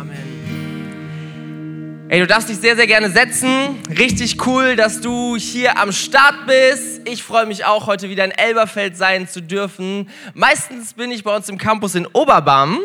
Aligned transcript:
Amen. 0.00 2.06
Ey, 2.08 2.20
du 2.20 2.26
darfst 2.26 2.48
dich 2.48 2.56
sehr, 2.56 2.74
sehr 2.74 2.86
gerne 2.86 3.10
setzen. 3.10 3.82
Richtig 3.98 4.46
cool, 4.46 4.74
dass 4.74 5.02
du 5.02 5.36
hier 5.36 5.76
am 5.76 5.92
Start 5.92 6.46
bist. 6.46 7.06
Ich 7.06 7.22
freue 7.22 7.44
mich 7.44 7.66
auch, 7.66 7.86
heute 7.86 8.08
wieder 8.08 8.24
in 8.24 8.30
Elberfeld 8.30 8.96
sein 8.96 9.28
zu 9.28 9.42
dürfen. 9.42 10.08
Meistens 10.32 10.94
bin 10.94 11.10
ich 11.10 11.22
bei 11.22 11.36
uns 11.36 11.50
im 11.50 11.58
Campus 11.58 11.94
in 11.94 12.06
Oberbarm. 12.06 12.78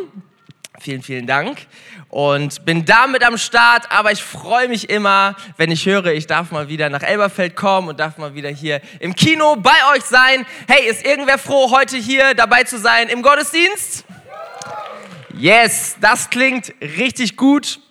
Vielen, 0.82 1.02
vielen 1.02 1.26
Dank. 1.26 1.60
Und 2.10 2.66
bin 2.66 2.84
damit 2.84 3.24
am 3.24 3.38
Start, 3.38 3.90
aber 3.92 4.12
ich 4.12 4.22
freue 4.22 4.68
mich 4.68 4.90
immer, 4.90 5.38
wenn 5.56 5.72
ich 5.72 5.86
höre, 5.86 6.08
ich 6.08 6.28
darf 6.28 6.52
mal 6.52 6.68
wieder 6.68 6.90
nach 6.90 7.02
Elberfeld 7.02 7.56
kommen 7.56 7.88
und 7.88 8.00
darf 8.00 8.18
mal 8.18 8.36
wieder 8.36 8.50
hier 8.50 8.82
im 9.00 9.16
Kino 9.16 9.56
bei 9.56 9.96
euch 9.96 10.04
sein. 10.04 10.46
Hey, 10.68 10.90
ist 10.90 11.06
irgendwer 11.06 11.38
froh, 11.38 11.72
heute 11.72 11.96
hier 11.96 12.34
dabei 12.34 12.66
zu 12.66 12.78
sein 12.78 13.08
im 13.08 13.22
Gottesdienst? 13.22 14.04
Yes, 15.38 15.98
das 16.00 16.30
klingt 16.30 16.74
richtig 16.80 17.36
gut. 17.36 17.82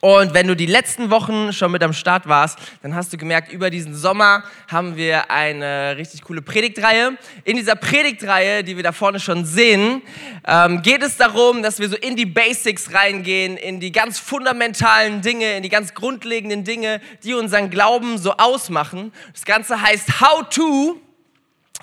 Und 0.00 0.32
wenn 0.32 0.48
du 0.48 0.56
die 0.56 0.66
letzten 0.66 1.10
Wochen 1.10 1.52
schon 1.52 1.70
mit 1.70 1.82
am 1.82 1.92
Start 1.92 2.26
warst, 2.26 2.58
dann 2.80 2.94
hast 2.94 3.12
du 3.12 3.18
gemerkt, 3.18 3.52
über 3.52 3.68
diesen 3.68 3.94
Sommer 3.94 4.42
haben 4.68 4.96
wir 4.96 5.30
eine 5.30 5.98
richtig 5.98 6.22
coole 6.22 6.40
Predigtreihe. 6.40 7.18
In 7.44 7.56
dieser 7.56 7.76
Predigtreihe, 7.76 8.64
die 8.64 8.74
wir 8.76 8.82
da 8.82 8.92
vorne 8.92 9.20
schon 9.20 9.44
sehen, 9.44 10.00
ähm, 10.46 10.80
geht 10.80 11.02
es 11.02 11.18
darum, 11.18 11.62
dass 11.62 11.78
wir 11.78 11.90
so 11.90 11.96
in 11.96 12.16
die 12.16 12.26
Basics 12.26 12.94
reingehen, 12.94 13.58
in 13.58 13.78
die 13.78 13.92
ganz 13.92 14.18
fundamentalen 14.18 15.20
Dinge, 15.20 15.58
in 15.58 15.62
die 15.62 15.68
ganz 15.68 15.92
grundlegenden 15.92 16.64
Dinge, 16.64 17.02
die 17.22 17.34
unseren 17.34 17.68
Glauben 17.68 18.16
so 18.16 18.32
ausmachen. 18.32 19.12
Das 19.34 19.44
Ganze 19.44 19.82
heißt 19.82 20.22
How 20.22 20.48
to. 20.48 21.01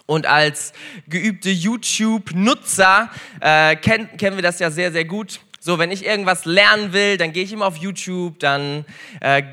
Und 0.09 0.26
als 0.26 0.73
geübte 1.08 1.52
YouTube-Nutzer 1.52 3.12
äh, 3.41 3.76
kennen, 3.76 4.09
kennen 4.18 4.38
wir 4.38 4.41
das 4.41 4.58
ja 4.58 4.72
sehr, 4.72 4.91
sehr 4.91 5.05
gut 5.05 5.40
so, 5.62 5.77
wenn 5.77 5.91
ich 5.91 6.05
irgendwas 6.05 6.45
lernen 6.45 6.94
will, 6.94 7.18
dann 7.18 7.34
gehe 7.34 7.44
ich 7.44 7.52
immer 7.52 7.68
auf 7.68 7.76
YouTube, 7.76 8.40
dann, 8.40 8.85
äh, 9.20 9.44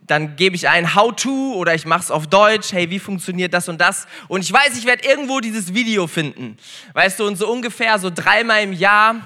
dann 0.00 0.36
gebe 0.36 0.54
ich 0.54 0.68
ein 0.68 0.94
How-to 0.94 1.54
oder 1.54 1.74
ich 1.74 1.86
mache 1.86 2.00
es 2.00 2.10
auf 2.12 2.28
Deutsch. 2.28 2.72
Hey, 2.72 2.88
wie 2.88 3.00
funktioniert 3.00 3.52
das 3.52 3.68
und 3.68 3.80
das? 3.80 4.06
Und 4.28 4.42
ich 4.42 4.52
weiß, 4.52 4.78
ich 4.78 4.86
werde 4.86 5.06
irgendwo 5.06 5.40
dieses 5.40 5.74
Video 5.74 6.06
finden. 6.06 6.56
Weißt 6.92 7.18
du, 7.18 7.26
und 7.26 7.36
so 7.36 7.50
ungefähr 7.50 7.98
so 7.98 8.10
dreimal 8.10 8.62
im 8.62 8.72
Jahr 8.72 9.16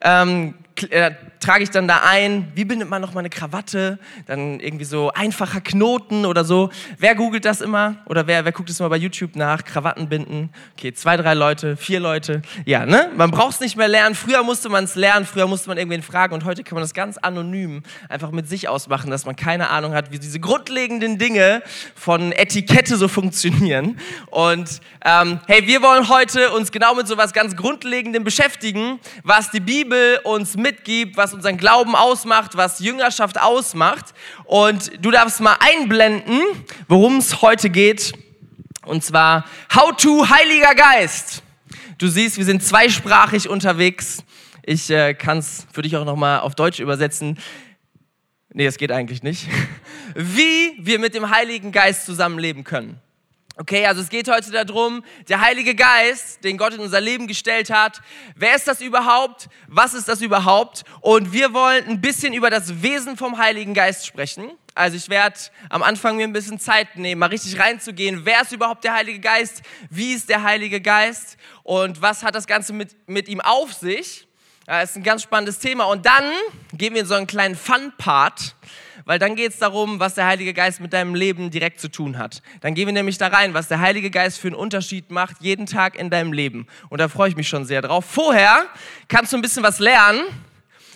ähm, 0.00 0.54
äh, 0.90 1.10
trage 1.40 1.64
ich 1.64 1.70
dann 1.70 1.88
da 1.88 2.02
ein, 2.04 2.50
wie 2.54 2.64
bindet 2.64 2.88
man 2.88 3.02
noch 3.02 3.12
mal 3.12 3.20
eine 3.20 3.30
Krawatte, 3.30 3.98
dann 4.26 4.60
irgendwie 4.60 4.84
so 4.84 5.10
einfacher 5.12 5.60
Knoten 5.60 6.24
oder 6.24 6.44
so. 6.44 6.70
Wer 6.98 7.14
googelt 7.14 7.44
das 7.44 7.60
immer? 7.60 7.96
Oder 8.06 8.26
wer, 8.26 8.44
wer 8.44 8.52
guckt 8.52 8.70
es 8.70 8.80
immer 8.80 8.88
bei 8.88 8.96
YouTube 8.96 9.36
nach? 9.36 9.64
Krawatten 9.64 10.08
binden. 10.08 10.50
Okay, 10.76 10.92
zwei, 10.92 11.16
drei 11.16 11.34
Leute, 11.34 11.76
vier 11.76 12.00
Leute. 12.00 12.42
Ja, 12.64 12.86
ne? 12.86 13.10
Man 13.16 13.30
braucht 13.30 13.54
es 13.54 13.60
nicht 13.60 13.76
mehr 13.76 13.88
lernen. 13.88 14.14
Früher 14.14 14.42
musste 14.42 14.68
man 14.68 14.84
es 14.84 14.94
lernen, 14.94 15.26
früher 15.26 15.46
musste 15.46 15.68
man 15.68 15.78
irgendwen 15.78 16.02
fragen 16.02 16.34
und 16.34 16.44
heute 16.44 16.64
kann 16.64 16.76
man 16.76 16.82
das 16.82 16.94
ganz 16.94 17.18
anonym 17.18 17.82
einfach 18.08 18.30
mit 18.30 18.48
sich 18.48 18.68
ausmachen, 18.68 19.10
dass 19.10 19.26
man 19.26 19.36
keine 19.36 19.68
Ahnung 19.70 19.92
hat, 19.92 20.10
wie 20.12 20.18
diese 20.18 20.40
grundlegenden 20.40 21.18
Dinge 21.18 21.62
von 21.94 22.32
Etikette 22.32 22.96
so 22.96 23.08
funktionieren. 23.08 23.98
Und 24.26 24.80
ähm, 25.04 25.40
hey, 25.46 25.66
wir 25.66 25.82
wollen 25.82 26.08
heute 26.08 26.50
uns 26.52 26.72
genau 26.72 26.94
mit 26.94 27.06
so 27.06 27.16
was 27.16 27.32
ganz 27.32 27.56
Grundlegendem 27.56 28.24
beschäftigen, 28.24 29.00
was 29.22 29.50
die 29.50 29.60
Bibel 29.60 30.20
uns 30.24 30.56
mit 30.56 30.68
mitgibt, 30.78 31.16
was 31.16 31.27
unseren 31.34 31.56
Glauben 31.56 31.94
ausmacht, 31.94 32.56
was 32.56 32.80
Jüngerschaft 32.80 33.40
ausmacht. 33.40 34.14
Und 34.44 34.92
du 35.04 35.10
darfst 35.10 35.40
mal 35.40 35.56
einblenden, 35.60 36.40
worum 36.88 37.18
es 37.18 37.42
heute 37.42 37.70
geht. 37.70 38.12
Und 38.84 39.04
zwar 39.04 39.44
How 39.74 39.96
to 39.96 40.28
Heiliger 40.28 40.74
Geist. 40.74 41.42
Du 41.98 42.08
siehst, 42.08 42.38
wir 42.38 42.44
sind 42.44 42.62
zweisprachig 42.62 43.48
unterwegs. 43.48 44.24
Ich 44.64 44.90
äh, 44.90 45.14
kann 45.14 45.38
es 45.38 45.66
für 45.72 45.82
dich 45.82 45.96
auch 45.96 46.04
nochmal 46.04 46.40
auf 46.40 46.54
Deutsch 46.54 46.78
übersetzen. 46.78 47.38
Nee, 48.52 48.66
es 48.66 48.76
geht 48.76 48.92
eigentlich 48.92 49.22
nicht. 49.22 49.48
Wie 50.14 50.74
wir 50.78 50.98
mit 50.98 51.14
dem 51.14 51.30
Heiligen 51.30 51.72
Geist 51.72 52.06
zusammenleben 52.06 52.64
können. 52.64 53.00
Okay, 53.60 53.86
also 53.86 54.00
es 54.02 54.08
geht 54.08 54.28
heute 54.28 54.52
darum, 54.52 55.02
der 55.28 55.40
Heilige 55.40 55.74
Geist, 55.74 56.44
den 56.44 56.56
Gott 56.58 56.74
in 56.74 56.78
unser 56.78 57.00
Leben 57.00 57.26
gestellt 57.26 57.70
hat. 57.70 58.00
Wer 58.36 58.54
ist 58.54 58.68
das 58.68 58.80
überhaupt? 58.80 59.48
Was 59.66 59.94
ist 59.94 60.06
das 60.06 60.20
überhaupt? 60.20 60.84
Und 61.00 61.32
wir 61.32 61.52
wollen 61.52 61.84
ein 61.88 62.00
bisschen 62.00 62.34
über 62.34 62.50
das 62.50 62.82
Wesen 62.82 63.16
vom 63.16 63.36
Heiligen 63.36 63.74
Geist 63.74 64.06
sprechen. 64.06 64.52
Also 64.76 64.96
ich 64.96 65.08
werde 65.08 65.40
am 65.70 65.82
Anfang 65.82 66.18
mir 66.18 66.28
ein 66.28 66.32
bisschen 66.32 66.60
Zeit 66.60 66.94
nehmen, 66.94 67.18
mal 67.18 67.30
richtig 67.30 67.58
reinzugehen. 67.58 68.24
Wer 68.24 68.42
ist 68.42 68.52
überhaupt 68.52 68.84
der 68.84 68.94
Heilige 68.94 69.18
Geist? 69.18 69.62
Wie 69.90 70.12
ist 70.12 70.28
der 70.28 70.44
Heilige 70.44 70.80
Geist? 70.80 71.36
Und 71.64 72.00
was 72.00 72.22
hat 72.22 72.36
das 72.36 72.46
Ganze 72.46 72.72
mit, 72.72 72.94
mit 73.08 73.26
ihm 73.26 73.40
auf 73.40 73.72
sich? 73.72 74.28
Das 74.66 74.90
ist 74.90 74.96
ein 74.96 75.02
ganz 75.02 75.24
spannendes 75.24 75.58
Thema. 75.58 75.86
Und 75.86 76.06
dann 76.06 76.32
gehen 76.74 76.94
wir 76.94 77.00
in 77.00 77.08
so 77.08 77.14
einen 77.14 77.26
kleinen 77.26 77.56
Fun-Part 77.56 78.54
weil 79.08 79.18
dann 79.18 79.36
geht 79.36 79.52
es 79.52 79.58
darum, 79.58 80.00
was 80.00 80.16
der 80.16 80.26
Heilige 80.26 80.52
Geist 80.52 80.80
mit 80.80 80.92
deinem 80.92 81.14
Leben 81.14 81.50
direkt 81.50 81.80
zu 81.80 81.88
tun 81.88 82.18
hat. 82.18 82.42
Dann 82.60 82.74
gehen 82.74 82.84
wir 82.84 82.92
nämlich 82.92 83.16
da 83.16 83.28
rein, 83.28 83.54
was 83.54 83.66
der 83.66 83.80
Heilige 83.80 84.10
Geist 84.10 84.38
für 84.38 84.48
einen 84.48 84.54
Unterschied 84.54 85.10
macht, 85.10 85.36
jeden 85.40 85.64
Tag 85.64 85.96
in 85.96 86.10
deinem 86.10 86.34
Leben. 86.34 86.66
Und 86.90 87.00
da 87.00 87.08
freue 87.08 87.30
ich 87.30 87.34
mich 87.34 87.48
schon 87.48 87.64
sehr 87.64 87.80
drauf. 87.80 88.04
Vorher 88.04 88.66
kannst 89.08 89.32
du 89.32 89.38
ein 89.38 89.40
bisschen 89.40 89.62
was 89.62 89.78
lernen. 89.78 90.20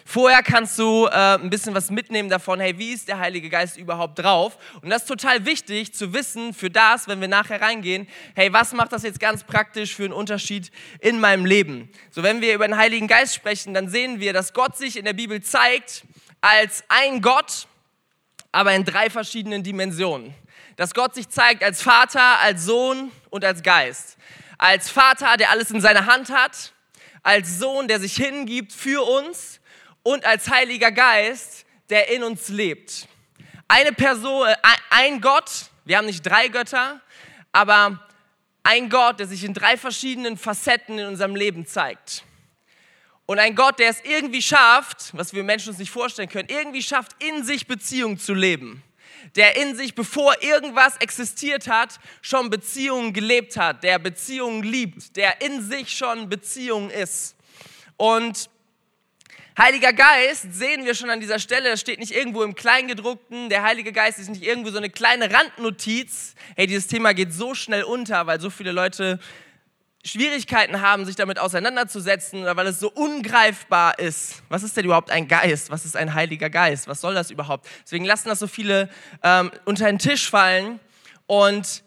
Vorher 0.05 0.43
kannst 0.43 0.79
du 0.79 1.07
äh, 1.07 1.37
ein 1.37 1.49
bisschen 1.49 1.75
was 1.75 1.91
mitnehmen 1.91 2.29
davon, 2.29 2.61
hey, 2.61 2.77
wie 2.77 2.93
ist 2.93 3.09
der 3.09 3.19
Heilige 3.19 3.49
Geist 3.49 3.79
überhaupt 3.79 4.19
drauf? 4.19 4.59
Und 4.83 4.91
das 4.91 5.05
ist 5.05 5.09
total 5.09 5.47
wichtig 5.47 5.95
zu 5.95 6.13
wissen 6.13 6.53
für 6.53 6.69
das, 6.69 7.09
wenn 7.09 7.19
wir 7.19 7.29
nachher 7.29 7.63
reingehen, 7.63 8.07
hey, 8.35 8.53
was 8.53 8.75
macht 8.75 8.93
das 8.93 9.05
jetzt 9.05 9.21
ganz 9.21 9.43
praktisch 9.43 9.97
für 9.97 10.05
einen 10.05 10.13
Unterschied 10.13 10.71
in 11.01 11.19
meinem 11.19 11.47
Leben? 11.47 11.89
So, 12.11 12.23
wenn 12.23 12.43
wir 12.43 12.53
über 12.53 12.69
den 12.69 12.77
Heiligen 12.77 13.07
Geist 13.07 13.35
sprechen, 13.35 13.73
dann 13.73 13.89
sehen 13.89 14.21
wir, 14.21 14.35
dass 14.35 14.53
Gott 14.53 14.77
sich 14.77 14.99
in 14.99 15.07
der 15.07 15.15
Bibel 15.15 15.41
zeigt 15.41 16.05
als 16.43 16.85
ein 16.89 17.23
Gott, 17.23 17.69
aber 18.53 18.75
in 18.75 18.85
drei 18.85 19.11
verschiedenen 19.11 19.63
Dimensionen. 19.63 20.35
Dass 20.77 20.95
Gott 20.95 21.15
sich 21.15 21.29
zeigt 21.29 21.65
als 21.65 21.83
Vater, 21.83 22.39
als 22.41 22.65
Sohn 22.65 23.11
und 23.31 23.45
als 23.45 23.63
Geist. 23.63 24.17
Als 24.59 24.91
Vater, 24.91 25.37
der 25.37 25.51
alles 25.51 25.71
in 25.71 25.81
seiner 25.81 26.07
Hand 26.07 26.31
hat, 26.31 26.73
als 27.23 27.59
Sohn, 27.59 27.89
der 27.89 27.99
sich 27.99 28.15
hingibt 28.15 28.73
für 28.73 29.03
uns 29.03 29.61
und 30.03 30.25
als 30.25 30.49
Heiliger 30.51 30.93
Geist, 30.93 31.65
der 31.91 32.11
in 32.11 32.23
uns 32.23 32.49
lebt. 32.49 33.09
Eine 33.69 33.93
Person, 33.93 34.49
äh, 34.49 34.57
ein 34.91 35.21
Gott, 35.21 35.51
wir 35.85 35.97
haben 35.97 36.07
nicht 36.07 36.23
drei 36.23 36.49
Götter, 36.49 37.01
aber 37.53 37.99
ein 38.63 38.89
Gott, 38.89 39.19
der 39.19 39.27
sich 39.27 39.45
in 39.45 39.55
drei 39.55 39.77
verschiedenen 39.77 40.37
Facetten 40.37 40.99
in 40.99 41.07
unserem 41.07 41.35
Leben 41.35 41.67
zeigt. 41.67 42.25
Und 43.27 43.39
ein 43.39 43.55
Gott, 43.55 43.79
der 43.79 43.91
es 43.91 44.01
irgendwie 44.03 44.43
schafft, 44.43 45.17
was 45.17 45.33
wir 45.33 45.45
Menschen 45.45 45.71
uns 45.71 45.79
nicht 45.79 45.91
vorstellen 45.91 46.29
können, 46.29 46.49
irgendwie 46.49 46.83
schafft, 46.83 47.13
in 47.23 47.45
sich 47.45 47.67
Beziehung 47.67 48.19
zu 48.19 48.35
leben. 48.35 48.83
Der 49.37 49.57
in 49.57 49.77
sich, 49.77 49.95
bevor 49.95 50.43
irgendwas 50.43 50.97
existiert 50.97 51.69
hat, 51.69 52.01
schon 52.21 52.51
Beziehungen 52.51 53.13
gelebt 53.13 53.57
hat, 53.57 53.85
der 53.85 53.99
Beziehungen 53.99 54.65
liebt, 54.65 55.17
der 55.17 55.41
in 55.41 55.63
sich 55.63 55.97
schon 55.97 56.29
Beziehung 56.29 56.91
ist. 56.91 57.37
Und 57.97 58.51
Heiliger 59.57 59.93
Geist 59.93 60.55
sehen 60.55 60.87
wir 60.87 60.95
schon 60.95 61.11
an 61.11 61.21
dieser 61.21 61.39
Stelle, 61.39 61.69
das 61.69 61.81
steht 61.81 62.01
nicht 62.01 62.13
irgendwo 62.13 62.43
im 62.43 62.55
Kleingedruckten, 62.55 63.51
der 63.51 63.63
Heilige 63.63 63.93
Geist 63.93 64.19
ist 64.19 64.31
nicht 64.31 64.43
irgendwo 64.43 64.71
so 64.71 64.79
eine 64.79 64.89
kleine 64.89 65.31
Randnotiz. 65.31 66.35
Hey, 66.57 66.67
dieses 66.67 66.87
Thema 66.87 67.13
geht 67.13 67.35
so 67.35 67.55
schnell 67.55 67.83
unter, 67.83 68.27
weil 68.27 68.41
so 68.41 68.49
viele 68.49 68.73
Leute 68.73 69.21
Schwierigkeiten 70.05 70.81
haben, 70.81 71.05
sich 71.05 71.15
damit 71.15 71.39
auseinanderzusetzen 71.39 72.43
oder 72.43 72.57
weil 72.57 72.67
es 72.67 72.81
so 72.81 72.91
ungreifbar 72.91 73.99
ist. 73.99 74.43
Was 74.49 74.65
ist 74.65 74.77
denn 74.77 74.85
überhaupt 74.85 75.11
ein 75.11 75.29
Geist? 75.29 75.71
Was 75.71 75.85
ist 75.85 75.97
ein 75.97 76.15
Heiliger 76.15 76.51
Geist? 76.51 76.89
Was 76.89 77.01
soll 77.01 77.15
das 77.15 77.31
überhaupt? 77.31 77.69
Deswegen 77.85 78.05
lassen 78.05 78.29
das 78.29 78.41
so 78.41 78.49
viele 78.49 78.89
ähm, 79.23 79.53
unter 79.65 79.87
den 79.87 79.99
Tisch 79.99 80.29
fallen. 80.29 80.81
Und 81.27 81.85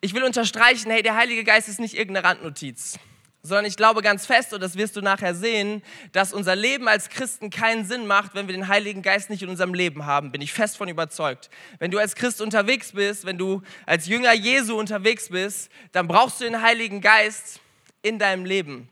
ich 0.00 0.14
will 0.14 0.22
unterstreichen, 0.22 0.90
hey, 0.90 1.02
der 1.02 1.16
Heilige 1.16 1.42
Geist 1.42 1.68
ist 1.68 1.80
nicht 1.80 1.94
irgendeine 1.96 2.26
Randnotiz 2.26 2.98
sondern 3.42 3.64
ich 3.64 3.76
glaube 3.76 4.02
ganz 4.02 4.26
fest, 4.26 4.52
und 4.52 4.62
das 4.62 4.76
wirst 4.76 4.96
du 4.96 5.00
nachher 5.00 5.34
sehen, 5.34 5.82
dass 6.12 6.32
unser 6.32 6.56
Leben 6.56 6.88
als 6.88 7.08
Christen 7.08 7.50
keinen 7.50 7.84
Sinn 7.84 8.06
macht, 8.06 8.34
wenn 8.34 8.46
wir 8.46 8.54
den 8.54 8.68
Heiligen 8.68 9.02
Geist 9.02 9.30
nicht 9.30 9.42
in 9.42 9.48
unserem 9.48 9.74
Leben 9.74 10.04
haben. 10.06 10.30
Bin 10.30 10.42
ich 10.42 10.52
fest 10.52 10.76
von 10.76 10.88
überzeugt. 10.88 11.50
Wenn 11.78 11.90
du 11.90 11.98
als 11.98 12.14
Christ 12.14 12.40
unterwegs 12.40 12.92
bist, 12.92 13.24
wenn 13.24 13.38
du 13.38 13.62
als 13.86 14.06
Jünger 14.06 14.34
Jesu 14.34 14.78
unterwegs 14.78 15.30
bist, 15.30 15.70
dann 15.92 16.06
brauchst 16.06 16.40
du 16.40 16.44
den 16.44 16.60
Heiligen 16.60 17.00
Geist 17.00 17.60
in 18.02 18.18
deinem 18.18 18.44
Leben. 18.44 18.88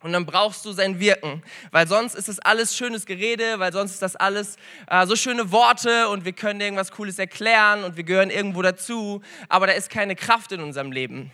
Und 0.00 0.12
dann 0.12 0.26
brauchst 0.26 0.64
du 0.64 0.70
sein 0.70 1.00
Wirken, 1.00 1.42
weil 1.72 1.88
sonst 1.88 2.14
ist 2.14 2.28
es 2.28 2.38
alles 2.38 2.76
schönes 2.76 3.04
Gerede, 3.04 3.58
weil 3.58 3.72
sonst 3.72 3.94
ist 3.94 4.02
das 4.02 4.14
alles 4.14 4.56
äh, 4.86 5.04
so 5.06 5.16
schöne 5.16 5.50
Worte 5.50 6.08
und 6.08 6.24
wir 6.24 6.32
können 6.32 6.60
irgendwas 6.60 6.92
Cooles 6.92 7.18
erklären 7.18 7.82
und 7.82 7.96
wir 7.96 8.04
gehören 8.04 8.30
irgendwo 8.30 8.62
dazu, 8.62 9.22
aber 9.48 9.66
da 9.66 9.72
ist 9.72 9.90
keine 9.90 10.14
Kraft 10.14 10.52
in 10.52 10.60
unserem 10.60 10.92
Leben. 10.92 11.32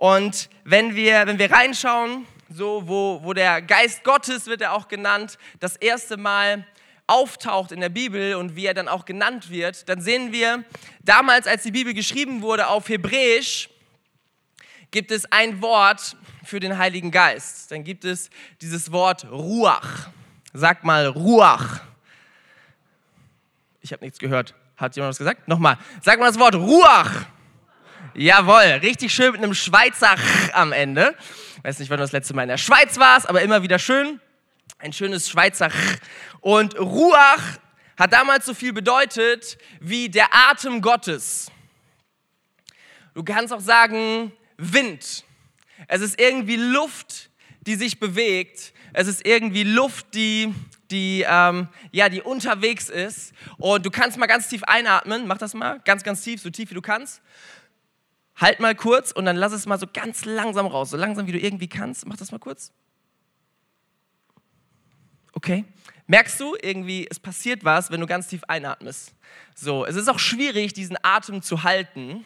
Und 0.00 0.48
wenn 0.64 0.94
wir, 0.94 1.26
wenn 1.26 1.38
wir 1.38 1.52
reinschauen, 1.52 2.26
so 2.48 2.88
wo, 2.88 3.20
wo 3.22 3.34
der 3.34 3.60
Geist 3.60 4.02
Gottes 4.02 4.46
wird 4.46 4.62
er 4.62 4.72
auch 4.72 4.88
genannt, 4.88 5.36
das 5.58 5.76
erste 5.76 6.16
Mal 6.16 6.66
auftaucht 7.06 7.70
in 7.70 7.80
der 7.80 7.90
Bibel 7.90 8.34
und 8.36 8.56
wie 8.56 8.64
er 8.64 8.72
dann 8.72 8.88
auch 8.88 9.04
genannt 9.04 9.50
wird, 9.50 9.90
dann 9.90 10.00
sehen 10.00 10.32
wir, 10.32 10.64
damals 11.02 11.46
als 11.46 11.64
die 11.64 11.70
Bibel 11.70 11.92
geschrieben 11.92 12.40
wurde 12.40 12.68
auf 12.68 12.88
Hebräisch, 12.88 13.68
gibt 14.90 15.10
es 15.10 15.30
ein 15.30 15.60
Wort 15.60 16.16
für 16.44 16.60
den 16.60 16.78
Heiligen 16.78 17.10
Geist. 17.10 17.70
Dann 17.70 17.84
gibt 17.84 18.06
es 18.06 18.30
dieses 18.62 18.90
Wort 18.92 19.30
Ruach. 19.30 20.08
Sag 20.54 20.82
mal 20.82 21.08
Ruach. 21.08 21.82
Ich 23.82 23.92
habe 23.92 24.02
nichts 24.02 24.18
gehört. 24.18 24.54
Hat 24.78 24.96
jemand 24.96 25.10
was 25.10 25.18
gesagt? 25.18 25.46
Nochmal. 25.46 25.76
Sag 26.00 26.18
mal 26.18 26.28
das 26.28 26.38
Wort 26.38 26.54
Ruach. 26.54 27.26
Jawohl, 28.14 28.80
richtig 28.82 29.14
schön 29.14 29.32
mit 29.32 29.42
einem 29.42 29.54
Schweizer 29.54 30.16
Ch 30.16 30.52
am 30.52 30.72
Ende. 30.72 31.14
Weiß 31.62 31.78
nicht, 31.78 31.90
wann 31.90 31.98
du 31.98 32.02
das 32.02 32.10
letzte 32.10 32.34
Mal 32.34 32.42
in 32.42 32.48
der 32.48 32.58
Schweiz 32.58 32.98
warst, 32.98 33.28
aber 33.28 33.42
immer 33.42 33.62
wieder 33.62 33.78
schön. 33.78 34.20
Ein 34.78 34.92
schönes 34.92 35.30
Schweizer 35.30 35.68
Ch. 35.68 35.74
Und 36.40 36.76
Ruach 36.78 37.42
hat 37.96 38.12
damals 38.12 38.46
so 38.46 38.54
viel 38.54 38.72
bedeutet 38.72 39.58
wie 39.78 40.08
der 40.08 40.26
Atem 40.32 40.82
Gottes. 40.82 41.52
Du 43.14 43.22
kannst 43.22 43.52
auch 43.52 43.60
sagen 43.60 44.32
Wind. 44.56 45.24
Es 45.86 46.00
ist 46.00 46.20
irgendwie 46.20 46.56
Luft, 46.56 47.30
die 47.60 47.76
sich 47.76 48.00
bewegt. 48.00 48.72
Es 48.92 49.06
ist 49.06 49.24
irgendwie 49.24 49.62
Luft, 49.62 50.14
die, 50.14 50.52
die, 50.90 51.24
ähm, 51.28 51.68
ja, 51.92 52.08
die 52.08 52.22
unterwegs 52.22 52.88
ist. 52.88 53.34
Und 53.58 53.86
du 53.86 53.90
kannst 53.90 54.18
mal 54.18 54.26
ganz 54.26 54.48
tief 54.48 54.64
einatmen. 54.64 55.28
Mach 55.28 55.38
das 55.38 55.54
mal. 55.54 55.80
Ganz, 55.84 56.02
ganz 56.02 56.22
tief, 56.22 56.42
so 56.42 56.50
tief 56.50 56.70
wie 56.70 56.74
du 56.74 56.82
kannst. 56.82 57.22
Halt 58.40 58.58
mal 58.58 58.74
kurz 58.74 59.12
und 59.12 59.26
dann 59.26 59.36
lass 59.36 59.52
es 59.52 59.66
mal 59.66 59.78
so 59.78 59.86
ganz 59.92 60.24
langsam 60.24 60.66
raus. 60.66 60.90
So 60.90 60.96
langsam 60.96 61.26
wie 61.26 61.32
du 61.32 61.38
irgendwie 61.38 61.68
kannst. 61.68 62.06
Mach 62.06 62.16
das 62.16 62.32
mal 62.32 62.38
kurz. 62.38 62.72
Okay. 65.34 65.64
Merkst 66.06 66.40
du 66.40 66.56
irgendwie, 66.60 67.06
es 67.08 67.20
passiert 67.20 67.64
was, 67.64 67.90
wenn 67.90 68.00
du 68.00 68.06
ganz 68.06 68.28
tief 68.28 68.42
einatmest. 68.48 69.12
So, 69.54 69.84
es 69.84 69.94
ist 69.94 70.08
auch 70.08 70.18
schwierig, 70.18 70.72
diesen 70.72 70.96
Atem 71.02 71.42
zu 71.42 71.62
halten, 71.62 72.24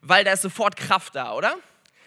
weil 0.00 0.24
da 0.24 0.32
ist 0.32 0.42
sofort 0.42 0.76
Kraft 0.76 1.16
da, 1.16 1.34
oder? 1.34 1.56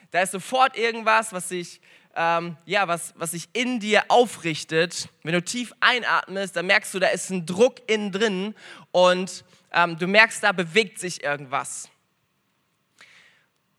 Da 0.09 0.21
ist 0.21 0.31
sofort 0.31 0.75
irgendwas, 0.77 1.33
was 1.33 1.49
sich 1.49 1.81
ähm, 2.15 2.57
ja, 2.65 2.87
was, 2.87 3.13
was 3.17 3.31
sich 3.31 3.49
in 3.53 3.79
dir 3.79 4.03
aufrichtet. 4.07 5.09
Wenn 5.23 5.33
du 5.33 5.43
tief 5.43 5.73
einatmest, 5.79 6.55
dann 6.55 6.67
merkst 6.67 6.93
du, 6.93 6.99
da 6.99 7.07
ist 7.07 7.29
ein 7.29 7.45
Druck 7.45 7.81
innen 7.87 8.11
drin 8.11 8.55
und 8.91 9.43
ähm, 9.71 9.97
du 9.97 10.07
merkst, 10.07 10.43
da 10.43 10.51
bewegt 10.51 10.99
sich 10.99 11.23
irgendwas. 11.23 11.89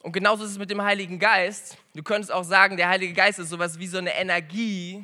Und 0.04 0.12
genauso 0.12 0.44
ist 0.44 0.50
es 0.50 0.58
mit 0.58 0.70
dem 0.70 0.82
Heiligen 0.82 1.18
Geist. 1.18 1.78
Du 1.94 2.02
könntest 2.02 2.30
auch 2.30 2.44
sagen, 2.44 2.76
der 2.76 2.90
Heilige 2.90 3.14
Geist 3.14 3.38
ist 3.38 3.48
sowas 3.48 3.78
wie 3.78 3.86
so 3.86 3.96
eine 3.96 4.14
Energie, 4.14 5.02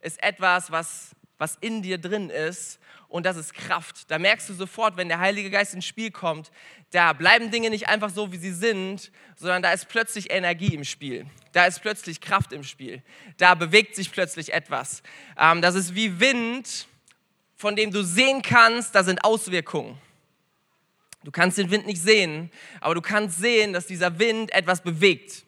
ist 0.00 0.22
etwas, 0.22 0.70
was, 0.70 1.16
was 1.36 1.56
in 1.60 1.82
dir 1.82 1.98
drin 1.98 2.30
ist 2.30 2.78
und 3.08 3.26
das 3.26 3.36
ist 3.36 3.54
Kraft. 3.54 4.08
Da 4.08 4.20
merkst 4.20 4.48
du 4.48 4.54
sofort, 4.54 4.96
wenn 4.96 5.08
der 5.08 5.18
Heilige 5.18 5.50
Geist 5.50 5.74
ins 5.74 5.84
Spiel 5.84 6.12
kommt, 6.12 6.52
da 6.92 7.12
bleiben 7.12 7.50
Dinge 7.50 7.70
nicht 7.70 7.88
einfach 7.88 8.10
so, 8.10 8.30
wie 8.30 8.36
sie 8.36 8.52
sind, 8.52 9.10
sondern 9.34 9.64
da 9.64 9.72
ist 9.72 9.88
plötzlich 9.88 10.30
Energie 10.30 10.76
im 10.76 10.84
Spiel. 10.84 11.26
Da 11.50 11.66
ist 11.66 11.82
plötzlich 11.82 12.20
Kraft 12.20 12.52
im 12.52 12.62
Spiel. 12.62 13.02
Da 13.38 13.56
bewegt 13.56 13.96
sich 13.96 14.12
plötzlich 14.12 14.52
etwas. 14.52 15.02
Ähm, 15.36 15.60
das 15.60 15.74
ist 15.74 15.96
wie 15.96 16.20
Wind, 16.20 16.86
von 17.56 17.74
dem 17.74 17.90
du 17.90 18.04
sehen 18.04 18.42
kannst, 18.42 18.94
da 18.94 19.02
sind 19.02 19.24
Auswirkungen. 19.24 19.98
Du 21.26 21.32
kannst 21.32 21.58
den 21.58 21.72
Wind 21.72 21.86
nicht 21.86 22.00
sehen, 22.00 22.52
aber 22.80 22.94
du 22.94 23.00
kannst 23.00 23.40
sehen, 23.40 23.72
dass 23.72 23.88
dieser 23.88 24.20
Wind 24.20 24.52
etwas 24.52 24.80
bewegt. 24.80 25.44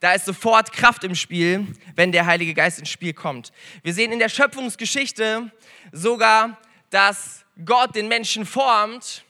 Da 0.00 0.12
ist 0.12 0.26
sofort 0.26 0.72
Kraft 0.72 1.04
im 1.04 1.14
Spiel, 1.14 1.68
wenn 1.94 2.10
der 2.10 2.26
Heilige 2.26 2.52
Geist 2.52 2.80
ins 2.80 2.88
Spiel 2.88 3.12
kommt. 3.12 3.52
Wir 3.84 3.94
sehen 3.94 4.10
in 4.10 4.18
der 4.18 4.28
Schöpfungsgeschichte 4.28 5.52
sogar, 5.92 6.58
dass 6.90 7.44
Gott 7.64 7.94
den 7.94 8.08
Menschen 8.08 8.44
formt 8.44 9.22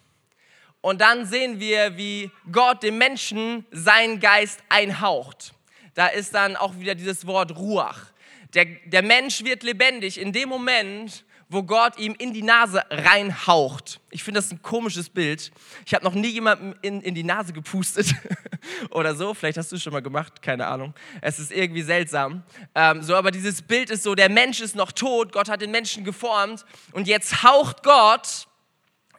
und 0.81 1.03
dann 1.03 1.27
sehen 1.27 1.61
wir, 1.61 1.99
wie 1.99 2.31
Gott 2.51 2.83
dem 2.83 2.97
Menschen 2.97 3.67
seinen 3.71 4.21
Geist 4.21 4.61
einhaucht. 4.71 5.53
Da 5.93 6.07
ist 6.07 6.35
dann 6.35 6.57
auch 6.57 6.79
wieder 6.79 6.95
dieses 6.95 7.27
Wort 7.27 7.55
Ruach. 7.59 8.07
Der, 8.55 8.65
der 8.87 9.03
Mensch 9.03 9.45
wird 9.45 9.63
lebendig 9.65 10.19
in 10.19 10.33
dem 10.33 10.49
Moment, 10.49 11.27
wo 11.51 11.65
Gott 11.65 11.99
ihm 11.99 12.15
in 12.17 12.33
die 12.33 12.45
Nase 12.45 12.83
reinhaucht. 12.91 14.01
Ich 14.11 14.23
finde 14.23 14.39
das 14.39 14.53
ein 14.53 14.63
komisches 14.63 15.11
Bild. 15.11 15.51
Ich 15.85 15.93
habe 15.95 16.05
noch 16.05 16.15
nie 16.15 16.29
jemandem 16.29 16.77
in, 16.81 17.03
in 17.03 17.15
die 17.15 17.25
Nase 17.25 17.53
gepustet 17.53 18.15
oder 18.91 19.17
so. 19.17 19.35
Vielleicht 19.35 19.59
hast 19.59 19.73
du 19.73 19.77
es 19.77 19.83
schon 19.83 19.93
mal 19.93 20.01
gemacht, 20.01 20.43
keine 20.43 20.69
Ahnung. 20.69 20.95
Es 21.21 21.41
ist 21.41 21.51
irgendwie 21.51 21.83
seltsam. 21.83 22.45
Ähm, 22.77 23.03
so, 23.03 23.17
aber 23.17 23.33
dieses 23.33 23.63
Bild 23.63 23.91
ist 23.91 24.05
so: 24.05 24.15
der 24.15 24.31
Mensch 24.31 24.61
ist 24.61 24.77
noch 24.77 24.93
tot, 24.93 25.33
Gott 25.33 25.49
hat 25.49 25.61
den 25.61 25.73
Menschen 25.73 26.05
geformt 26.05 26.65
und 26.93 27.09
jetzt 27.09 27.43
haucht 27.43 27.83
Gott 27.83 28.47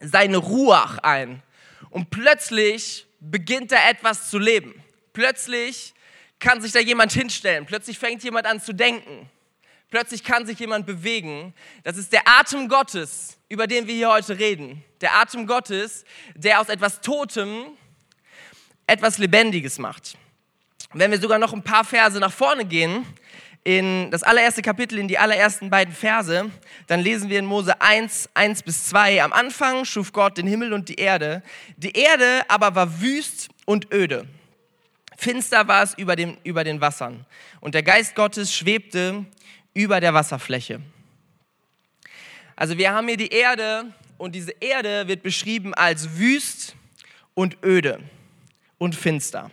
seine 0.00 0.38
Ruach 0.38 0.98
ein. 0.98 1.42
Und 1.90 2.08
plötzlich 2.08 3.06
beginnt 3.20 3.72
da 3.72 3.90
etwas 3.90 4.30
zu 4.30 4.38
leben. 4.38 4.74
Plötzlich 5.12 5.92
kann 6.38 6.62
sich 6.62 6.72
da 6.72 6.80
jemand 6.80 7.12
hinstellen. 7.12 7.66
Plötzlich 7.66 7.98
fängt 7.98 8.24
jemand 8.24 8.46
an 8.46 8.58
zu 8.58 8.72
denken. 8.72 9.28
Plötzlich 9.92 10.24
kann 10.24 10.46
sich 10.46 10.58
jemand 10.58 10.86
bewegen. 10.86 11.52
Das 11.84 11.98
ist 11.98 12.14
der 12.14 12.22
Atem 12.24 12.66
Gottes, 12.66 13.36
über 13.50 13.66
den 13.66 13.86
wir 13.86 13.94
hier 13.94 14.08
heute 14.08 14.38
reden. 14.38 14.82
Der 15.02 15.14
Atem 15.16 15.46
Gottes, 15.46 16.06
der 16.34 16.62
aus 16.62 16.70
etwas 16.70 17.02
Totem 17.02 17.66
etwas 18.86 19.18
Lebendiges 19.18 19.78
macht. 19.78 20.16
Wenn 20.94 21.10
wir 21.10 21.20
sogar 21.20 21.38
noch 21.38 21.52
ein 21.52 21.62
paar 21.62 21.84
Verse 21.84 22.18
nach 22.18 22.32
vorne 22.32 22.64
gehen, 22.64 23.04
in 23.64 24.10
das 24.10 24.22
allererste 24.22 24.62
Kapitel, 24.62 24.98
in 24.98 25.08
die 25.08 25.18
allerersten 25.18 25.68
beiden 25.68 25.92
Verse, 25.92 26.50
dann 26.86 27.00
lesen 27.00 27.28
wir 27.28 27.38
in 27.38 27.44
Mose 27.44 27.78
1, 27.82 28.30
1 28.32 28.62
bis 28.62 28.86
2. 28.86 29.22
Am 29.22 29.34
Anfang 29.34 29.84
schuf 29.84 30.10
Gott 30.14 30.38
den 30.38 30.46
Himmel 30.46 30.72
und 30.72 30.88
die 30.88 30.94
Erde. 30.94 31.42
Die 31.76 31.92
Erde 31.92 32.44
aber 32.48 32.74
war 32.74 33.02
wüst 33.02 33.50
und 33.66 33.92
öde. 33.92 34.26
Finster 35.18 35.68
war 35.68 35.82
es 35.82 35.92
über, 35.98 36.16
dem, 36.16 36.38
über 36.44 36.64
den 36.64 36.80
Wassern. 36.80 37.26
Und 37.60 37.74
der 37.74 37.82
Geist 37.82 38.14
Gottes 38.14 38.56
schwebte 38.56 39.26
über 39.74 40.00
der 40.00 40.14
Wasserfläche. 40.14 40.80
Also 42.56 42.78
wir 42.78 42.92
haben 42.92 43.08
hier 43.08 43.16
die 43.16 43.32
Erde 43.32 43.92
und 44.18 44.34
diese 44.34 44.52
Erde 44.60 45.08
wird 45.08 45.22
beschrieben 45.22 45.74
als 45.74 46.18
wüst 46.18 46.76
und 47.34 47.58
öde 47.64 48.00
und 48.78 48.94
finster. 48.94 49.50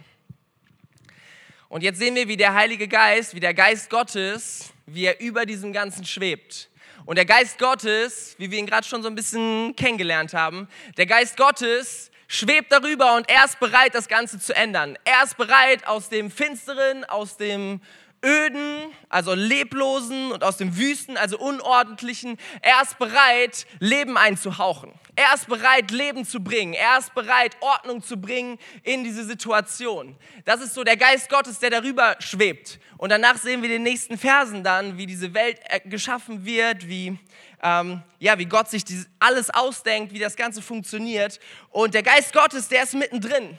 Und 1.69 1.83
jetzt 1.83 1.99
sehen 1.99 2.15
wir, 2.15 2.27
wie 2.27 2.37
der 2.37 2.53
Heilige 2.53 2.87
Geist, 2.87 3.35
wie 3.35 3.39
der 3.39 3.53
Geist 3.53 3.89
Gottes, 3.89 4.73
wie 4.85 5.05
er 5.05 5.19
über 5.19 5.45
diesem 5.45 5.71
Ganzen 5.71 6.03
schwebt. 6.03 6.69
Und 7.05 7.15
der 7.15 7.25
Geist 7.25 7.57
Gottes, 7.57 8.35
wie 8.37 8.51
wir 8.51 8.59
ihn 8.59 8.65
gerade 8.65 8.87
schon 8.87 9.01
so 9.01 9.07
ein 9.07 9.15
bisschen 9.15 9.75
kennengelernt 9.75 10.33
haben, 10.33 10.67
der 10.97 11.05
Geist 11.05 11.37
Gottes 11.37 12.11
schwebt 12.27 12.71
darüber 12.71 13.15
und 13.15 13.27
er 13.29 13.45
ist 13.45 13.59
bereit, 13.59 13.95
das 13.95 14.07
Ganze 14.07 14.39
zu 14.39 14.55
ändern. 14.55 14.97
Er 15.03 15.23
ist 15.23 15.37
bereit, 15.37 15.87
aus 15.87 16.09
dem 16.09 16.29
Finsteren, 16.29 17.03
aus 17.05 17.37
dem 17.37 17.81
öden, 18.23 18.93
also 19.07 19.33
leblosen 19.33 20.31
und 20.31 20.43
aus 20.43 20.57
dem 20.57 20.77
wüsten, 20.77 21.17
also 21.17 21.37
unordentlichen. 21.37 22.37
Er 22.61 22.81
ist 22.81 22.97
bereit, 22.99 23.65
Leben 23.79 24.17
einzuhauchen. 24.17 24.91
Er 25.15 25.33
ist 25.33 25.47
bereit, 25.47 25.91
Leben 25.91 26.25
zu 26.25 26.39
bringen. 26.41 26.73
Er 26.73 26.97
ist 26.97 27.13
bereit, 27.13 27.57
Ordnung 27.61 28.01
zu 28.01 28.17
bringen 28.17 28.57
in 28.83 29.03
diese 29.03 29.25
Situation. 29.25 30.15
Das 30.45 30.61
ist 30.61 30.73
so 30.73 30.83
der 30.83 30.97
Geist 30.97 31.29
Gottes, 31.29 31.59
der 31.59 31.69
darüber 31.69 32.15
schwebt. 32.19 32.79
Und 32.97 33.09
danach 33.09 33.37
sehen 33.37 33.61
wir 33.61 33.69
den 33.69 33.83
nächsten 33.83 34.17
Versen 34.17 34.63
dann, 34.63 34.97
wie 34.97 35.05
diese 35.05 35.33
Welt 35.33 35.59
äh, 35.65 35.79
geschaffen 35.81 36.45
wird, 36.45 36.87
wie, 36.87 37.17
ähm, 37.63 38.01
ja, 38.19 38.37
wie 38.37 38.45
Gott 38.45 38.69
sich 38.69 38.83
alles 39.19 39.49
ausdenkt, 39.49 40.13
wie 40.13 40.19
das 40.19 40.35
Ganze 40.35 40.61
funktioniert. 40.61 41.39
Und 41.69 41.93
der 41.93 42.03
Geist 42.03 42.33
Gottes, 42.33 42.67
der 42.67 42.83
ist 42.83 42.93
mittendrin. 42.93 43.57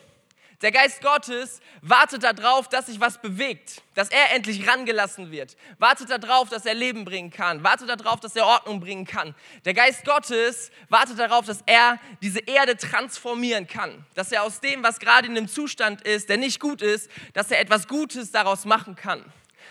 Der 0.62 0.72
Geist 0.72 1.00
Gottes 1.00 1.60
wartet 1.80 2.22
darauf, 2.22 2.68
dass 2.68 2.86
sich 2.86 3.00
was 3.00 3.22
bewegt, 3.22 3.80
dass 3.94 4.10
er 4.10 4.34
endlich 4.34 4.68
rangelassen 4.68 5.30
wird. 5.30 5.56
Wartet 5.78 6.10
darauf, 6.10 6.50
dass 6.50 6.66
er 6.66 6.74
Leben 6.74 7.06
bringen 7.06 7.30
kann. 7.30 7.64
Wartet 7.64 7.88
darauf, 7.88 8.20
dass 8.20 8.36
er 8.36 8.44
Ordnung 8.44 8.78
bringen 8.78 9.06
kann. 9.06 9.34
Der 9.64 9.72
Geist 9.72 10.04
Gottes 10.04 10.70
wartet 10.90 11.18
darauf, 11.18 11.46
dass 11.46 11.62
er 11.64 11.98
diese 12.20 12.40
Erde 12.40 12.76
transformieren 12.76 13.66
kann. 13.66 14.04
Dass 14.14 14.32
er 14.32 14.42
aus 14.42 14.60
dem, 14.60 14.82
was 14.82 15.00
gerade 15.00 15.28
in 15.28 15.36
einem 15.36 15.48
Zustand 15.48 16.02
ist, 16.02 16.28
der 16.28 16.36
nicht 16.36 16.60
gut 16.60 16.82
ist, 16.82 17.10
dass 17.32 17.50
er 17.50 17.58
etwas 17.58 17.88
Gutes 17.88 18.30
daraus 18.30 18.66
machen 18.66 18.96
kann. 18.96 19.24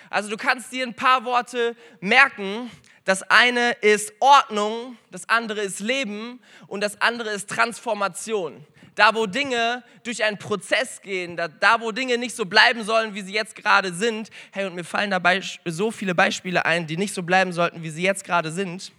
Also 0.10 0.32
du 0.32 0.38
kannst 0.38 0.72
dir 0.72 0.88
ein 0.88 0.96
paar 0.96 1.24
Worte 1.24 1.76
merken. 2.00 2.72
Das 3.06 3.22
eine 3.22 3.74
ist 3.82 4.12
Ordnung, 4.20 4.98
das 5.12 5.30
andere 5.30 5.62
ist 5.62 5.82
Leben 5.82 6.42
und 6.66 6.82
das 6.82 7.00
andere 7.00 7.30
ist 7.30 7.48
Transformation 7.48 8.66
da 8.96 9.16
wo 9.16 9.26
Dinge 9.26 9.84
durch 10.04 10.24
einen 10.24 10.38
Prozess 10.38 11.02
gehen, 11.02 11.38
da, 11.38 11.48
da 11.48 11.82
wo 11.82 11.92
Dinge 11.92 12.18
nicht 12.18 12.36
so 12.36 12.46
bleiben 12.46 12.84
sollen, 12.84 13.16
wie 13.16 13.22
sie 13.22 13.34
jetzt 13.34 13.56
gerade 13.56 13.94
sind. 13.94 14.30
Hey, 14.52 14.66
und 14.66 14.76
mir 14.76 14.84
fallen 14.84 15.12
dabei 15.12 15.42
so 15.66 15.92
viele 15.92 16.16
Beispiele 16.16 16.66
ein, 16.66 16.88
die 16.88 16.98
nicht 16.98 17.14
so 17.14 17.24
bleiben 17.24 17.54
sollten, 17.54 17.84
wie 17.84 17.90
sie 17.90 18.04
jetzt 18.04 18.24
gerade 18.24 18.52
sind. 18.52 18.92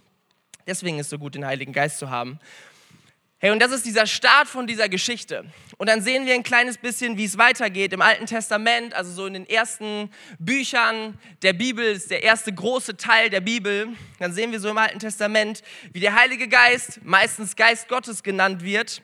Deswegen 0.67 0.99
ist 0.99 1.07
es 1.07 1.09
so 1.11 1.19
gut, 1.19 1.35
den 1.35 1.45
Heiligen 1.45 1.73
Geist 1.73 1.99
zu 1.99 2.09
haben. 2.09 2.39
Hey, 3.43 3.49
und 3.49 3.59
das 3.59 3.71
ist 3.71 3.87
dieser 3.87 4.05
Start 4.05 4.47
von 4.47 4.67
dieser 4.67 4.87
Geschichte. 4.87 5.45
Und 5.77 5.89
dann 5.89 6.03
sehen 6.03 6.27
wir 6.27 6.35
ein 6.35 6.43
kleines 6.43 6.77
bisschen, 6.77 7.17
wie 7.17 7.25
es 7.25 7.39
weitergeht 7.39 7.91
im 7.91 8.01
Alten 8.03 8.27
Testament, 8.27 8.93
also 8.93 9.11
so 9.11 9.25
in 9.25 9.33
den 9.33 9.49
ersten 9.49 10.11
Büchern 10.37 11.17
der 11.41 11.53
Bibel, 11.53 11.83
ist 11.83 12.11
der 12.11 12.21
erste 12.21 12.53
große 12.53 12.97
Teil 12.97 13.31
der 13.31 13.41
Bibel. 13.41 13.87
Dann 14.19 14.31
sehen 14.31 14.51
wir 14.51 14.59
so 14.59 14.69
im 14.69 14.77
Alten 14.77 14.99
Testament, 14.99 15.63
wie 15.91 15.99
der 15.99 16.13
Heilige 16.13 16.47
Geist, 16.47 16.99
meistens 17.03 17.55
Geist 17.55 17.87
Gottes 17.87 18.21
genannt 18.21 18.63
wird, 18.63 19.01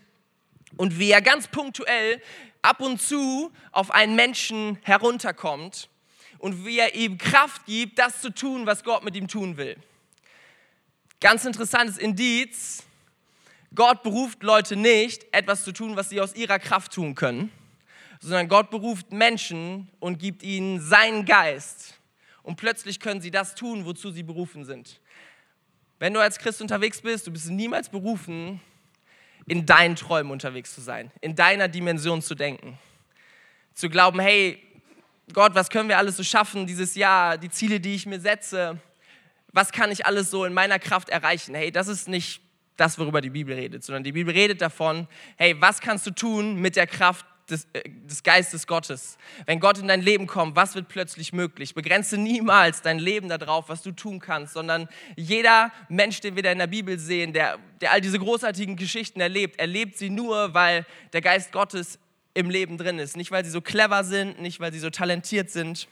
und 0.76 1.00
wie 1.00 1.12
er 1.12 1.22
ganz 1.22 1.48
punktuell 1.48 2.22
ab 2.62 2.82
und 2.82 3.02
zu 3.02 3.52
auf 3.72 3.92
einen 3.92 4.16
Menschen 4.16 4.78
herunterkommt 4.84 5.90
und 6.40 6.66
wie 6.66 6.80
er 6.80 6.96
ihm 6.96 7.18
Kraft 7.18 7.66
gibt, 7.66 7.98
das 8.00 8.22
zu 8.22 8.30
tun, 8.34 8.66
was 8.66 8.84
Gott 8.84 9.04
mit 9.04 9.16
ihm 9.16 9.28
tun 9.28 9.58
will. 9.58 9.78
Ganz 11.20 11.46
interessantes 11.46 11.98
Indiz. 11.98 12.84
Gott 13.74 14.04
beruft 14.04 14.44
Leute 14.44 14.76
nicht, 14.76 15.26
etwas 15.32 15.64
zu 15.64 15.72
tun, 15.72 15.96
was 15.96 16.10
sie 16.10 16.22
aus 16.22 16.36
ihrer 16.36 16.60
Kraft 16.60 16.94
tun 16.94 17.16
können, 17.16 17.52
sondern 18.20 18.48
Gott 18.48 18.70
beruft 18.70 19.12
Menschen 19.12 19.90
und 20.00 20.20
gibt 20.20 20.44
ihnen 20.44 20.80
seinen 20.80 21.26
Geist. 21.26 22.00
Und 22.44 22.56
plötzlich 22.56 23.00
können 23.00 23.20
sie 23.20 23.32
das 23.32 23.56
tun, 23.56 23.86
wozu 23.86 24.12
sie 24.12 24.24
berufen 24.24 24.64
sind. 24.64 25.02
Wenn 26.00 26.14
du 26.14 26.22
als 26.22 26.38
Christ 26.38 26.62
unterwegs 26.62 27.02
bist, 27.02 27.28
du 27.28 27.32
bist 27.32 27.50
niemals 27.50 27.90
berufen, 27.90 28.62
in 29.48 29.66
deinen 29.66 29.96
Träumen 29.96 30.32
unterwegs 30.32 30.76
zu 30.76 30.82
sein, 30.82 31.10
in 31.22 31.36
deiner 31.36 31.68
Dimension 31.68 32.22
zu 32.22 32.36
denken. 32.36 32.78
Zu 33.74 33.90
glauben, 33.90 34.20
hey, 34.20 34.62
Gott, 35.34 35.56
was 35.56 35.70
können 35.70 35.90
wir 35.90 35.98
alles 35.98 36.18
so 36.18 36.24
schaffen 36.24 36.68
dieses 36.68 36.96
Jahr, 36.96 37.38
die 37.38 37.50
Ziele, 37.50 37.80
die 37.80 37.96
ich 37.96 38.06
mir 38.06 38.20
setze, 38.20 38.78
was 39.54 39.72
kann 39.72 39.92
ich 39.92 40.06
alles 40.06 40.30
so 40.30 40.46
in 40.46 40.54
meiner 40.54 40.80
Kraft 40.80 41.10
erreichen? 41.10 41.56
Hey, 41.56 41.72
das 41.72 41.88
ist 41.88 42.08
nicht 42.08 42.42
das, 42.76 43.00
worüber 43.00 43.22
die 43.22 43.30
Bibel 43.30 43.56
redet, 43.56 43.84
sondern 43.84 44.04
die 44.04 44.12
Bibel 44.12 44.34
redet 44.34 44.62
davon, 44.62 45.08
hey, 45.38 45.60
was 45.60 45.80
kannst 45.80 46.06
du 46.06 46.12
tun 46.12 46.62
mit 46.62 46.76
der 46.76 46.86
Kraft 46.86 47.26
des, 47.50 47.68
äh, 47.74 47.84
des, 47.86 48.24
Geistes 48.24 48.68
Gottes. 48.68 49.18
Wenn 49.46 49.60
Gott 49.60 49.78
in 49.78 49.88
dein 49.88 50.02
Leben 50.02 50.28
kommt, 50.28 50.56
was 50.56 50.76
wird 50.76 50.88
plötzlich 50.88 51.34
möglich? 51.34 51.74
Begrenze 51.74 52.18
niemals 52.18 52.82
dein 52.82 53.00
Leben 53.00 53.30
darauf, 53.30 53.70
was 53.70 53.82
du 53.82 53.92
tun 53.92 54.20
kannst, 54.20 54.54
sondern 54.54 54.88
jeder 55.16 55.72
Mensch, 55.90 56.20
den 56.20 56.36
wir 56.36 56.44
da 56.44 56.52
in 56.52 56.60
der 56.60 56.68
Bibel 56.68 57.00
sehen, 57.00 57.34
der, 57.34 57.58
der 57.82 57.92
all 57.92 58.02
diese 58.02 58.20
großartigen 58.20 58.76
Geschichten 58.76 59.20
erlebt, 59.20 59.60
erlebt 59.60 59.98
sie 59.98 60.10
nur, 60.10 60.54
weil 60.54 60.86
der 61.14 61.22
Geist 61.22 61.52
Gottes 61.52 62.00
im 62.34 62.50
Leben 62.50 62.78
drin 62.78 63.00
ist. 63.00 63.18
Nicht, 63.18 63.32
weil 63.32 63.44
sie 63.44 63.52
so 63.52 63.62
clever 63.62 64.04
sind, 64.04 64.42
nicht, 64.42 64.60
weil 64.60 64.72
sie 64.72 64.80
so 64.80 64.90
talentiert 64.90 65.50
sind, 65.50 65.88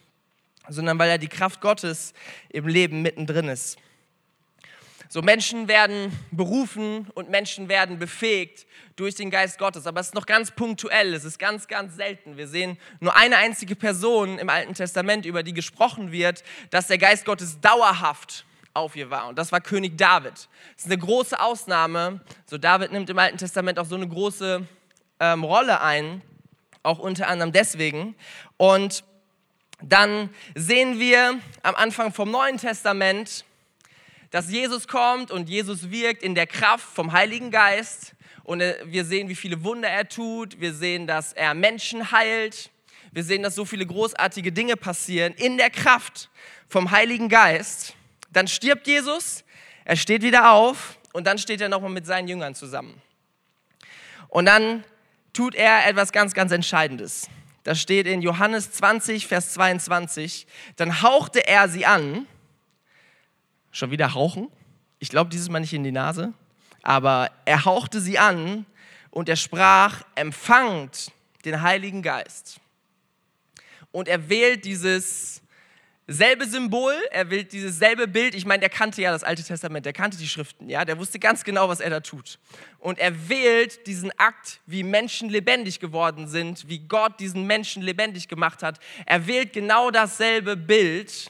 sondern 0.68 1.00
weil 1.00 1.10
er 1.10 1.18
die 1.18 1.28
Kraft 1.28 1.62
Gottes 1.62 2.14
im 2.50 2.68
Leben 2.68 3.02
mittendrin 3.02 3.48
ist. 3.48 3.78
So 5.08 5.22
Menschen 5.22 5.68
werden 5.68 6.12
berufen 6.32 7.08
und 7.14 7.30
Menschen 7.30 7.70
werden 7.70 8.00
befähigt 8.00 8.66
durch 8.96 9.16
den 9.16 9.30
Geist 9.30 9.58
Gottes, 9.58 9.88
aber 9.88 10.00
es 10.00 10.08
ist 10.08 10.16
noch 10.16 10.26
ganz 10.26 10.52
punktuell, 10.52 11.14
es 11.14 11.26
ist 11.26 11.38
ganz, 11.38 11.68
ganz 11.68 11.96
selten. 11.96 12.38
Wir 12.38 12.48
sehen 12.48 12.78
nur 13.00 13.16
eine 13.16 13.38
einzige 13.38 13.76
Person 13.76 14.40
im 14.40 14.50
Alten 14.50 14.74
Testament, 14.74 15.26
über 15.26 15.44
die 15.44 15.54
gesprochen 15.54 16.12
wird, 16.12 16.44
dass 16.70 16.88
der 16.88 16.98
Geist 16.98 17.26
Gottes 17.26 17.60
dauerhaft 17.60 18.46
auf 18.74 18.96
ihr 18.96 19.10
war 19.10 19.28
und 19.28 19.38
das 19.38 19.52
war 19.52 19.62
König 19.62 19.98
David. 19.98 20.34
Das 20.34 20.86
ist 20.86 20.86
eine 20.86 20.98
große 20.98 21.40
Ausnahme. 21.40 22.22
So 22.46 22.58
David 22.58 22.92
nimmt 22.92 23.10
im 23.10 23.20
Alten 23.20 23.38
Testament 23.38 23.80
auch 23.80 23.86
so 23.86 23.96
eine 23.96 24.08
große 24.08 24.68
ähm, 25.20 25.44
Rolle 25.44 25.82
ein, 25.82 26.22
auch 26.84 27.00
unter 27.00 27.28
anderem 27.28 27.52
deswegen. 27.52 28.16
Und 28.58 29.04
dann 29.82 30.30
sehen 30.56 31.00
wir 31.00 31.40
am 31.64 31.76
Anfang 31.76 32.14
vom 32.14 32.32
Neuen 32.32 32.58
Testament, 32.58 33.46
dass 34.36 34.52
Jesus 34.52 34.90
kommt 34.90 35.32
und 35.32 35.48
Jesus 35.48 35.92
wirkt 35.92 36.22
in 36.22 36.36
der 36.36 36.46
Kraft 36.46 36.84
vom 36.84 37.14
Heiligen 37.14 37.52
Geist. 37.52 38.16
Und 38.44 38.60
äh, 38.60 38.76
wir 38.84 39.06
sehen, 39.06 39.30
wie 39.30 39.36
viele 39.36 39.64
Wunder 39.64 39.88
er 39.88 40.10
tut. 40.10 40.60
Wir 40.60 40.74
sehen, 40.74 41.08
dass 41.08 41.32
er 41.32 41.54
Menschen 41.54 42.12
heilt. 42.12 42.70
Wir 43.14 43.24
sehen, 43.24 43.44
dass 43.44 43.56
so 43.56 43.64
viele 43.64 43.86
großartige 43.86 44.52
Dinge 44.52 44.76
passieren 44.76 45.34
in 45.36 45.56
der 45.56 45.70
Kraft 45.70 46.30
vom 46.68 46.92
Heiligen 46.92 47.30
Geist. 47.30 47.96
Dann 48.30 48.50
stirbt 48.50 48.88
Jesus, 48.88 49.46
er 49.86 49.96
steht 49.96 50.22
wieder 50.22 50.52
auf 50.52 51.00
und 51.14 51.26
dann 51.28 51.38
steht 51.38 51.62
er 51.62 51.70
nochmal 51.70 51.92
mit 51.92 52.06
seinen 52.06 52.28
Jüngern 52.28 52.56
zusammen. 52.56 53.02
Und 54.28 54.48
dann 54.48 54.84
tut 55.32 55.56
er 55.56 55.88
etwas 55.88 56.12
ganz, 56.12 56.34
ganz 56.34 56.52
Entscheidendes. 56.52 57.30
Das 57.64 57.80
steht 57.80 58.06
in 58.06 58.22
Johannes 58.22 58.74
20, 58.74 59.28
Vers 59.28 59.54
22. 59.54 60.46
Dann 60.76 61.02
hauchte 61.02 61.48
er 61.48 61.70
sie 61.70 61.86
an 61.86 62.28
Schon 63.76 63.92
wieder 63.92 64.14
hauchen? 64.14 64.48
Ich 65.00 65.10
glaube 65.10 65.30
dieses 65.30 65.50
Mal 65.50 65.60
nicht 65.60 65.74
in 65.74 65.84
die 65.84 65.92
Nase. 65.92 66.32
Aber 66.82 67.30
er 67.44 67.66
hauchte 67.66 68.00
sie 68.00 68.18
an 68.18 68.66
und 69.12 69.28
er 69.28 69.36
sprach, 69.36 70.02
empfangt 70.16 71.12
den 71.44 71.62
Heiligen 71.62 72.02
Geist. 72.02 72.62
Und 73.92 74.08
er 74.08 74.30
wählt 74.30 74.64
dieses 74.64 75.42
selbe 76.08 76.46
Symbol, 76.46 76.94
er 77.12 77.30
wählt 77.30 77.52
dieses 77.52 77.78
selbe 77.78 78.08
Bild. 78.08 78.34
Ich 78.34 78.46
meine, 78.46 78.62
der 78.62 78.70
kannte 78.70 79.02
ja 79.02 79.12
das 79.12 79.26
Alte 79.26 79.44
Testament, 79.44 79.86
der 79.86 79.92
kannte 79.92 80.16
die 80.16 80.28
Schriften, 80.30 80.70
ja, 80.70 80.86
der 80.86 80.98
wusste 80.98 81.20
ganz 81.20 81.44
genau, 81.44 81.68
was 81.68 81.82
er 81.82 81.90
da 81.90 82.00
tut. 82.00 82.40
Und 82.80 82.98
er 82.98 83.28
wählt 83.28 83.88
diesen 83.88 84.18
Akt, 84.18 84.62
wie 84.68 84.84
Menschen 84.84 85.28
lebendig 85.28 85.82
geworden 85.82 86.30
sind, 86.30 86.70
wie 86.70 86.80
Gott 86.80 87.20
diesen 87.20 87.46
Menschen 87.46 87.84
lebendig 87.84 88.30
gemacht 88.30 88.64
hat. 88.64 88.80
Er 89.06 89.28
wählt 89.28 89.52
genau 89.52 89.92
dasselbe 89.92 90.56
Bild 90.56 91.30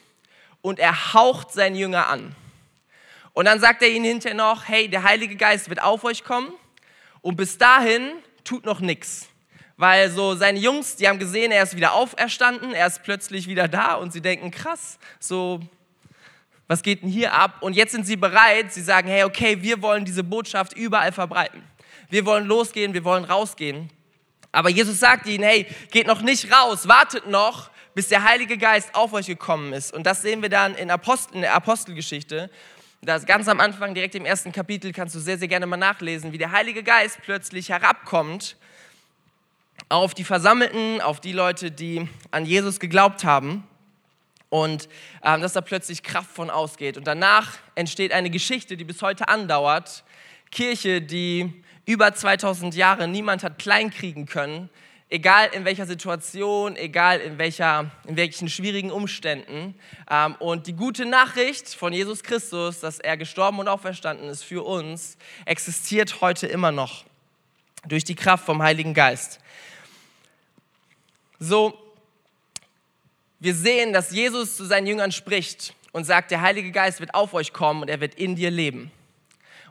und 0.65 0.79
er 0.79 1.13
haucht 1.13 1.51
seinen 1.51 1.75
Jünger 1.75 2.07
an. 2.07 2.35
Und 3.33 3.45
dann 3.45 3.59
sagt 3.59 3.83
er 3.83 3.87
ihnen 3.87 4.03
hinterher 4.03 4.35
noch, 4.35 4.67
hey, 4.67 4.89
der 4.89 5.03
Heilige 5.03 5.35
Geist 5.35 5.69
wird 5.69 5.79
auf 5.79 6.03
euch 6.03 6.23
kommen 6.23 6.51
und 7.21 7.35
bis 7.35 7.59
dahin 7.59 8.13
tut 8.43 8.65
noch 8.65 8.79
nichts. 8.79 9.27
Weil 9.77 10.09
so 10.09 10.33
seine 10.33 10.57
Jungs, 10.57 10.95
die 10.95 11.07
haben 11.07 11.19
gesehen, 11.19 11.51
er 11.51 11.61
ist 11.61 11.75
wieder 11.75 11.93
auferstanden, 11.93 12.73
er 12.73 12.87
ist 12.87 13.03
plötzlich 13.03 13.47
wieder 13.47 13.67
da 13.67 13.93
und 13.93 14.11
sie 14.11 14.21
denken, 14.21 14.49
krass, 14.49 14.97
so, 15.19 15.59
was 16.65 16.81
geht 16.81 17.03
denn 17.03 17.09
hier 17.09 17.33
ab? 17.33 17.57
Und 17.61 17.75
jetzt 17.75 17.91
sind 17.91 18.07
sie 18.07 18.15
bereit, 18.15 18.73
sie 18.73 18.81
sagen, 18.81 19.07
hey, 19.07 19.23
okay, 19.23 19.61
wir 19.61 19.83
wollen 19.83 20.03
diese 20.03 20.23
Botschaft 20.23 20.73
überall 20.73 21.11
verbreiten. 21.11 21.61
Wir 22.09 22.25
wollen 22.25 22.47
losgehen, 22.47 22.95
wir 22.95 23.03
wollen 23.03 23.25
rausgehen. 23.25 23.91
Aber 24.51 24.69
Jesus 24.69 24.99
sagt 24.99 25.27
ihnen, 25.27 25.43
hey, 25.43 25.67
geht 25.91 26.07
noch 26.07 26.23
nicht 26.23 26.51
raus, 26.51 26.87
wartet 26.87 27.27
noch, 27.27 27.69
bis 27.95 28.09
der 28.09 28.23
Heilige 28.23 28.57
Geist 28.57 28.93
auf 28.93 29.13
euch 29.13 29.25
gekommen 29.25 29.73
ist. 29.73 29.93
Und 29.93 30.03
das 30.05 30.21
sehen 30.21 30.41
wir 30.41 30.49
dann 30.49 30.75
in, 30.75 30.91
Apostel, 30.91 31.35
in 31.35 31.41
der 31.41 31.55
Apostelgeschichte. 31.55 32.51
Das 33.01 33.25
ganz 33.25 33.47
am 33.47 33.59
Anfang, 33.59 33.93
direkt 33.93 34.15
im 34.15 34.25
ersten 34.25 34.51
Kapitel, 34.51 34.91
kannst 34.91 35.15
du 35.15 35.19
sehr, 35.19 35.37
sehr 35.37 35.47
gerne 35.47 35.65
mal 35.65 35.77
nachlesen, 35.77 36.33
wie 36.33 36.37
der 36.37 36.51
Heilige 36.51 36.83
Geist 36.83 37.19
plötzlich 37.23 37.69
herabkommt 37.69 38.57
auf 39.89 40.13
die 40.13 40.23
Versammelten, 40.23 41.01
auf 41.01 41.21
die 41.21 41.31
Leute, 41.31 41.71
die 41.71 42.07
an 42.31 42.45
Jesus 42.45 42.79
geglaubt 42.79 43.23
haben. 43.23 43.63
Und 44.49 44.87
äh, 45.21 45.39
dass 45.39 45.53
da 45.53 45.61
plötzlich 45.61 46.03
Kraft 46.03 46.29
von 46.31 46.49
ausgeht. 46.49 46.97
Und 46.97 47.07
danach 47.07 47.57
entsteht 47.75 48.11
eine 48.11 48.29
Geschichte, 48.29 48.77
die 48.77 48.83
bis 48.83 49.01
heute 49.01 49.27
andauert. 49.27 50.03
Kirche, 50.51 51.01
die 51.01 51.63
über 51.85 52.13
2000 52.13 52.75
Jahre 52.75 53.07
niemand 53.07 53.43
hat 53.43 53.57
kleinkriegen 53.57 54.25
können, 54.25 54.69
egal 55.09 55.49
in 55.53 55.65
welcher 55.65 55.85
Situation, 55.85 56.75
egal 56.75 57.19
in, 57.19 57.37
welcher, 57.37 57.91
in 58.07 58.17
welchen 58.17 58.49
schwierigen 58.49 58.91
Umständen. 58.91 59.75
Ähm, 60.09 60.35
und 60.39 60.67
die 60.67 60.73
gute 60.73 61.05
Nachricht 61.05 61.69
von 61.69 61.93
Jesus 61.93 62.23
Christus, 62.23 62.79
dass 62.79 62.99
er 62.99 63.17
gestorben 63.17 63.59
und 63.59 63.67
auferstanden 63.67 64.29
ist 64.29 64.43
für 64.43 64.63
uns, 64.65 65.17
existiert 65.45 66.21
heute 66.21 66.47
immer 66.47 66.71
noch 66.71 67.05
durch 67.87 68.03
die 68.03 68.15
Kraft 68.15 68.45
vom 68.45 68.61
Heiligen 68.61 68.93
Geist. 68.93 69.39
So, 71.39 71.77
wir 73.39 73.53
sehen, 73.53 73.93
dass 73.93 74.11
Jesus 74.11 74.55
zu 74.55 74.65
seinen 74.65 74.87
Jüngern 74.87 75.11
spricht 75.11 75.75
und 75.91 76.03
sagt, 76.05 76.31
der 76.31 76.41
Heilige 76.41 76.71
Geist 76.71 76.99
wird 76.99 77.13
auf 77.13 77.33
euch 77.33 77.53
kommen 77.53 77.83
und 77.83 77.89
er 77.89 78.01
wird 78.01 78.15
in 78.15 78.35
dir 78.35 78.49
leben. 78.49 78.91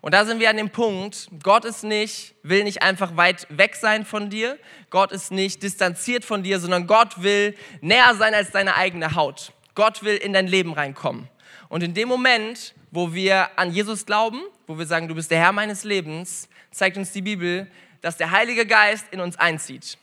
Und 0.04 0.12
da 0.12 0.26
sind 0.26 0.38
wir 0.38 0.50
an 0.50 0.58
dem 0.58 0.68
Punkt, 0.68 1.30
Gott 1.42 1.64
ist 1.64 1.82
nicht, 1.82 2.34
will 2.42 2.64
nicht 2.64 2.82
einfach 2.82 3.16
weit 3.16 3.46
weg 3.48 3.74
sein 3.74 4.04
von 4.04 4.28
dir, 4.28 4.58
Gott 4.90 5.12
ist 5.12 5.30
nicht 5.30 5.62
distanziert 5.62 6.26
von 6.26 6.42
dir, 6.42 6.60
sondern 6.60 6.86
Gott 6.86 7.22
will 7.22 7.56
näher 7.80 8.14
sein 8.14 8.34
als 8.34 8.50
deine 8.50 8.76
eigene 8.76 9.14
Haut. 9.14 9.54
Gott 9.74 10.02
will 10.02 10.16
in 10.16 10.34
dein 10.34 10.46
Leben 10.46 10.74
reinkommen. 10.74 11.30
Und 11.70 11.82
in 11.82 11.94
dem 11.94 12.06
Moment, 12.06 12.74
wo 12.90 13.14
wir 13.14 13.58
an 13.58 13.72
Jesus 13.72 14.04
glauben, 14.04 14.42
wo 14.66 14.76
wir 14.76 14.84
sagen, 14.84 15.08
du 15.08 15.14
bist 15.14 15.30
der 15.30 15.38
Herr 15.38 15.52
meines 15.52 15.84
Lebens, 15.84 16.50
zeigt 16.70 16.98
uns 16.98 17.12
die 17.12 17.22
Bibel, 17.22 17.66
dass 18.02 18.18
der 18.18 18.30
Heilige 18.30 18.66
Geist 18.66 19.06
in 19.10 19.20
uns 19.20 19.38
einzieht 19.38 19.96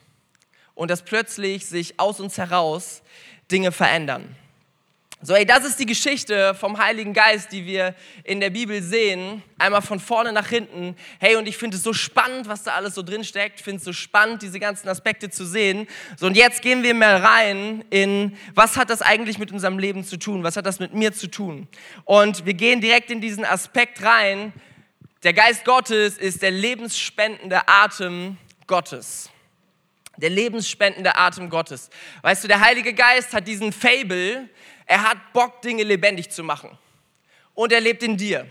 und 0.74 0.90
dass 0.90 1.04
plötzlich 1.04 1.68
sich 1.68 2.00
aus 2.00 2.20
uns 2.20 2.40
heraus 2.40 3.04
Dinge 3.52 3.72
verändern. 3.72 4.36
So, 5.24 5.36
ey, 5.36 5.46
das 5.46 5.64
ist 5.66 5.80
die 5.80 5.86
Geschichte 5.86 6.56
vom 6.56 6.80
Heiligen 6.80 7.14
Geist, 7.14 7.52
die 7.52 7.68
wir 7.68 7.94
in 8.24 8.40
der 8.40 8.50
Bibel 8.50 8.82
sehen. 8.82 9.44
Einmal 9.60 9.84
von 9.84 10.00
vorne 10.00 10.34
nach 10.34 10.48
hinten. 10.48 10.96
Hey, 11.20 11.36
und 11.36 11.48
ich 11.48 11.58
finde 11.58 11.78
es 11.78 11.84
so 11.84 11.94
spannend, 11.94 12.48
was 12.48 12.64
da 12.64 12.74
alles 12.74 12.96
so 12.96 13.04
drin 13.04 13.24
steckt. 13.24 13.60
Ich 13.60 13.64
finde 13.64 13.78
es 13.78 13.84
so 13.84 13.94
spannend, 13.94 14.42
diese 14.42 14.60
ganzen 14.60 14.90
Aspekte 14.90 15.30
zu 15.30 15.46
sehen. 15.46 15.88
So, 16.18 16.26
und 16.26 16.36
jetzt 16.36 16.64
gehen 16.64 16.82
wir 16.82 16.96
mal 16.96 17.18
rein 17.18 17.86
in, 17.92 18.36
was 18.56 18.78
hat 18.78 18.90
das 18.90 19.04
eigentlich 19.04 19.38
mit 19.38 19.52
unserem 19.52 19.78
Leben 19.78 20.04
zu 20.04 20.18
tun? 20.18 20.44
Was 20.44 20.58
hat 20.58 20.66
das 20.66 20.80
mit 20.80 20.96
mir 20.96 21.14
zu 21.14 21.30
tun? 21.30 21.68
Und 22.04 22.48
wir 22.48 22.56
gehen 22.56 22.82
direkt 22.82 23.12
in 23.12 23.22
diesen 23.22 23.46
Aspekt 23.46 24.02
rein. 24.02 24.54
Der 25.22 25.34
Geist 25.34 25.66
Gottes 25.66 26.18
ist 26.18 26.42
der 26.42 26.50
lebensspendende 26.50 27.68
Atem 27.68 28.38
Gottes. 28.66 29.30
Der 30.18 30.32
lebensspendende 30.32 31.16
Atem 31.16 31.50
Gottes. 31.50 31.90
Weißt 32.24 32.44
du, 32.44 32.48
der 32.48 32.60
Heilige 32.60 32.94
Geist 32.94 33.34
hat 33.34 33.48
diesen 33.48 33.72
Fable, 33.72 34.50
er 34.86 35.04
hat 35.04 35.18
Bock, 35.34 35.62
Dinge 35.62 35.84
lebendig 35.84 36.30
zu 36.32 36.44
machen. 36.44 36.78
Und 37.54 37.72
er 37.72 37.82
lebt 37.82 38.04
in 38.04 38.18
dir. 38.18 38.48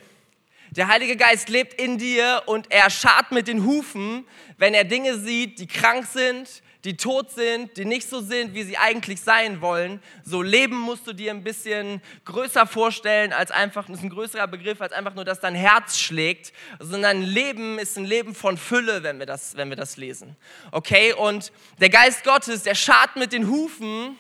Der 0.71 0.87
Heilige 0.87 1.17
Geist 1.17 1.49
lebt 1.49 1.81
in 1.81 1.99
dir 1.99 2.43
und 2.47 2.71
er 2.71 2.91
scharrt 2.91 3.33
mit 3.33 3.49
den 3.49 3.65
Hufen, 3.65 4.25
wenn 4.57 4.73
er 4.73 4.85
Dinge 4.85 5.19
sieht, 5.19 5.59
die 5.59 5.67
krank 5.67 6.07
sind, 6.07 6.63
die 6.85 6.97
tot 6.97 7.31
sind, 7.33 7.77
die 7.77 7.85
nicht 7.85 8.09
so 8.09 8.21
sind, 8.21 8.55
wie 8.55 8.63
sie 8.63 8.79
eigentlich 8.79 9.21
sein 9.21 9.61
wollen. 9.61 10.01
So 10.25 10.43
Leben 10.43 10.79
musst 10.79 11.07
du 11.07 11.13
dir 11.13 11.33
ein 11.33 11.43
bisschen 11.43 12.01
größer 12.25 12.67
vorstellen 12.67 13.33
als 13.33 13.51
einfach, 13.51 13.87
das 13.87 13.99
ist 13.99 14.05
ein 14.05 14.11
größerer 14.11 14.47
Begriff 14.47 14.81
als 14.81 14.93
einfach 14.93 15.15
nur, 15.15 15.25
dass 15.25 15.41
dein 15.41 15.55
Herz 15.55 15.99
schlägt, 15.99 16.53
sondern 16.79 17.23
Leben 17.23 17.79
ist 17.79 17.99
ein 17.99 18.05
Leben 18.05 18.35
von 18.35 18.57
Fülle, 18.57 19.03
wenn 19.03 19.19
wir 19.19 19.27
das, 19.27 19.57
wenn 19.57 19.69
wir 19.69 19.77
das 19.77 19.97
lesen. 19.97 20.37
Okay, 20.71 21.13
und 21.13 21.53
der 21.81 21.91
Geist 21.91 22.25
Gottes, 22.25 22.63
der 22.63 22.75
schart 22.75 23.17
mit 23.17 23.33
den 23.33 23.49
Hufen, 23.49 24.17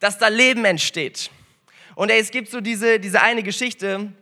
dass 0.00 0.18
da 0.18 0.28
Leben 0.28 0.64
entsteht. 0.64 1.30
Und 1.94 2.10
ey, 2.10 2.20
es 2.20 2.30
gibt 2.30 2.50
so 2.50 2.60
diese, 2.60 3.00
diese 3.00 3.22
eine 3.22 3.42
Geschichte, 3.42 4.12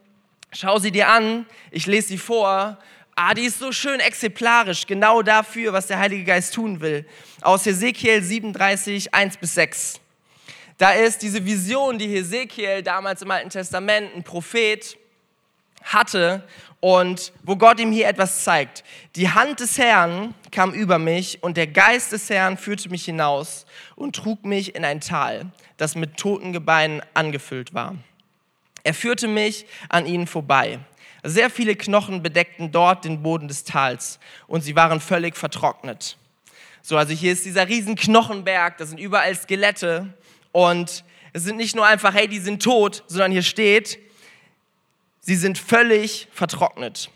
schau 0.52 0.78
sie 0.78 0.90
dir 0.90 1.08
an, 1.08 1.46
ich 1.70 1.86
lese 1.86 2.08
sie 2.08 2.18
vor, 2.18 2.78
Ah, 3.16 3.32
die 3.32 3.44
ist 3.44 3.60
so 3.60 3.70
schön 3.70 4.00
exemplarisch, 4.00 4.88
genau 4.88 5.22
dafür, 5.22 5.72
was 5.72 5.86
der 5.86 6.00
Heilige 6.00 6.24
Geist 6.24 6.52
tun 6.52 6.80
will. 6.80 7.06
Aus 7.42 7.64
Hesekiel 7.64 8.20
37, 8.20 9.14
1 9.14 9.36
bis 9.36 9.54
6. 9.54 10.00
Da 10.78 10.90
ist 10.90 11.22
diese 11.22 11.44
Vision, 11.44 11.96
die 11.96 12.08
Hesekiel 12.08 12.82
damals 12.82 13.22
im 13.22 13.30
Alten 13.30 13.50
Testament, 13.50 14.16
ein 14.16 14.24
Prophet, 14.24 14.98
hatte 15.84 16.42
und 16.84 17.32
wo 17.42 17.56
Gott 17.56 17.80
ihm 17.80 17.92
hier 17.92 18.06
etwas 18.08 18.44
zeigt. 18.44 18.84
Die 19.16 19.30
Hand 19.30 19.60
des 19.60 19.78
Herrn 19.78 20.34
kam 20.52 20.74
über 20.74 20.98
mich 20.98 21.42
und 21.42 21.56
der 21.56 21.66
Geist 21.66 22.12
des 22.12 22.28
Herrn 22.28 22.58
führte 22.58 22.90
mich 22.90 23.06
hinaus 23.06 23.64
und 23.96 24.14
trug 24.14 24.44
mich 24.44 24.74
in 24.74 24.84
ein 24.84 25.00
Tal, 25.00 25.46
das 25.78 25.94
mit 25.94 26.18
toten 26.18 26.52
Gebeinen 26.52 27.00
angefüllt 27.14 27.72
war. 27.72 27.94
Er 28.82 28.92
führte 28.92 29.28
mich 29.28 29.64
an 29.88 30.04
ihnen 30.04 30.26
vorbei 30.26 30.78
sehr 31.26 31.48
viele 31.48 31.74
Knochen 31.74 32.22
bedeckten 32.22 32.70
dort 32.70 33.06
den 33.06 33.22
Boden 33.22 33.48
des 33.48 33.64
Tals 33.64 34.18
und 34.46 34.60
sie 34.60 34.76
waren 34.76 35.00
völlig 35.00 35.38
vertrocknet. 35.38 36.18
So, 36.82 36.98
also 36.98 37.14
hier 37.14 37.32
ist 37.32 37.46
dieser 37.46 37.66
riesen 37.66 37.96
Knochenberg, 37.96 38.76
da 38.76 38.84
sind 38.84 39.00
überall 39.00 39.34
Skelette 39.34 40.12
und 40.52 41.02
es 41.32 41.44
sind 41.44 41.56
nicht 41.56 41.74
nur 41.74 41.86
einfach, 41.86 42.12
hey, 42.12 42.28
die 42.28 42.40
sind 42.40 42.62
tot, 42.62 43.04
sondern 43.06 43.32
hier 43.32 43.42
steht, 43.42 43.98
sie 45.24 45.36
sind 45.36 45.58
völlig 45.58 46.28
vertrocknet. 46.32 47.10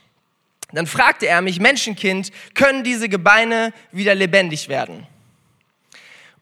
Dann 0.72 0.86
fragte 0.86 1.26
er 1.26 1.40
mich, 1.40 1.60
Menschenkind, 1.60 2.30
können 2.54 2.84
diese 2.84 3.08
Gebeine 3.08 3.72
wieder 3.92 4.14
lebendig 4.14 4.68
werden? 4.68 5.06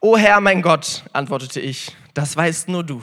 O 0.01 0.17
Herr, 0.17 0.41
mein 0.41 0.63
Gott, 0.63 1.05
antwortete 1.13 1.61
ich, 1.61 1.95
das 2.15 2.37
weißt 2.37 2.69
nur 2.69 2.85
du. 2.85 3.03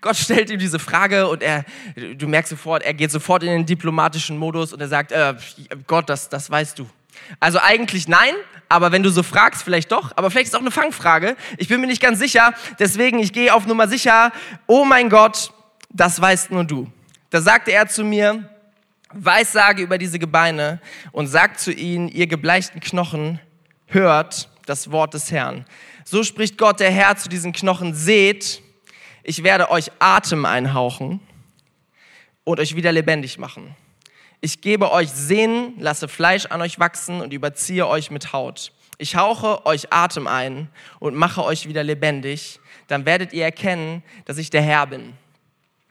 Gott 0.00 0.16
stellt 0.16 0.50
ihm 0.50 0.58
diese 0.58 0.78
Frage 0.78 1.28
und 1.28 1.42
er, 1.42 1.64
du 1.94 2.26
merkst 2.26 2.50
sofort, 2.50 2.82
er 2.82 2.94
geht 2.94 3.10
sofort 3.10 3.42
in 3.42 3.50
den 3.50 3.66
diplomatischen 3.66 4.38
Modus 4.38 4.72
und 4.72 4.80
er 4.80 4.88
sagt, 4.88 5.12
äh, 5.12 5.34
Gott, 5.86 6.08
das, 6.08 6.28
das 6.28 6.50
weißt 6.50 6.78
du. 6.78 6.88
Also 7.40 7.58
eigentlich 7.60 8.08
nein, 8.08 8.34
aber 8.68 8.92
wenn 8.92 9.02
du 9.02 9.10
so 9.10 9.22
fragst, 9.22 9.62
vielleicht 9.62 9.92
doch. 9.92 10.12
Aber 10.16 10.30
vielleicht 10.30 10.48
ist 10.48 10.54
auch 10.54 10.60
eine 10.60 10.70
Fangfrage. 10.70 11.36
Ich 11.58 11.68
bin 11.68 11.80
mir 11.80 11.86
nicht 11.86 12.02
ganz 12.02 12.18
sicher. 12.18 12.54
Deswegen, 12.78 13.18
ich 13.18 13.32
gehe 13.32 13.54
auf 13.54 13.66
Nummer 13.66 13.88
sicher. 13.88 14.32
Oh 14.66 14.84
mein 14.84 15.10
Gott, 15.10 15.52
das 15.90 16.20
weißt 16.20 16.50
nur 16.50 16.64
du. 16.64 16.90
Da 17.34 17.40
sagte 17.40 17.72
er 17.72 17.88
zu 17.88 18.04
mir, 18.04 18.48
Weissage 19.12 19.82
über 19.82 19.98
diese 19.98 20.20
Gebeine 20.20 20.80
und 21.10 21.26
sagt 21.26 21.58
zu 21.58 21.72
ihnen, 21.72 22.06
ihr 22.06 22.28
gebleichten 22.28 22.80
Knochen, 22.80 23.40
hört 23.86 24.48
das 24.66 24.92
Wort 24.92 25.14
des 25.14 25.32
Herrn. 25.32 25.64
So 26.04 26.22
spricht 26.22 26.56
Gott, 26.56 26.78
der 26.78 26.92
Herr, 26.92 27.16
zu 27.16 27.28
diesen 27.28 27.52
Knochen, 27.52 27.92
seht, 27.92 28.62
ich 29.24 29.42
werde 29.42 29.68
euch 29.72 29.90
Atem 29.98 30.44
einhauchen 30.44 31.18
und 32.44 32.60
euch 32.60 32.76
wieder 32.76 32.92
lebendig 32.92 33.36
machen. 33.36 33.74
Ich 34.40 34.60
gebe 34.60 34.92
euch 34.92 35.10
Sehnen, 35.10 35.74
lasse 35.80 36.06
Fleisch 36.06 36.46
an 36.46 36.62
euch 36.62 36.78
wachsen 36.78 37.20
und 37.20 37.32
überziehe 37.32 37.88
euch 37.88 38.12
mit 38.12 38.32
Haut. 38.32 38.70
Ich 38.96 39.16
hauche 39.16 39.66
euch 39.66 39.92
Atem 39.92 40.28
ein 40.28 40.68
und 41.00 41.16
mache 41.16 41.42
euch 41.42 41.66
wieder 41.66 41.82
lebendig. 41.82 42.60
Dann 42.86 43.06
werdet 43.06 43.32
ihr 43.32 43.42
erkennen, 43.42 44.04
dass 44.24 44.38
ich 44.38 44.50
der 44.50 44.62
Herr 44.62 44.86
bin. 44.86 45.14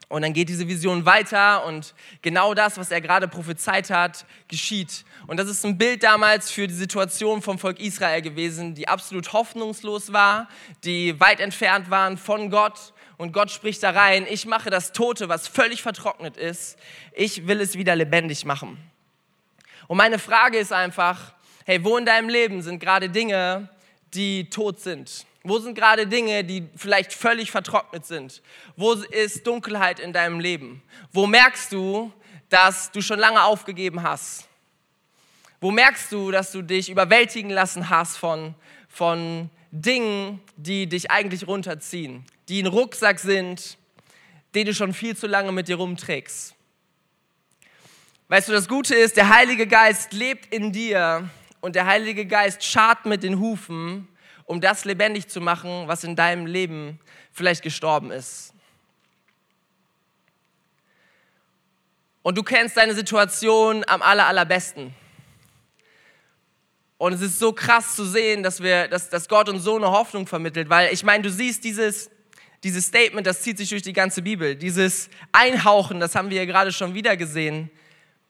Und 0.08 0.22
dann 0.22 0.32
geht 0.32 0.48
diese 0.48 0.68
Vision 0.68 1.06
weiter 1.06 1.64
und 1.64 1.94
genau 2.22 2.54
das, 2.54 2.76
was 2.76 2.90
er 2.90 3.00
gerade 3.00 3.26
prophezeit 3.26 3.90
hat, 3.90 4.26
geschieht. 4.48 5.04
Und 5.26 5.38
das 5.38 5.48
ist 5.48 5.64
ein 5.64 5.78
Bild 5.78 6.02
damals 6.02 6.50
für 6.50 6.68
die 6.68 6.74
Situation 6.74 7.42
vom 7.42 7.58
Volk 7.58 7.80
Israel 7.80 8.20
gewesen, 8.20 8.74
die 8.74 8.86
absolut 8.86 9.32
hoffnungslos 9.32 10.12
war, 10.12 10.48
die 10.84 11.18
weit 11.20 11.40
entfernt 11.40 11.90
waren 11.90 12.18
von 12.18 12.50
Gott 12.50 12.92
und 13.16 13.32
Gott 13.32 13.50
spricht 13.50 13.82
da 13.82 13.90
rein, 13.90 14.26
ich 14.28 14.46
mache 14.46 14.70
das 14.70 14.92
Tote, 14.92 15.28
was 15.28 15.48
völlig 15.48 15.82
vertrocknet 15.82 16.36
ist, 16.36 16.78
ich 17.12 17.46
will 17.46 17.60
es 17.60 17.78
wieder 17.78 17.94
lebendig 17.94 18.44
machen. 18.44 18.78
Und 19.86 19.96
meine 19.98 20.18
Frage 20.18 20.58
ist 20.58 20.72
einfach, 20.72 21.32
hey, 21.64 21.84
wo 21.84 21.96
in 21.96 22.06
deinem 22.06 22.28
Leben 22.28 22.62
sind 22.62 22.80
gerade 22.80 23.08
Dinge, 23.08 23.68
die 24.14 24.50
tot 24.50 24.80
sind? 24.80 25.26
Wo 25.44 25.58
sind 25.58 25.74
gerade 25.74 26.06
Dinge, 26.06 26.42
die 26.42 26.66
vielleicht 26.74 27.12
völlig 27.12 27.50
vertrocknet 27.50 28.06
sind? 28.06 28.42
Wo 28.76 28.92
ist 28.94 29.46
Dunkelheit 29.46 30.00
in 30.00 30.12
deinem 30.12 30.40
Leben? 30.40 30.82
Wo 31.12 31.26
merkst 31.26 31.70
du, 31.72 32.12
dass 32.48 32.90
du 32.90 33.00
schon 33.02 33.18
lange 33.18 33.44
aufgegeben 33.44 34.02
hast? 34.02 34.48
Wo 35.60 35.70
merkst 35.70 36.10
du, 36.10 36.30
dass 36.30 36.50
du 36.50 36.62
dich 36.62 36.90
überwältigen 36.90 37.50
lassen 37.50 37.90
hast 37.90 38.16
von, 38.16 38.54
von 38.88 39.50
Dingen, 39.70 40.40
die 40.56 40.86
dich 40.86 41.10
eigentlich 41.10 41.46
runterziehen? 41.46 42.26
die 42.48 42.62
ein 42.62 42.66
Rucksack 42.66 43.18
sind, 43.18 43.78
den 44.54 44.66
du 44.66 44.74
schon 44.74 44.92
viel 44.92 45.16
zu 45.16 45.26
lange 45.26 45.52
mit 45.52 45.68
dir 45.68 45.76
rumträgst. 45.76 46.54
Weißt 48.28 48.48
du, 48.48 48.52
das 48.52 48.68
Gute 48.68 48.94
ist, 48.94 49.16
der 49.16 49.28
Heilige 49.28 49.66
Geist 49.66 50.12
lebt 50.12 50.52
in 50.52 50.72
dir 50.72 51.28
und 51.60 51.76
der 51.76 51.86
Heilige 51.86 52.26
Geist 52.26 52.64
schart 52.64 53.06
mit 53.06 53.22
den 53.22 53.38
Hufen, 53.38 54.08
um 54.46 54.60
das 54.60 54.84
lebendig 54.84 55.28
zu 55.28 55.40
machen, 55.40 55.88
was 55.88 56.04
in 56.04 56.16
deinem 56.16 56.46
Leben 56.46 57.00
vielleicht 57.32 57.62
gestorben 57.62 58.10
ist. 58.10 58.52
Und 62.22 62.38
du 62.38 62.42
kennst 62.42 62.76
deine 62.76 62.94
Situation 62.94 63.84
am 63.86 64.00
aller, 64.00 64.26
allerbesten. 64.26 64.94
Und 66.96 67.12
es 67.12 67.20
ist 67.20 67.38
so 67.38 67.52
krass 67.52 67.96
zu 67.96 68.04
sehen, 68.04 68.42
dass, 68.42 68.62
wir, 68.62 68.88
dass, 68.88 69.10
dass 69.10 69.28
Gott 69.28 69.48
uns 69.48 69.62
so 69.62 69.76
eine 69.76 69.90
Hoffnung 69.90 70.26
vermittelt, 70.26 70.70
weil 70.70 70.92
ich 70.92 71.02
meine, 71.04 71.22
du 71.22 71.30
siehst 71.30 71.64
dieses, 71.64 72.10
dieses 72.62 72.86
Statement, 72.86 73.26
das 73.26 73.42
zieht 73.42 73.58
sich 73.58 73.68
durch 73.68 73.82
die 73.82 73.92
ganze 73.92 74.22
Bibel. 74.22 74.56
Dieses 74.56 75.10
Einhauchen, 75.32 76.00
das 76.00 76.14
haben 76.14 76.30
wir 76.30 76.38
ja 76.38 76.44
gerade 76.46 76.72
schon 76.72 76.94
wieder 76.94 77.16
gesehen, 77.16 77.70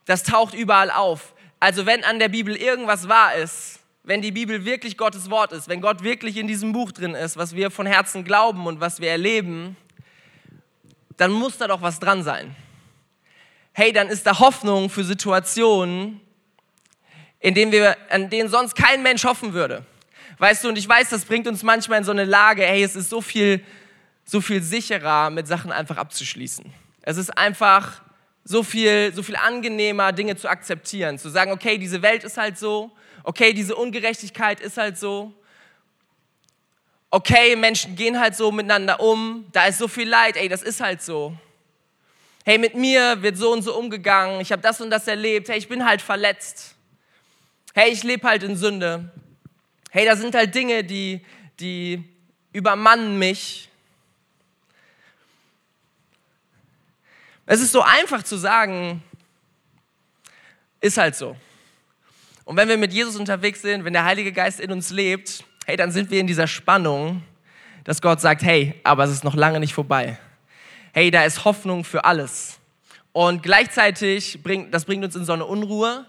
das 0.07 0.24
taucht 0.24 0.55
überall 0.55 0.90
auf. 0.90 1.35
Also 1.61 1.87
wenn 1.87 2.03
an 2.03 2.18
der 2.18 2.29
Bibel 2.29 2.57
irgendwas 2.57 3.09
wahr 3.09 3.37
ist, 3.37 3.79
wenn 4.05 4.23
die 4.23 4.31
Bibel 4.31 4.64
wirklich 4.64 4.97
Gottes 4.97 5.31
Wort 5.31 5.53
ist, 5.53 5.69
wenn 5.69 5.81
Gott 5.81 6.03
wirklich 6.03 6.37
in 6.37 6.47
diesem 6.47 6.73
Buch 6.73 6.93
drin 6.93 7.14
ist, 7.14 7.37
was 7.37 7.55
wir 7.55 7.71
von 7.71 7.87
Herzen 7.87 8.25
glauben 8.25 8.67
und 8.67 8.81
was 8.81 9.01
wir 9.01 9.11
erleben, 9.11 9.77
dann 11.17 11.33
muss 11.33 11.59
da 11.59 11.67
doch 11.67 11.83
was 11.83 11.99
dran 11.99 12.23
sein. 12.23 12.55
Hey, 13.73 13.93
dann 13.93 14.09
ist 14.09 14.27
da 14.27 14.38
Hoffnung 14.38 14.88
für 14.88 15.03
Situationen, 15.03 16.21
in 17.40 17.55
denen 17.55 17.73
wir, 17.73 17.97
an 18.11 18.31
denen 18.31 18.49
sonst 18.49 18.77
kein 18.77 19.03
Mensch 19.03 19.25
hoffen 19.25 19.53
würde. 19.53 19.85
Weißt 20.38 20.62
du, 20.62 20.69
und 20.69 20.79
ich 20.79 20.88
weiß, 20.88 21.11
das 21.11 21.25
bringt 21.25 21.49
uns 21.49 21.62
manchmal 21.62 21.99
in 21.99 22.05
so 22.05 22.12
eine 22.12 22.25
Lage, 22.25 22.62
hey, 22.62 22.83
es 22.85 22.95
ist 22.95 23.11
so 23.11 23.21
viel 23.21 23.64
so 24.25 24.40
viel 24.40 24.62
sicherer, 24.62 25.31
mit 25.31 25.47
Sachen 25.47 25.71
einfach 25.71 25.97
abzuschließen. 25.97 26.64
Es 27.03 27.17
ist 27.17 27.37
einfach 27.37 28.03
so 28.45 28.62
viel, 28.62 29.12
so 29.14 29.23
viel 29.23 29.37
angenehmer, 29.37 30.12
Dinge 30.12 30.37
zu 30.37 30.49
akzeptieren, 30.49 31.19
zu 31.19 31.29
sagen, 31.29 31.53
okay, 31.53 31.79
diese 31.79 32.03
Welt 32.03 32.25
ist 32.25 32.37
halt 32.37 32.59
so, 32.59 32.90
okay, 33.25 33.53
diese 33.53 33.75
Ungerechtigkeit 33.75 34.61
ist 34.61 34.77
halt 34.77 34.97
so, 34.97 35.33
okay, 37.11 37.57
Menschen 37.57 37.97
gehen 37.97 38.21
halt 38.21 38.37
so 38.37 38.53
miteinander 38.53 39.01
um, 39.01 39.47
da 39.53 39.67
ist 39.67 39.79
so 39.79 39.89
viel 39.89 40.09
Leid, 40.09 40.37
ey, 40.37 40.49
das 40.49 40.63
ist 40.63 40.81
halt 40.81 41.03
so. 41.03 41.37
Hey, 42.45 42.59
mit 42.59 42.75
mir 42.75 43.21
wird 43.23 43.37
so 43.37 43.53
und 43.53 43.63
so 43.63 43.77
umgegangen, 43.77 44.41
ich 44.41 44.53
habe 44.53 44.63
das 44.63 44.81
und 44.81 44.91
das 44.91 45.09
erlebt, 45.09 45.49
hey, 45.49 45.59
ich 45.59 45.69
bin 45.69 45.85
halt 45.85 46.01
verletzt. 46.01 46.77
Hey, 47.75 47.91
ich 47.91 48.05
lebe 48.05 48.29
halt 48.29 48.45
in 48.45 48.57
Sünde. 48.57 49.11
Hey, 49.91 50.05
da 50.05 50.15
sind 50.15 50.35
halt 50.35 50.55
Dinge, 50.55 50.85
die, 50.85 51.25
die 51.59 52.05
übermannen 52.53 53.19
mich 53.19 53.69
Es 57.47 57.61
ist 57.61 57.73
so 57.73 57.83
einfach 57.83 58.23
zu 58.23 58.37
sagen, 58.37 59.03
ist 60.81 60.97
halt 60.97 61.15
so. 61.15 61.37
Und 62.45 62.57
wenn 62.57 62.69
wir 62.69 62.77
mit 62.77 62.93
Jesus 62.93 63.17
unterwegs 63.17 63.63
sind, 63.63 63.85
wenn 63.85 63.95
der 63.95 64.05
Heilige 64.05 64.33
Geist 64.33 64.61
in 64.61 64.71
uns 64.71 64.91
lebt, 64.91 65.45
hey, 65.67 65.77
dann 65.77 65.91
sind 65.91 66.11
wir 66.11 66.21
in 66.21 66.27
dieser 66.27 66.47
Spannung, 66.47 67.23
dass 67.85 68.03
Gott 68.03 68.21
sagt, 68.21 68.43
hey, 68.43 68.75
aber 68.85 69.05
es 69.05 69.11
ist 69.11 69.25
noch 69.25 69.35
lange 69.35 69.61
nicht 69.61 69.73
vorbei. 69.73 70.19
Hey, 70.93 71.11
da 71.11 71.25
ist 71.25 71.45
Hoffnung 71.45 71.85
für 71.85 72.05
alles. 72.05 72.59
Und 73.13 73.43
gleichzeitig 73.43 74.43
bringt, 74.43 74.75
das 74.75 74.85
bringt 74.85 75.05
uns 75.05 75.17
in 75.17 75.25
so 75.25 75.33
eine 75.33 75.47
Unruhe, 75.47 76.07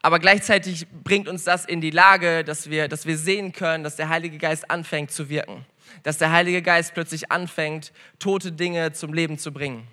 aber 0.00 0.18
gleichzeitig 0.18 0.86
bringt 1.04 1.28
uns 1.28 1.44
das 1.44 1.64
in 1.64 1.80
die 1.80 1.90
Lage, 1.90 2.44
dass 2.44 2.70
wir, 2.70 2.88
dass 2.88 3.06
wir 3.06 3.18
sehen 3.18 3.52
können, 3.52 3.84
dass 3.84 3.96
der 3.96 4.08
Heilige 4.08 4.38
Geist 4.38 4.70
anfängt 4.70 5.10
zu 5.10 5.28
wirken. 5.28 5.66
Dass 6.04 6.18
der 6.18 6.32
Heilige 6.32 6.62
Geist 6.62 6.94
plötzlich 6.94 7.30
anfängt, 7.32 7.92
tote 8.18 8.52
Dinge 8.52 8.92
zum 8.92 9.12
Leben 9.12 9.38
zu 9.38 9.52
bringen. 9.52 9.86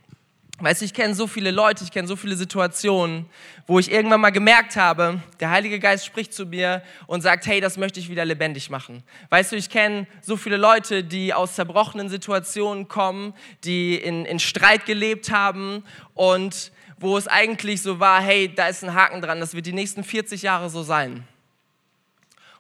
Weißt 0.60 0.82
du, 0.82 0.86
ich 0.86 0.94
kenne 0.94 1.16
so 1.16 1.26
viele 1.26 1.50
Leute, 1.50 1.84
ich 1.84 1.92
kenne 1.92 2.08
so 2.08 2.16
viele 2.16 2.36
Situationen, 2.36 3.26
wo 3.66 3.80
ich 3.80 3.92
irgendwann 3.92 4.22
mal 4.22 4.30
gemerkt 4.30 4.76
habe, 4.76 5.20
der 5.40 5.50
Heilige 5.50 5.80
Geist 5.80 6.06
spricht 6.06 6.32
zu 6.32 6.46
mir 6.46 6.84
und 7.08 7.22
sagt, 7.22 7.48
hey, 7.48 7.60
das 7.60 7.76
möchte 7.76 8.00
ich 8.00 8.08
wieder 8.08 8.24
lebendig 8.24 8.70
machen. 8.70 9.04
Weißt 9.30 9.52
du, 9.52 9.56
ich 9.56 9.70
kenne 9.70 10.06
so 10.22 10.38
viele 10.38 10.58
Leute, 10.58 11.04
die 11.04 11.34
aus 11.34 11.56
zerbrochenen 11.56 12.08
Situationen 12.08 12.88
kommen, 12.88 13.34
die 13.64 13.96
in, 13.96 14.26
in 14.26 14.40
Streit 14.40 14.86
gelebt 14.86 15.32
haben 15.32 15.84
und 16.14 16.72
wo 16.98 17.18
es 17.18 17.28
eigentlich 17.28 17.82
so 17.82 18.00
war, 18.00 18.22
hey, 18.22 18.54
da 18.54 18.68
ist 18.68 18.84
ein 18.84 18.94
Haken 18.94 19.22
dran, 19.22 19.40
das 19.40 19.56
wird 19.56 19.66
die 19.66 19.74
nächsten 19.74 20.04
40 20.04 20.44
Jahre 20.44 20.70
so 20.70 20.84
sein 20.84 21.28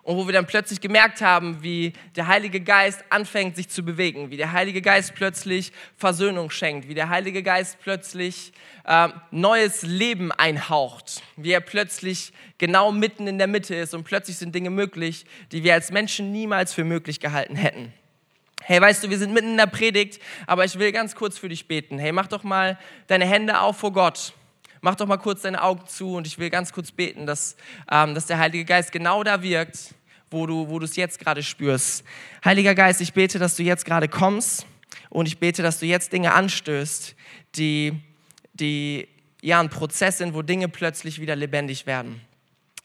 und 0.03 0.17
wo 0.17 0.27
wir 0.27 0.33
dann 0.33 0.45
plötzlich 0.45 0.81
gemerkt 0.81 1.21
haben, 1.21 1.63
wie 1.63 1.93
der 2.15 2.27
Heilige 2.27 2.59
Geist 2.59 3.03
anfängt, 3.09 3.55
sich 3.55 3.69
zu 3.69 3.83
bewegen, 3.83 4.29
wie 4.29 4.37
der 4.37 4.51
Heilige 4.51 4.81
Geist 4.81 5.15
plötzlich 5.15 5.71
Versöhnung 5.97 6.49
schenkt, 6.49 6.89
wie 6.89 6.93
der 6.93 7.09
Heilige 7.09 7.41
Geist 7.41 7.77
plötzlich 7.81 8.51
äh, 8.85 9.09
neues 9.31 9.83
Leben 9.83 10.31
einhaucht, 10.33 11.23
wie 11.37 11.51
er 11.51 11.61
plötzlich 11.61 12.33
genau 12.57 12.91
mitten 12.91 13.27
in 13.27 13.37
der 13.37 13.47
Mitte 13.47 13.75
ist 13.75 13.93
und 13.93 14.03
plötzlich 14.03 14.37
sind 14.37 14.53
Dinge 14.53 14.69
möglich, 14.69 15.25
die 15.53 15.63
wir 15.63 15.73
als 15.73 15.91
Menschen 15.91 16.33
niemals 16.33 16.73
für 16.73 16.83
möglich 16.83 17.21
gehalten 17.21 17.55
hätten. 17.55 17.93
Hey, 18.65 18.79
weißt 18.79 19.03
du, 19.03 19.09
wir 19.09 19.17
sind 19.17 19.33
mitten 19.33 19.51
in 19.51 19.57
der 19.57 19.67
Predigt, 19.67 20.21
aber 20.47 20.63
ich 20.63 20.79
will 20.79 20.91
ganz 20.91 21.15
kurz 21.15 21.37
für 21.37 21.49
dich 21.49 21.67
beten. 21.67 21.97
Hey, 21.97 22.11
mach 22.11 22.27
doch 22.27 22.43
mal 22.43 22.77
deine 23.07 23.25
Hände 23.25 23.59
auf 23.59 23.77
vor 23.77 23.91
Gott 23.91 24.33
mach 24.83 24.95
doch 24.95 25.07
mal 25.07 25.17
kurz 25.17 25.41
deine 25.41 25.63
Augen 25.63 25.87
zu 25.87 26.15
und 26.15 26.27
ich 26.27 26.37
will 26.37 26.49
ganz 26.49 26.73
kurz 26.73 26.91
beten, 26.91 27.25
dass, 27.25 27.55
ähm, 27.89 28.13
dass 28.13 28.25
der 28.25 28.37
Heilige 28.37 28.65
Geist 28.65 28.91
genau 28.91 29.23
da 29.23 29.41
wirkt, 29.41 29.95
wo 30.29 30.45
du, 30.45 30.67
wo 30.67 30.77
es 30.79 30.97
jetzt 30.97 31.19
gerade 31.19 31.41
spürst. 31.41 32.03
Heiliger 32.43 32.75
Geist, 32.75 32.99
ich 32.99 33.13
bete, 33.13 33.39
dass 33.39 33.55
du 33.55 33.63
jetzt 33.63 33.85
gerade 33.85 34.09
kommst 34.09 34.67
und 35.09 35.25
ich 35.25 35.39
bete, 35.39 35.63
dass 35.63 35.79
du 35.79 35.85
jetzt 35.85 36.11
Dinge 36.11 36.33
anstößt, 36.33 37.15
die, 37.55 37.93
die 38.53 39.07
ja 39.41 39.61
ein 39.61 39.69
Prozess 39.69 40.17
sind, 40.17 40.33
wo 40.33 40.41
Dinge 40.41 40.67
plötzlich 40.67 41.21
wieder 41.21 41.37
lebendig 41.37 41.85
werden. 41.85 42.19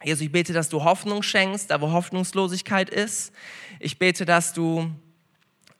Jesus, 0.04 0.20
ich 0.20 0.30
bete, 0.30 0.52
dass 0.52 0.68
du 0.68 0.84
Hoffnung 0.84 1.24
schenkst, 1.24 1.72
da 1.72 1.80
wo 1.80 1.90
Hoffnungslosigkeit 1.90 2.90
ist. 2.90 3.32
Ich 3.80 3.98
bete, 3.98 4.24
dass 4.24 4.52
du 4.52 4.88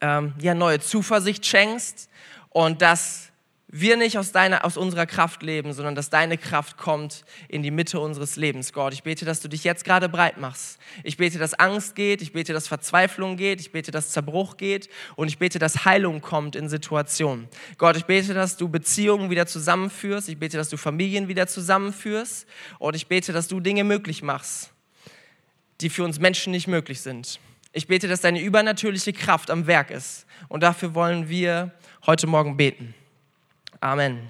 ähm, 0.00 0.34
ja, 0.40 0.54
neue 0.54 0.80
Zuversicht 0.80 1.46
schenkst 1.46 2.10
und 2.50 2.82
dass 2.82 3.27
wir 3.70 3.98
nicht 3.98 4.16
aus, 4.16 4.32
deiner, 4.32 4.64
aus 4.64 4.78
unserer 4.78 5.04
Kraft 5.04 5.42
leben, 5.42 5.74
sondern 5.74 5.94
dass 5.94 6.08
deine 6.08 6.38
Kraft 6.38 6.78
kommt 6.78 7.24
in 7.48 7.62
die 7.62 7.70
Mitte 7.70 8.00
unseres 8.00 8.36
Lebens, 8.36 8.72
Gott. 8.72 8.94
Ich 8.94 9.02
bete, 9.02 9.26
dass 9.26 9.40
du 9.40 9.48
dich 9.48 9.62
jetzt 9.62 9.84
gerade 9.84 10.08
breit 10.08 10.38
machst. 10.38 10.78
Ich 11.04 11.18
bete, 11.18 11.38
dass 11.38 11.52
Angst 11.52 11.94
geht. 11.94 12.22
Ich 12.22 12.32
bete, 12.32 12.54
dass 12.54 12.66
Verzweiflung 12.66 13.36
geht. 13.36 13.60
Ich 13.60 13.70
bete, 13.70 13.90
dass 13.90 14.10
Zerbruch 14.10 14.56
geht. 14.56 14.88
Und 15.16 15.28
ich 15.28 15.38
bete, 15.38 15.58
dass 15.58 15.84
Heilung 15.84 16.22
kommt 16.22 16.56
in 16.56 16.70
Situationen. 16.70 17.48
Gott, 17.76 17.98
ich 17.98 18.06
bete, 18.06 18.32
dass 18.32 18.56
du 18.56 18.70
Beziehungen 18.70 19.28
wieder 19.28 19.46
zusammenführst. 19.46 20.30
Ich 20.30 20.38
bete, 20.38 20.56
dass 20.56 20.70
du 20.70 20.78
Familien 20.78 21.28
wieder 21.28 21.46
zusammenführst. 21.46 22.46
Und 22.78 22.96
ich 22.96 23.06
bete, 23.06 23.34
dass 23.34 23.48
du 23.48 23.60
Dinge 23.60 23.84
möglich 23.84 24.22
machst, 24.22 24.72
die 25.82 25.90
für 25.90 26.04
uns 26.04 26.18
Menschen 26.18 26.52
nicht 26.52 26.68
möglich 26.68 27.02
sind. 27.02 27.38
Ich 27.72 27.86
bete, 27.86 28.08
dass 28.08 28.22
deine 28.22 28.40
übernatürliche 28.40 29.12
Kraft 29.12 29.50
am 29.50 29.66
Werk 29.66 29.90
ist. 29.90 30.24
Und 30.48 30.62
dafür 30.62 30.94
wollen 30.94 31.28
wir 31.28 31.72
heute 32.06 32.26
Morgen 32.26 32.56
beten. 32.56 32.94
Amen. 33.80 34.28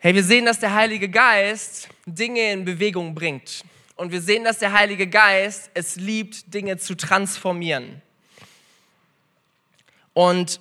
Hey, 0.00 0.12
wir 0.12 0.24
sehen, 0.24 0.44
dass 0.44 0.58
der 0.58 0.74
Heilige 0.74 1.08
Geist 1.08 1.88
Dinge 2.04 2.52
in 2.52 2.64
Bewegung 2.64 3.14
bringt. 3.14 3.64
Und 3.94 4.10
wir 4.10 4.20
sehen, 4.20 4.42
dass 4.42 4.58
der 4.58 4.72
Heilige 4.72 5.06
Geist 5.06 5.70
es 5.74 5.94
liebt, 5.94 6.52
Dinge 6.52 6.78
zu 6.78 6.96
transformieren. 6.96 8.02
Und 10.14 10.60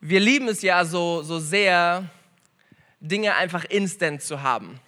wir 0.00 0.20
lieben 0.20 0.48
es 0.48 0.62
ja 0.62 0.86
so, 0.86 1.22
so 1.22 1.38
sehr, 1.38 2.08
Dinge 2.98 3.34
einfach 3.34 3.64
instant 3.64 4.22
zu 4.22 4.42
haben. 4.42 4.80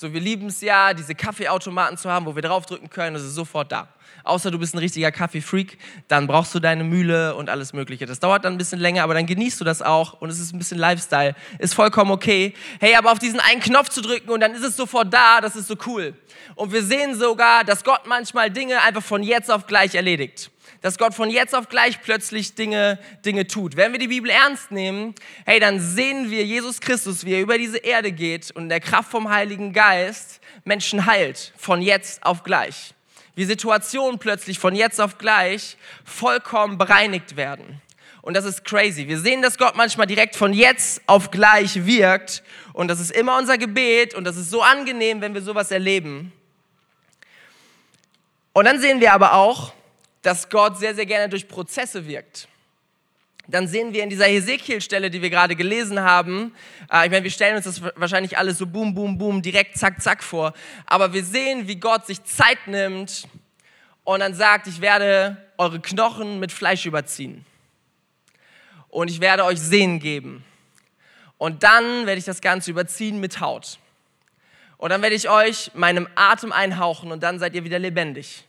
So, 0.00 0.12
wir 0.12 0.20
lieben 0.20 0.46
es 0.46 0.60
ja, 0.60 0.94
diese 0.94 1.16
Kaffeeautomaten 1.16 1.98
zu 1.98 2.08
haben, 2.08 2.24
wo 2.24 2.36
wir 2.36 2.42
draufdrücken 2.42 2.88
können, 2.88 3.16
es 3.16 3.24
ist 3.24 3.34
sofort 3.34 3.72
da 3.72 3.88
außer 4.28 4.50
du 4.50 4.58
bist 4.58 4.74
ein 4.74 4.78
richtiger 4.78 5.10
Kaffee-Freak, 5.10 5.78
dann 6.06 6.26
brauchst 6.26 6.54
du 6.54 6.60
deine 6.60 6.84
Mühle 6.84 7.34
und 7.34 7.48
alles 7.48 7.72
Mögliche. 7.72 8.06
Das 8.06 8.20
dauert 8.20 8.44
dann 8.44 8.54
ein 8.54 8.58
bisschen 8.58 8.78
länger, 8.78 9.02
aber 9.02 9.14
dann 9.14 9.26
genießt 9.26 9.60
du 9.60 9.64
das 9.64 9.82
auch 9.82 10.20
und 10.20 10.30
es 10.30 10.38
ist 10.38 10.54
ein 10.54 10.58
bisschen 10.58 10.78
Lifestyle. 10.78 11.34
Ist 11.58 11.74
vollkommen 11.74 12.10
okay. 12.10 12.54
Hey, 12.80 12.94
aber 12.94 13.12
auf 13.12 13.18
diesen 13.18 13.40
einen 13.40 13.60
Knopf 13.60 13.88
zu 13.88 14.00
drücken 14.02 14.30
und 14.30 14.40
dann 14.40 14.54
ist 14.54 14.62
es 14.62 14.76
sofort 14.76 15.12
da, 15.12 15.40
das 15.40 15.56
ist 15.56 15.68
so 15.68 15.76
cool. 15.86 16.14
Und 16.54 16.72
wir 16.72 16.82
sehen 16.82 17.14
sogar, 17.14 17.64
dass 17.64 17.84
Gott 17.84 18.02
manchmal 18.06 18.50
Dinge 18.50 18.82
einfach 18.82 19.02
von 19.02 19.22
jetzt 19.22 19.50
auf 19.50 19.66
gleich 19.66 19.94
erledigt 19.94 20.50
dass 20.80 20.98
Gott 20.98 21.14
von 21.14 21.30
jetzt 21.30 21.54
auf 21.54 21.68
gleich 21.68 22.00
plötzlich 22.02 22.54
Dinge, 22.54 22.98
Dinge 23.24 23.46
tut. 23.46 23.76
Wenn 23.76 23.92
wir 23.92 23.98
die 23.98 24.08
Bibel 24.08 24.30
ernst 24.30 24.70
nehmen, 24.70 25.14
hey, 25.46 25.60
dann 25.60 25.80
sehen 25.80 26.30
wir 26.30 26.44
Jesus 26.44 26.80
Christus, 26.80 27.24
wie 27.24 27.34
er 27.34 27.40
über 27.40 27.58
diese 27.58 27.78
Erde 27.78 28.12
geht 28.12 28.50
und 28.52 28.64
in 28.64 28.68
der 28.68 28.80
Kraft 28.80 29.10
vom 29.10 29.30
Heiligen 29.30 29.72
Geist 29.72 30.40
Menschen 30.64 31.06
heilt, 31.06 31.52
von 31.56 31.82
jetzt 31.82 32.24
auf 32.24 32.42
gleich 32.42 32.94
wie 33.38 33.44
Situationen 33.44 34.18
plötzlich 34.18 34.58
von 34.58 34.74
jetzt 34.74 35.00
auf 35.00 35.16
gleich 35.16 35.76
vollkommen 36.04 36.76
bereinigt 36.76 37.36
werden. 37.36 37.80
Und 38.20 38.34
das 38.34 38.44
ist 38.44 38.64
crazy. 38.64 39.06
Wir 39.06 39.20
sehen, 39.20 39.42
dass 39.42 39.58
Gott 39.58 39.76
manchmal 39.76 40.08
direkt 40.08 40.34
von 40.34 40.52
jetzt 40.52 41.00
auf 41.06 41.30
gleich 41.30 41.86
wirkt. 41.86 42.42
Und 42.72 42.88
das 42.88 42.98
ist 42.98 43.12
immer 43.12 43.38
unser 43.38 43.56
Gebet. 43.56 44.12
Und 44.12 44.24
das 44.24 44.36
ist 44.36 44.50
so 44.50 44.60
angenehm, 44.60 45.20
wenn 45.20 45.34
wir 45.34 45.40
sowas 45.40 45.70
erleben. 45.70 46.32
Und 48.54 48.64
dann 48.64 48.80
sehen 48.80 49.00
wir 49.00 49.12
aber 49.12 49.34
auch, 49.34 49.72
dass 50.28 50.50
Gott 50.50 50.76
sehr, 50.76 50.94
sehr 50.94 51.06
gerne 51.06 51.30
durch 51.30 51.48
Prozesse 51.48 52.06
wirkt. 52.06 52.48
Dann 53.46 53.66
sehen 53.66 53.94
wir 53.94 54.02
in 54.02 54.10
dieser 54.10 54.26
Hesekiel-Stelle, 54.26 55.08
die 55.08 55.22
wir 55.22 55.30
gerade 55.30 55.56
gelesen 55.56 56.00
haben, 56.00 56.54
äh, 56.92 57.06
ich 57.06 57.10
meine, 57.10 57.24
wir 57.24 57.30
stellen 57.30 57.56
uns 57.56 57.64
das 57.64 57.80
wahrscheinlich 57.96 58.36
alles 58.36 58.58
so 58.58 58.66
boom, 58.66 58.94
boom, 58.94 59.16
boom, 59.16 59.40
direkt 59.40 59.78
zack, 59.78 60.02
zack 60.02 60.22
vor, 60.22 60.52
aber 60.84 61.14
wir 61.14 61.24
sehen, 61.24 61.66
wie 61.66 61.76
Gott 61.76 62.06
sich 62.06 62.22
Zeit 62.24 62.66
nimmt 62.66 63.26
und 64.04 64.20
dann 64.20 64.34
sagt, 64.34 64.66
ich 64.66 64.82
werde 64.82 65.38
eure 65.56 65.80
Knochen 65.80 66.40
mit 66.40 66.52
Fleisch 66.52 66.84
überziehen. 66.84 67.46
Und 68.90 69.10
ich 69.10 69.22
werde 69.22 69.44
euch 69.44 69.58
Sehnen 69.58 69.98
geben. 69.98 70.44
Und 71.38 71.62
dann 71.62 72.04
werde 72.04 72.18
ich 72.18 72.26
das 72.26 72.42
Ganze 72.42 72.70
überziehen 72.70 73.18
mit 73.18 73.40
Haut. 73.40 73.78
Und 74.76 74.90
dann 74.90 75.00
werde 75.00 75.16
ich 75.16 75.30
euch 75.30 75.70
meinem 75.72 76.06
Atem 76.16 76.52
einhauchen 76.52 77.12
und 77.12 77.22
dann 77.22 77.38
seid 77.38 77.54
ihr 77.54 77.64
wieder 77.64 77.78
lebendig. 77.78 78.44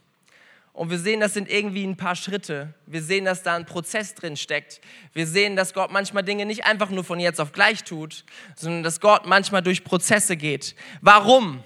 Und 0.73 0.89
wir 0.89 0.99
sehen, 0.99 1.19
das 1.19 1.33
sind 1.33 1.49
irgendwie 1.49 1.85
ein 1.85 1.97
paar 1.97 2.15
Schritte. 2.15 2.73
Wir 2.85 3.01
sehen, 3.01 3.25
dass 3.25 3.43
da 3.43 3.55
ein 3.55 3.65
Prozess 3.65 4.15
drin 4.15 4.37
steckt. 4.37 4.79
Wir 5.13 5.27
sehen, 5.27 5.55
dass 5.55 5.73
Gott 5.73 5.91
manchmal 5.91 6.23
Dinge 6.23 6.45
nicht 6.45 6.65
einfach 6.65 6.89
nur 6.89 7.03
von 7.03 7.19
jetzt 7.19 7.41
auf 7.41 7.51
gleich 7.51 7.83
tut, 7.83 8.23
sondern 8.55 8.83
dass 8.83 9.01
Gott 9.01 9.25
manchmal 9.25 9.61
durch 9.61 9.83
Prozesse 9.83 10.37
geht. 10.37 10.75
Warum? 11.01 11.63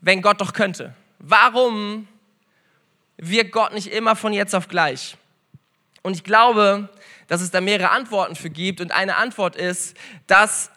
Wenn 0.00 0.22
Gott 0.22 0.40
doch 0.40 0.52
könnte. 0.52 0.94
Warum 1.18 2.08
wirkt 3.16 3.52
Gott 3.52 3.74
nicht 3.74 3.88
immer 3.92 4.16
von 4.16 4.32
jetzt 4.32 4.54
auf 4.54 4.68
gleich? 4.68 5.16
Und 6.02 6.14
ich 6.14 6.24
glaube, 6.24 6.88
dass 7.26 7.40
es 7.40 7.50
da 7.50 7.60
mehrere 7.60 7.90
Antworten 7.90 8.36
für 8.36 8.50
gibt. 8.50 8.80
Und 8.80 8.92
eine 8.92 9.16
Antwort 9.16 9.56
ist, 9.56 9.96
dass 10.26 10.70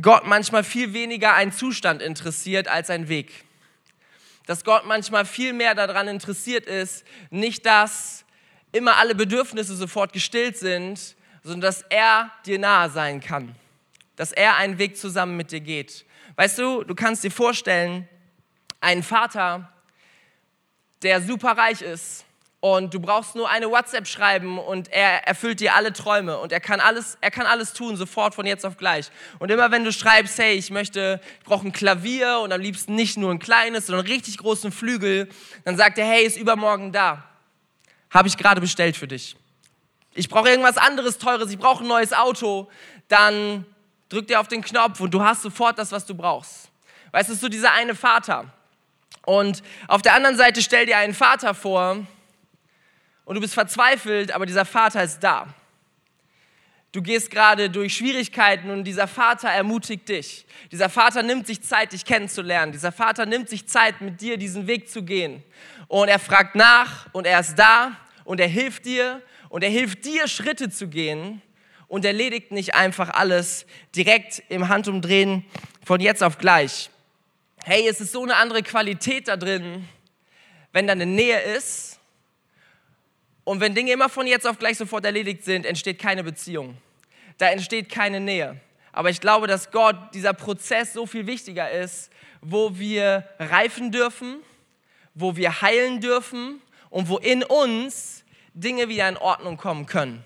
Gott 0.00 0.26
manchmal 0.26 0.64
viel 0.64 0.92
weniger 0.92 1.34
einen 1.34 1.52
Zustand 1.52 2.02
interessiert 2.02 2.68
als 2.68 2.90
einen 2.90 3.08
Weg 3.08 3.44
dass 4.46 4.64
Gott 4.64 4.86
manchmal 4.86 5.24
viel 5.24 5.52
mehr 5.52 5.74
daran 5.74 6.08
interessiert 6.08 6.66
ist, 6.66 7.04
nicht 7.30 7.64
dass 7.66 8.24
immer 8.72 8.96
alle 8.96 9.14
Bedürfnisse 9.14 9.74
sofort 9.76 10.12
gestillt 10.12 10.56
sind, 10.56 11.16
sondern 11.42 11.60
dass 11.62 11.82
er 11.82 12.30
dir 12.46 12.58
nahe 12.58 12.90
sein 12.90 13.20
kann, 13.20 13.54
dass 14.16 14.32
er 14.32 14.56
einen 14.56 14.78
Weg 14.78 14.96
zusammen 14.96 15.36
mit 15.36 15.52
dir 15.52 15.60
geht. 15.60 16.04
Weißt 16.36 16.58
du, 16.58 16.82
du 16.84 16.94
kannst 16.94 17.22
dir 17.24 17.30
vorstellen, 17.30 18.08
einen 18.80 19.02
Vater, 19.02 19.72
der 21.02 21.22
super 21.22 21.56
reich 21.56 21.80
ist 21.80 22.24
und 22.64 22.94
du 22.94 22.98
brauchst 22.98 23.34
nur 23.34 23.50
eine 23.50 23.70
WhatsApp 23.70 24.08
schreiben 24.08 24.58
und 24.58 24.90
er 24.90 25.28
erfüllt 25.28 25.60
dir 25.60 25.74
alle 25.74 25.92
Träume 25.92 26.38
und 26.38 26.50
er 26.50 26.60
kann 26.60 26.80
alles, 26.80 27.18
er 27.20 27.30
kann 27.30 27.44
alles 27.44 27.74
tun, 27.74 27.98
sofort 27.98 28.34
von 28.34 28.46
jetzt 28.46 28.64
auf 28.64 28.78
gleich. 28.78 29.10
Und 29.38 29.50
immer 29.50 29.70
wenn 29.70 29.84
du 29.84 29.92
schreibst, 29.92 30.38
hey, 30.38 30.54
ich 30.54 30.70
möchte, 30.70 31.20
ich 31.40 31.44
brauche 31.44 31.68
ein 31.68 31.72
Klavier 31.72 32.38
und 32.38 32.52
am 32.52 32.62
liebsten 32.62 32.94
nicht 32.94 33.18
nur 33.18 33.30
ein 33.30 33.38
kleines, 33.38 33.84
sondern 33.84 34.06
einen 34.06 34.14
richtig 34.14 34.38
großen 34.38 34.72
Flügel, 34.72 35.28
dann 35.66 35.76
sagt 35.76 35.98
er, 35.98 36.06
hey, 36.06 36.24
ist 36.24 36.38
übermorgen 36.38 36.90
da. 36.90 37.24
Habe 38.08 38.28
ich 38.28 38.38
gerade 38.38 38.62
bestellt 38.62 38.96
für 38.96 39.08
dich. 39.08 39.36
Ich 40.14 40.30
brauche 40.30 40.48
irgendwas 40.48 40.78
anderes 40.78 41.18
Teures, 41.18 41.50
ich 41.50 41.58
brauche 41.58 41.84
ein 41.84 41.88
neues 41.88 42.14
Auto, 42.14 42.70
dann 43.08 43.66
drückt 44.08 44.30
er 44.30 44.40
auf 44.40 44.48
den 44.48 44.62
Knopf 44.62 45.00
und 45.00 45.12
du 45.12 45.22
hast 45.22 45.42
sofort 45.42 45.78
das, 45.78 45.92
was 45.92 46.06
du 46.06 46.14
brauchst. 46.14 46.70
Weißt 47.12 47.28
du, 47.28 47.34
so 47.34 47.50
dieser 47.50 47.72
eine 47.72 47.94
Vater. 47.94 48.46
Und 49.26 49.62
auf 49.86 50.00
der 50.00 50.14
anderen 50.14 50.38
Seite 50.38 50.62
stell 50.62 50.86
dir 50.86 50.96
einen 50.96 51.12
Vater 51.12 51.52
vor, 51.52 52.06
und 53.24 53.34
du 53.34 53.40
bist 53.40 53.54
verzweifelt, 53.54 54.32
aber 54.32 54.46
dieser 54.46 54.64
Vater 54.64 55.02
ist 55.02 55.20
da. 55.20 55.52
Du 56.92 57.02
gehst 57.02 57.30
gerade 57.30 57.70
durch 57.70 57.96
Schwierigkeiten 57.96 58.70
und 58.70 58.84
dieser 58.84 59.08
Vater 59.08 59.48
ermutigt 59.48 60.08
dich. 60.08 60.46
Dieser 60.70 60.88
Vater 60.88 61.24
nimmt 61.24 61.46
sich 61.46 61.60
Zeit, 61.62 61.92
dich 61.92 62.04
kennenzulernen. 62.04 62.70
Dieser 62.70 62.92
Vater 62.92 63.26
nimmt 63.26 63.48
sich 63.48 63.66
Zeit, 63.66 64.00
mit 64.00 64.20
dir 64.20 64.36
diesen 64.36 64.68
Weg 64.68 64.88
zu 64.88 65.02
gehen. 65.02 65.42
Und 65.88 66.08
er 66.08 66.20
fragt 66.20 66.54
nach 66.54 67.12
und 67.12 67.26
er 67.26 67.40
ist 67.40 67.56
da 67.56 67.96
und 68.24 68.38
er 68.38 68.46
hilft 68.46 68.84
dir 68.84 69.20
und 69.48 69.64
er 69.64 69.70
hilft 69.70 70.04
dir, 70.04 70.28
Schritte 70.28 70.70
zu 70.70 70.88
gehen, 70.88 71.42
und 71.94 72.04
erledigt 72.04 72.50
nicht 72.50 72.74
einfach 72.74 73.10
alles 73.10 73.66
direkt 73.94 74.42
im 74.48 74.68
Handumdrehen 74.68 75.44
von 75.84 76.00
jetzt 76.00 76.22
auf 76.22 76.38
gleich. 76.38 76.90
Hey, 77.64 77.86
es 77.88 78.00
ist 78.00 78.12
so 78.12 78.22
eine 78.22 78.36
andere 78.36 78.62
Qualität 78.62 79.28
da 79.28 79.36
drin, 79.36 79.88
wenn 80.72 80.86
da 80.86 80.92
eine 80.92 81.06
Nähe 81.06 81.40
ist 81.40 81.93
und 83.44 83.60
wenn 83.60 83.74
Dinge 83.74 83.92
immer 83.92 84.08
von 84.08 84.26
jetzt 84.26 84.46
auf 84.46 84.58
gleich 84.58 84.78
sofort 84.78 85.04
erledigt 85.04 85.44
sind, 85.44 85.66
entsteht 85.66 85.98
keine 85.98 86.24
Beziehung. 86.24 86.78
Da 87.38 87.48
entsteht 87.50 87.90
keine 87.90 88.20
Nähe. 88.20 88.60
Aber 88.92 89.10
ich 89.10 89.20
glaube, 89.20 89.46
dass 89.46 89.70
Gott 89.70 89.96
dieser 90.14 90.32
Prozess 90.32 90.92
so 90.92 91.04
viel 91.04 91.26
wichtiger 91.26 91.70
ist, 91.70 92.10
wo 92.40 92.78
wir 92.78 93.28
reifen 93.38 93.90
dürfen, 93.90 94.36
wo 95.14 95.36
wir 95.36 95.60
heilen 95.60 96.00
dürfen 96.00 96.62
und 96.90 97.08
wo 97.08 97.18
in 97.18 97.42
uns 97.42 98.24
Dinge 98.54 98.88
wieder 98.88 99.08
in 99.08 99.16
Ordnung 99.16 99.56
kommen 99.56 99.86
können. 99.86 100.24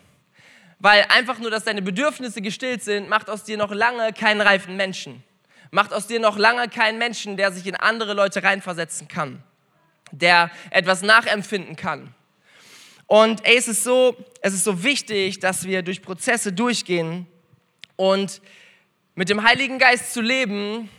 Weil 0.79 1.05
einfach 1.09 1.39
nur, 1.39 1.51
dass 1.51 1.65
deine 1.65 1.83
Bedürfnisse 1.83 2.41
gestillt 2.41 2.85
sind, 2.85 3.09
macht 3.09 3.31
aus 3.31 3.43
dir 3.43 3.57
noch 3.57 3.73
lange 3.73 4.13
keinen 4.13 4.41
reifen 4.41 4.77
Menschen. 4.77 5.25
Macht 5.71 5.93
aus 5.93 6.07
dir 6.07 6.21
noch 6.21 6.39
lange 6.39 6.69
keinen 6.69 6.99
Menschen, 6.99 7.37
der 7.37 7.53
sich 7.53 7.67
in 7.67 7.75
andere 7.75 8.15
Leute 8.15 8.43
reinversetzen 8.43 9.09
kann, 9.09 9.43
der 10.13 10.51
etwas 10.71 11.03
nachempfinden 11.03 11.75
kann. 11.75 12.15
Und 13.09 13.45
ey, 13.47 13.57
es 13.57 13.69
ist 13.69 13.85
so, 13.85 14.15
es 14.43 14.53
ist 14.53 14.65
so 14.65 14.85
wichtig, 14.85 15.41
dass 15.41 15.65
wir 15.65 15.83
durch 15.83 16.03
Prozesse 16.03 16.53
durchgehen 16.53 17.27
und 17.97 18.43
mit 19.15 19.31
dem 19.31 19.43
Heiligen 19.43 19.79
Geist 19.79 20.13
zu 20.13 20.21
leben, 20.21 20.91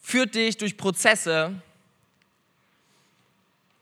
führt 0.00 0.34
dich 0.34 0.58
durch 0.58 0.76
Prozesse, 0.76 1.54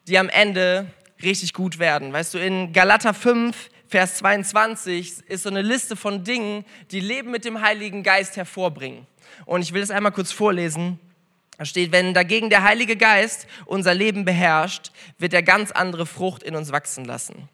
die 0.07 0.19
am 0.19 0.29
Ende 0.29 0.87
richtig 1.21 1.53
gut 1.53 1.81
werden. 1.81 2.13
Weißt 2.13 2.33
du, 2.33 2.39
in 2.39 2.73
Galater 2.73 3.13
5, 3.13 3.71
Vers 3.89 4.17
22 4.19 5.25
ist 5.29 5.43
so 5.43 5.49
eine 5.49 5.63
Liste 5.63 5.97
von 5.97 6.23
Dingen, 6.23 6.65
die 6.93 7.01
Leben 7.01 7.33
mit 7.33 7.45
dem 7.45 7.61
Heiligen 7.61 8.05
Geist 8.05 8.37
hervorbringen. 8.37 9.07
Und 9.47 9.63
ich 9.63 9.73
will 9.73 9.83
es 9.83 9.91
einmal 9.91 10.13
kurz 10.13 10.31
vorlesen. 10.31 11.01
Da 11.57 11.65
steht, 11.65 11.93
wenn 11.93 12.15
dagegen 12.15 12.51
der 12.51 12.65
Heilige 12.65 12.97
Geist 12.97 13.47
unser 13.65 13.95
Leben 13.95 14.25
beherrscht, 14.25 14.91
wird 15.19 15.35
er 15.35 15.43
ganz 15.43 15.71
andere 15.71 16.07
Frucht 16.07 16.43
in 16.43 16.57
uns 16.57 16.73
wachsen 16.73 17.05
lassen. 17.05 17.49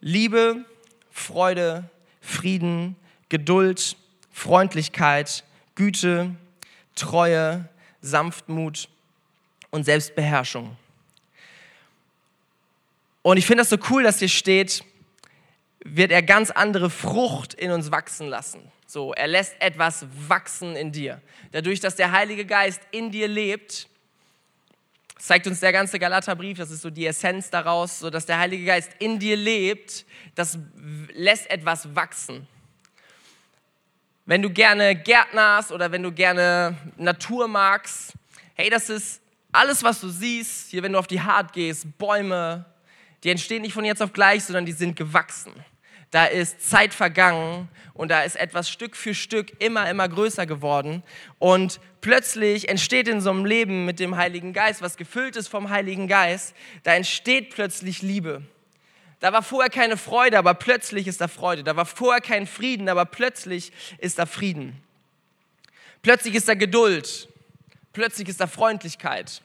Liebe, 0.00 0.64
Freude, 1.10 1.88
Frieden, 2.20 2.96
Geduld, 3.28 3.96
Freundlichkeit, 4.32 5.44
Güte, 5.76 6.34
Treue, 6.96 7.68
Sanftmut 8.00 8.88
und 9.70 9.84
Selbstbeherrschung. 9.84 10.76
Und 13.22 13.36
ich 13.38 13.46
finde 13.46 13.62
das 13.62 13.70
so 13.70 13.78
cool, 13.90 14.02
dass 14.02 14.18
hier 14.18 14.28
steht, 14.28 14.84
wird 15.84 16.10
er 16.10 16.22
ganz 16.22 16.50
andere 16.50 16.88
Frucht 16.88 17.54
in 17.54 17.70
uns 17.70 17.90
wachsen 17.90 18.26
lassen. 18.28 18.72
So, 18.86 19.12
er 19.12 19.28
lässt 19.28 19.54
etwas 19.60 20.06
wachsen 20.28 20.76
in 20.76 20.92
dir. 20.92 21.20
Dadurch, 21.52 21.80
dass 21.80 21.94
der 21.94 22.10
Heilige 22.10 22.46
Geist 22.46 22.80
in 22.90 23.10
dir 23.10 23.28
lebt, 23.28 23.86
zeigt 25.18 25.46
uns 25.46 25.60
der 25.60 25.72
ganze 25.72 25.98
Galaterbrief, 25.98 26.58
das 26.58 26.70
ist 26.70 26.82
so 26.82 26.90
die 26.90 27.06
Essenz 27.06 27.50
daraus, 27.50 27.98
so 27.98 28.10
dass 28.10 28.26
der 28.26 28.38
Heilige 28.38 28.64
Geist 28.64 28.90
in 28.98 29.18
dir 29.18 29.36
lebt, 29.36 30.06
das 30.34 30.58
lässt 31.12 31.50
etwas 31.50 31.94
wachsen. 31.94 32.48
Wenn 34.26 34.40
du 34.40 34.50
gerne 34.50 34.96
Gärtnerst 34.96 35.70
oder 35.70 35.92
wenn 35.92 36.02
du 36.02 36.12
gerne 36.12 36.76
Natur 36.96 37.46
magst, 37.46 38.14
hey, 38.54 38.70
das 38.70 38.88
ist 38.88 39.20
alles, 39.52 39.82
was 39.82 40.00
du 40.00 40.08
siehst, 40.08 40.70
hier, 40.70 40.82
wenn 40.82 40.92
du 40.92 40.98
auf 40.98 41.06
die 41.06 41.20
Hart 41.20 41.52
gehst, 41.52 41.98
Bäume, 41.98 42.64
die 43.22 43.30
entstehen 43.30 43.62
nicht 43.62 43.74
von 43.74 43.84
jetzt 43.84 44.02
auf 44.02 44.12
gleich, 44.12 44.44
sondern 44.44 44.64
die 44.64 44.72
sind 44.72 44.96
gewachsen 44.96 45.52
da 46.14 46.26
ist 46.26 46.70
Zeit 46.70 46.94
vergangen 46.94 47.68
und 47.92 48.08
da 48.08 48.22
ist 48.22 48.36
etwas 48.36 48.70
Stück 48.70 48.94
für 48.94 49.14
Stück 49.14 49.60
immer, 49.60 49.90
immer 49.90 50.08
größer 50.08 50.46
geworden. 50.46 51.02
Und 51.40 51.80
plötzlich 52.02 52.68
entsteht 52.68 53.08
in 53.08 53.20
so 53.20 53.30
einem 53.30 53.44
Leben 53.44 53.84
mit 53.84 53.98
dem 53.98 54.16
Heiligen 54.16 54.52
Geist, 54.52 54.80
was 54.80 54.96
gefüllt 54.96 55.34
ist 55.34 55.48
vom 55.48 55.70
Heiligen 55.70 56.06
Geist, 56.06 56.54
da 56.84 56.94
entsteht 56.94 57.52
plötzlich 57.52 58.00
Liebe. 58.00 58.42
Da 59.18 59.32
war 59.32 59.42
vorher 59.42 59.70
keine 59.70 59.96
Freude, 59.96 60.38
aber 60.38 60.54
plötzlich 60.54 61.08
ist 61.08 61.20
da 61.20 61.26
Freude. 61.26 61.64
Da 61.64 61.74
war 61.74 61.84
vorher 61.84 62.20
kein 62.20 62.46
Frieden, 62.46 62.88
aber 62.88 63.06
plötzlich 63.06 63.72
ist 63.98 64.20
da 64.20 64.26
Frieden. 64.26 64.80
Plötzlich 66.02 66.36
ist 66.36 66.48
da 66.48 66.54
Geduld. 66.54 67.28
Plötzlich 67.92 68.28
ist 68.28 68.40
da 68.40 68.46
Freundlichkeit. 68.46 69.42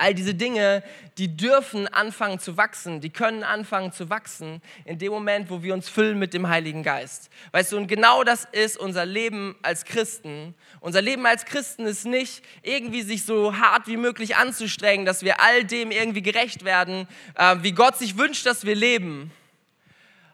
All 0.00 0.14
diese 0.14 0.34
Dinge, 0.34 0.82
die 1.18 1.36
dürfen 1.36 1.86
anfangen 1.86 2.38
zu 2.38 2.56
wachsen, 2.56 3.02
die 3.02 3.10
können 3.10 3.42
anfangen 3.42 3.92
zu 3.92 4.08
wachsen 4.08 4.62
in 4.86 4.98
dem 4.98 5.12
Moment, 5.12 5.50
wo 5.50 5.62
wir 5.62 5.74
uns 5.74 5.90
füllen 5.90 6.18
mit 6.18 6.32
dem 6.32 6.48
Heiligen 6.48 6.82
Geist. 6.82 7.28
Weißt 7.52 7.72
du, 7.72 7.76
und 7.76 7.86
genau 7.86 8.24
das 8.24 8.48
ist 8.50 8.78
unser 8.78 9.04
Leben 9.04 9.56
als 9.60 9.84
Christen. 9.84 10.54
Unser 10.80 11.02
Leben 11.02 11.26
als 11.26 11.44
Christen 11.44 11.84
ist 11.84 12.06
nicht 12.06 12.42
irgendwie 12.62 13.02
sich 13.02 13.26
so 13.26 13.58
hart 13.58 13.88
wie 13.88 13.98
möglich 13.98 14.36
anzustrengen, 14.36 15.04
dass 15.04 15.22
wir 15.22 15.42
all 15.42 15.64
dem 15.64 15.90
irgendwie 15.90 16.22
gerecht 16.22 16.64
werden, 16.64 17.06
äh, 17.34 17.56
wie 17.60 17.72
Gott 17.72 17.98
sich 17.98 18.16
wünscht, 18.16 18.46
dass 18.46 18.64
wir 18.64 18.74
leben, 18.74 19.30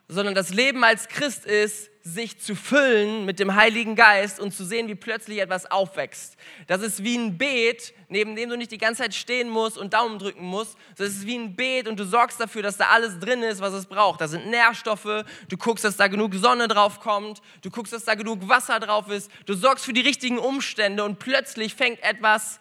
sondern 0.07 0.37
das 0.37 0.51
Leben 0.55 0.85
als 0.85 1.09
Christ 1.09 1.45
ist, 1.45 1.91
sich 2.07 2.39
zu 2.39 2.55
füllen 2.55 3.25
mit 3.25 3.41
dem 3.41 3.57
Heiligen 3.57 3.97
Geist 3.97 4.39
und 4.39 4.55
zu 4.55 4.65
sehen, 4.65 4.87
wie 4.87 4.95
plötzlich 4.95 5.41
etwas 5.41 5.69
aufwächst. 5.69 6.37
Das 6.69 6.81
ist 6.81 7.03
wie 7.03 7.19
ein 7.19 7.37
Beet, 7.37 7.93
neben 8.09 8.37
dem 8.37 8.49
du 8.49 8.57
nicht 8.57 8.71
die 8.71 8.79
ganze 8.79 9.03
Zeit 9.03 9.13
stehen 9.13 9.49
musst 9.49 9.77
und 9.77 9.93
Daumen 9.93 10.21
drücken 10.21 10.45
musst. 10.45 10.77
Das 10.97 11.09
ist 11.09 11.27
wie 11.27 11.37
ein 11.37 11.57
Beet 11.57 11.89
und 11.89 11.99
du 11.99 12.05
sorgst 12.05 12.39
dafür, 12.39 12.63
dass 12.63 12.77
da 12.77 12.91
alles 12.91 13.19
drin 13.19 13.43
ist, 13.43 13.61
was 13.61 13.73
es 13.73 13.87
braucht. 13.87 14.21
Da 14.21 14.29
sind 14.29 14.47
Nährstoffe, 14.47 15.25
du 15.49 15.57
guckst, 15.57 15.85
dass 15.85 15.97
da 15.97 16.07
genug 16.07 16.33
Sonne 16.35 16.69
drauf 16.69 17.01
kommt, 17.01 17.43
du 17.63 17.71
guckst, 17.71 17.93
dass 17.93 18.05
da 18.05 18.15
genug 18.15 18.49
Wasser 18.49 18.79
drauf 18.79 19.11
ist, 19.11 19.29
du 19.47 19.55
sorgst 19.55 19.85
für 19.85 19.93
die 19.93 20.01
richtigen 20.01 20.39
Umstände 20.39 21.03
und 21.03 21.19
plötzlich 21.19 21.75
fängt 21.75 22.01
etwas 22.05 22.61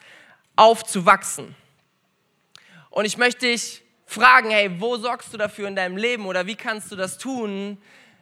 auf 0.56 0.82
zu 0.82 1.06
wachsen. 1.06 1.54
Und 2.90 3.04
ich 3.04 3.16
möchte 3.16 3.46
dich 3.46 3.82
fragen, 4.06 4.50
hey, 4.50 4.80
wo 4.80 4.96
sorgst 4.96 5.32
du 5.32 5.36
dafür 5.36 5.68
in 5.68 5.76
deinem 5.76 5.96
Leben 5.96 6.26
oder 6.26 6.48
wie 6.48 6.56
kannst 6.56 6.90
du 6.90 6.96
das 6.96 7.16
tun, 7.16 7.78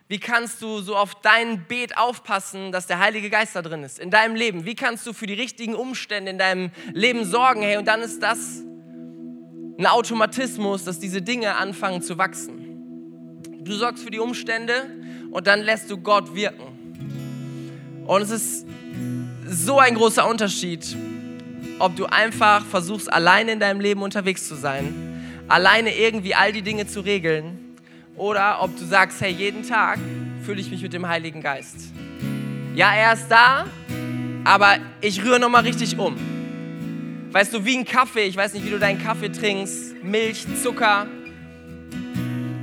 wie 0.07 0.19
kannst 0.19 0.61
du 0.61 0.81
so 0.81 0.97
auf 0.97 1.15
dein 1.15 1.65
Beet 1.67 1.97
aufpassen, 1.97 2.73
dass 2.73 2.87
der 2.87 2.99
Heilige 2.99 3.31
Geist 3.31 3.57
da 3.57 3.63
drin 3.63 3.83
ist, 3.83 3.99
in 3.99 4.11
deinem 4.11 4.37
Leben? 4.37 4.67
Wie 4.67 4.75
kannst 4.75 5.07
du 5.07 5.15
für 5.15 5.27
die 5.27 5.35
richtigen 5.35 5.75
Umstände 5.75 6.31
in 6.31 6.39
deinem 6.39 6.71
Leben 6.93 7.25
sorgen? 7.25 7.63
Hey, 7.63 7.79
und 7.79 7.89
dann 7.89 8.03
ist 8.03 8.23
das 8.23 8.63
ein 9.79 9.87
Automatismus, 9.87 10.85
dass 10.85 10.99
diese 10.99 11.23
Dinge 11.23 11.57
anfangen 11.57 12.03
zu 12.03 12.19
wachsen. 12.19 13.41
Du 13.63 13.73
sorgst 13.73 14.05
für 14.05 14.11
die 14.11 14.19
Umstände 14.19 14.75
und 15.31 15.47
dann 15.47 15.63
lässt 15.63 15.91
du 15.91 15.97
Gott 15.97 16.35
wirken. 16.35 18.05
Und 18.07 18.21
es 18.21 18.31
ist 18.31 18.67
so 19.47 19.79
ein 19.79 19.95
großer 19.95 20.29
Unterschied, 20.29 20.95
ob 21.79 21.97
du 21.97 22.05
einfach 22.05 22.63
versuchst, 22.67 23.11
alleine 23.11 23.53
in 23.53 23.59
deinem 23.59 23.81
Leben 23.81 24.03
unterwegs 24.03 24.47
zu 24.47 24.55
sein, 24.55 25.47
alleine 25.49 25.97
irgendwie 25.97 26.35
all 26.35 26.53
die 26.53 26.63
Dinge 26.63 26.87
zu 26.87 27.01
regeln 27.01 27.64
oder 28.17 28.63
ob 28.63 28.77
du 28.79 28.85
sagst, 28.85 29.21
hey, 29.21 29.33
jeden 29.33 29.63
Tag 29.63 29.99
fühle 30.45 30.61
ich 30.61 30.71
mich 30.71 30.83
mit 30.83 30.93
dem 30.93 31.09
Heiligen 31.09 31.41
Geist. 31.41 31.93
Ja, 32.75 32.95
er 32.95 33.15
ist 33.15 33.29
da, 33.29 33.67
aber 34.45 34.77
ich 35.01 35.25
rühre 35.25 35.41
nochmal 35.41 35.63
richtig 35.63 35.99
um. 35.99 36.17
Weißt 37.33 37.53
du, 37.53 37.65
wie 37.65 37.77
ein 37.77 37.85
Kaffee, 37.85 38.25
ich 38.25 38.37
weiß 38.37 38.55
nicht, 38.55 38.65
wie 38.65 38.71
du 38.71 38.79
deinen 38.79 39.03
Kaffee 39.03 39.31
trinkst, 39.31 40.03
Milch, 40.03 40.47
Zucker. 40.63 41.07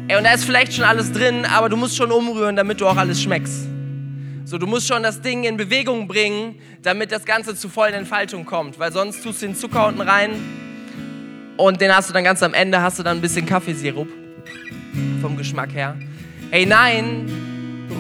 Ey, 0.08 0.18
und 0.18 0.24
da 0.24 0.34
ist 0.34 0.46
vielleicht 0.46 0.74
schon 0.74 0.86
alles 0.86 1.12
drin, 1.12 1.46
aber 1.46 1.70
du 1.70 1.78
musst 1.78 1.98
schon 1.98 2.12
umrühren, 2.12 2.56
damit 2.56 2.80
du 2.80 2.88
auch 2.88 2.98
alles 2.98 3.22
schmeckst. 3.22 3.68
So, 4.46 4.58
du 4.58 4.68
musst 4.68 4.88
schon 4.88 5.04
das 5.04 5.22
Ding 5.22 5.44
in 5.44 5.58
Bewegung 5.58 6.08
bringen, 6.08 6.56
damit 6.82 7.12
das 7.12 7.26
Ganze 7.26 7.56
zu 7.56 7.70
vollen 7.70 7.94
Entfaltung 7.94 8.46
kommt, 8.46 8.80
weil 8.80 8.92
sonst 8.92 9.24
tust 9.24 9.42
du 9.42 9.48
den 9.48 9.56
Zucker 9.56 9.88
unten 9.88 10.02
rein 10.02 10.32
und 11.58 11.80
den 11.80 11.96
hast 11.96 12.10
du 12.10 12.14
dann 12.14 12.24
ganz 12.24 12.42
am 12.44 12.54
Ende, 12.54 12.82
hast 12.82 13.00
du 13.00 13.04
dann 13.04 13.18
ein 13.18 13.22
bisschen 13.22 13.46
Kaffeesirup 13.46 14.08
vom 15.22 15.38
Geschmack 15.38 15.74
her. 15.74 15.96
Hey, 16.50 16.66
nein, 16.66 17.32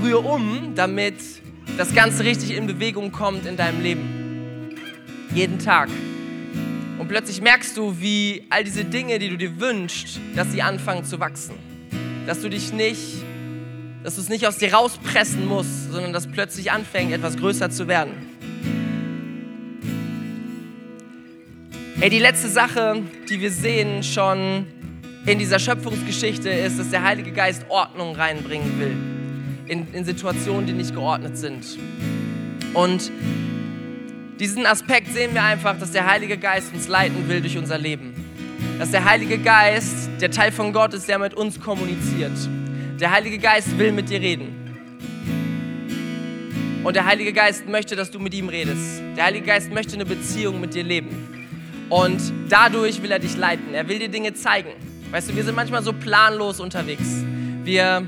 rühre 0.01 0.19
um, 0.19 0.73
damit 0.75 1.15
das 1.77 1.93
Ganze 1.93 2.25
richtig 2.25 2.57
in 2.57 2.65
Bewegung 2.65 3.12
kommt 3.12 3.45
in 3.45 3.55
deinem 3.55 3.81
Leben. 3.81 4.75
Jeden 5.34 5.60
Tag. 5.60 5.89
Und 6.97 7.07
plötzlich 7.07 7.41
merkst 7.41 7.77
du, 7.77 7.99
wie 7.99 8.43
all 8.49 8.63
diese 8.63 8.84
Dinge, 8.84 9.19
die 9.19 9.29
du 9.29 9.38
dir 9.38 9.60
wünschst, 9.60 10.19
dass 10.36 10.51
sie 10.51 10.62
anfangen 10.62 11.05
zu 11.05 11.19
wachsen. 11.19 11.53
Dass 12.25 12.41
du 12.41 12.49
dich 12.49 12.73
nicht, 12.73 13.23
dass 14.03 14.15
du 14.15 14.21
es 14.21 14.29
nicht 14.29 14.47
aus 14.47 14.57
dir 14.57 14.73
rauspressen 14.73 15.47
musst, 15.47 15.91
sondern 15.91 16.13
dass 16.13 16.25
plötzlich 16.25 16.71
anfängt, 16.71 17.13
etwas 17.13 17.38
größer 17.38 17.69
zu 17.69 17.88
werden. 17.88 18.13
Hey, 21.99 22.10
die 22.10 22.19
letzte 22.19 22.49
Sache, 22.49 23.03
die 23.29 23.39
wir 23.39 23.51
sehen 23.51 24.01
schon 24.01 24.65
in 25.25 25.38
dieser 25.38 25.60
Schöpfungsgeschichte 25.60 26.49
ist, 26.49 26.79
dass 26.79 26.89
der 26.89 27.03
Heilige 27.03 27.31
Geist 27.31 27.65
Ordnung 27.69 28.15
reinbringen 28.15 28.79
will 28.79 28.95
in, 29.67 29.93
in 29.93 30.03
Situationen, 30.03 30.65
die 30.65 30.73
nicht 30.73 30.93
geordnet 30.93 31.38
sind. 31.38 31.77
Und 32.73 33.12
diesen 34.39 34.65
Aspekt 34.65 35.13
sehen 35.13 35.34
wir 35.34 35.43
einfach, 35.43 35.77
dass 35.77 35.91
der 35.91 36.10
Heilige 36.10 36.38
Geist 36.38 36.73
uns 36.73 36.88
leiten 36.88 37.29
will 37.29 37.41
durch 37.41 37.57
unser 37.57 37.77
Leben. 37.77 38.13
Dass 38.79 38.89
der 38.89 39.05
Heilige 39.05 39.38
Geist 39.38 40.10
der 40.19 40.31
Teil 40.31 40.51
von 40.51 40.73
Gott 40.73 40.93
ist, 40.93 41.07
der 41.07 41.19
mit 41.19 41.36
uns 41.36 41.60
kommuniziert. 41.60 42.31
Der 42.99 43.12
Heilige 43.12 43.38
Geist 43.38 43.77
will 43.77 43.91
mit 43.91 44.10
dir 44.10 44.19
reden. 44.19 44.57
Und 46.84 46.95
der 46.95 47.05
Heilige 47.05 47.31
Geist 47.31 47.67
möchte, 47.67 47.95
dass 47.95 48.10
du 48.10 48.19
mit 48.19 48.34
ihm 48.34 48.49
redest. 48.49 49.01
Der 49.15 49.25
Heilige 49.25 49.45
Geist 49.45 49.71
möchte 49.71 49.93
eine 49.93 50.05
Beziehung 50.05 50.60
mit 50.60 50.73
dir 50.73 50.84
leben. 50.84 51.45
Und 51.89 52.19
dadurch 52.49 53.03
will 53.03 53.12
er 53.12 53.19
dich 53.19 53.38
leiten. 53.38 53.73
Er 53.73 53.88
will 53.88 53.99
dir 53.99 54.10
Dinge 54.10 54.34
zeigen. 54.34 54.71
Weißt 55.12 55.30
du, 55.30 55.36
wir 55.36 55.43
sind 55.43 55.56
manchmal 55.56 55.84
so 55.84 55.91
planlos 55.91 56.62
unterwegs. 56.62 57.26
Wir 57.65 58.08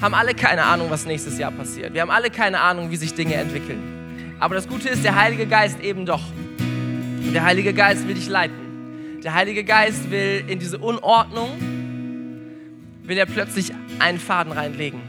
haben 0.00 0.14
alle 0.14 0.34
keine 0.34 0.64
Ahnung, 0.64 0.90
was 0.90 1.06
nächstes 1.06 1.38
Jahr 1.38 1.52
passiert. 1.52 1.94
Wir 1.94 2.00
haben 2.00 2.10
alle 2.10 2.30
keine 2.30 2.60
Ahnung, 2.60 2.90
wie 2.90 2.96
sich 2.96 3.14
Dinge 3.14 3.34
entwickeln. 3.34 4.36
Aber 4.40 4.56
das 4.56 4.66
Gute 4.66 4.88
ist, 4.88 5.04
der 5.04 5.14
Heilige 5.14 5.46
Geist 5.46 5.78
eben 5.80 6.04
doch. 6.04 6.22
Der 7.32 7.44
Heilige 7.44 7.72
Geist 7.72 8.08
will 8.08 8.16
dich 8.16 8.28
leiten. 8.28 9.20
Der 9.22 9.34
Heilige 9.34 9.62
Geist 9.62 10.10
will 10.10 10.42
in 10.48 10.58
diese 10.58 10.78
Unordnung, 10.78 11.48
will 13.04 13.16
er 13.16 13.26
plötzlich 13.26 13.72
einen 14.00 14.18
Faden 14.18 14.52
reinlegen. 14.52 15.00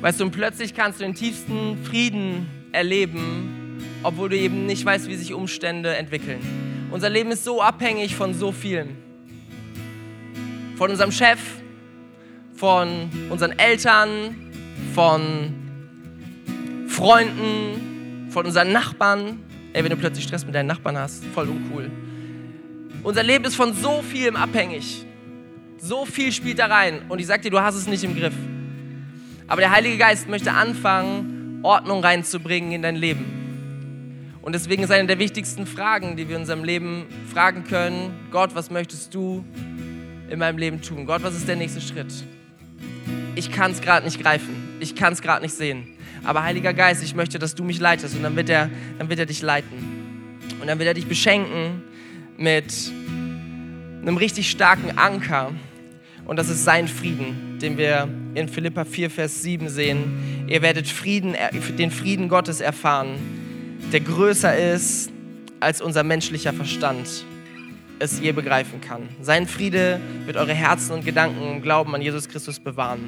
Weißt 0.00 0.20
du, 0.20 0.24
und 0.24 0.30
plötzlich 0.30 0.72
kannst 0.72 1.00
du 1.00 1.04
den 1.04 1.14
tiefsten 1.14 1.76
Frieden 1.82 2.46
erleben, 2.70 3.80
obwohl 4.04 4.28
du 4.28 4.36
eben 4.36 4.66
nicht 4.66 4.84
weißt, 4.84 5.08
wie 5.08 5.16
sich 5.16 5.34
Umstände 5.34 5.96
entwickeln. 5.96 6.38
Unser 6.92 7.10
Leben 7.10 7.32
ist 7.32 7.42
so 7.42 7.60
abhängig 7.60 8.14
von 8.14 8.34
so 8.34 8.52
vielen. 8.52 9.07
Von 10.78 10.92
unserem 10.92 11.10
Chef, 11.10 11.40
von 12.54 13.10
unseren 13.30 13.58
Eltern, 13.58 14.36
von 14.94 15.52
Freunden, 16.86 18.28
von 18.30 18.46
unseren 18.46 18.70
Nachbarn. 18.70 19.40
Ey, 19.72 19.82
wenn 19.82 19.90
du 19.90 19.96
plötzlich 19.96 20.24
Stress 20.24 20.46
mit 20.46 20.54
deinen 20.54 20.68
Nachbarn 20.68 20.96
hast, 20.96 21.24
voll 21.34 21.48
uncool. 21.48 21.90
Unser 23.02 23.24
Leben 23.24 23.44
ist 23.44 23.56
von 23.56 23.74
so 23.74 24.02
vielem 24.02 24.36
abhängig. 24.36 25.04
So 25.78 26.04
viel 26.04 26.30
spielt 26.30 26.60
da 26.60 26.66
rein. 26.66 27.02
Und 27.08 27.18
ich 27.18 27.26
sag 27.26 27.42
dir, 27.42 27.50
du 27.50 27.60
hast 27.60 27.74
es 27.74 27.88
nicht 27.88 28.04
im 28.04 28.14
Griff. 28.14 28.34
Aber 29.48 29.60
der 29.60 29.72
Heilige 29.72 29.98
Geist 29.98 30.28
möchte 30.28 30.52
anfangen, 30.52 31.58
Ordnung 31.64 32.04
reinzubringen 32.04 32.70
in 32.70 32.82
dein 32.82 32.94
Leben. 32.94 34.38
Und 34.42 34.54
deswegen 34.54 34.84
ist 34.84 34.92
eine 34.92 35.08
der 35.08 35.18
wichtigsten 35.18 35.66
Fragen, 35.66 36.16
die 36.16 36.28
wir 36.28 36.36
in 36.36 36.42
unserem 36.42 36.62
Leben 36.62 37.06
fragen 37.32 37.64
können, 37.64 38.14
Gott, 38.30 38.54
was 38.54 38.70
möchtest 38.70 39.12
du 39.12 39.44
in 40.28 40.38
meinem 40.38 40.58
Leben 40.58 40.82
tun? 40.82 41.06
Gott, 41.06 41.22
was 41.22 41.34
ist 41.34 41.48
der 41.48 41.56
nächste 41.56 41.80
Schritt? 41.80 42.12
Ich 43.34 43.50
kann 43.50 43.70
es 43.70 43.80
gerade 43.80 44.04
nicht 44.04 44.20
greifen. 44.20 44.76
Ich 44.80 44.94
kann 44.94 45.12
es 45.12 45.22
gerade 45.22 45.42
nicht 45.42 45.54
sehen. 45.54 45.86
Aber 46.24 46.42
Heiliger 46.42 46.74
Geist, 46.74 47.02
ich 47.02 47.14
möchte, 47.14 47.38
dass 47.38 47.54
du 47.54 47.64
mich 47.64 47.78
leitest. 47.78 48.16
Und 48.16 48.22
dann 48.22 48.36
wird, 48.36 48.48
er, 48.50 48.70
dann 48.98 49.08
wird 49.08 49.20
er 49.20 49.26
dich 49.26 49.42
leiten. 49.42 49.78
Und 50.60 50.66
dann 50.66 50.78
wird 50.78 50.88
er 50.88 50.94
dich 50.94 51.06
beschenken 51.06 51.82
mit 52.36 52.92
einem 54.02 54.16
richtig 54.16 54.50
starken 54.50 54.98
Anker. 54.98 55.52
Und 56.24 56.36
das 56.36 56.48
ist 56.48 56.64
sein 56.64 56.88
Frieden, 56.88 57.58
den 57.60 57.78
wir 57.78 58.08
in 58.34 58.48
Philippa 58.48 58.84
4, 58.84 59.10
Vers 59.10 59.42
7 59.42 59.68
sehen. 59.68 60.46
Ihr 60.48 60.62
werdet 60.62 60.88
Frieden, 60.88 61.36
den 61.78 61.90
Frieden 61.90 62.28
Gottes 62.28 62.60
erfahren, 62.60 63.16
der 63.92 64.00
größer 64.00 64.74
ist 64.74 65.10
als 65.60 65.80
unser 65.80 66.04
menschlicher 66.04 66.52
Verstand 66.52 67.24
es 67.98 68.20
je 68.20 68.32
begreifen 68.32 68.80
kann. 68.80 69.08
Sein 69.20 69.46
Friede 69.46 70.00
wird 70.24 70.36
eure 70.36 70.54
Herzen 70.54 70.92
und 70.92 71.04
Gedanken 71.04 71.56
im 71.56 71.62
Glauben 71.62 71.94
an 71.94 72.02
Jesus 72.02 72.28
Christus 72.28 72.60
bewahren. 72.60 73.04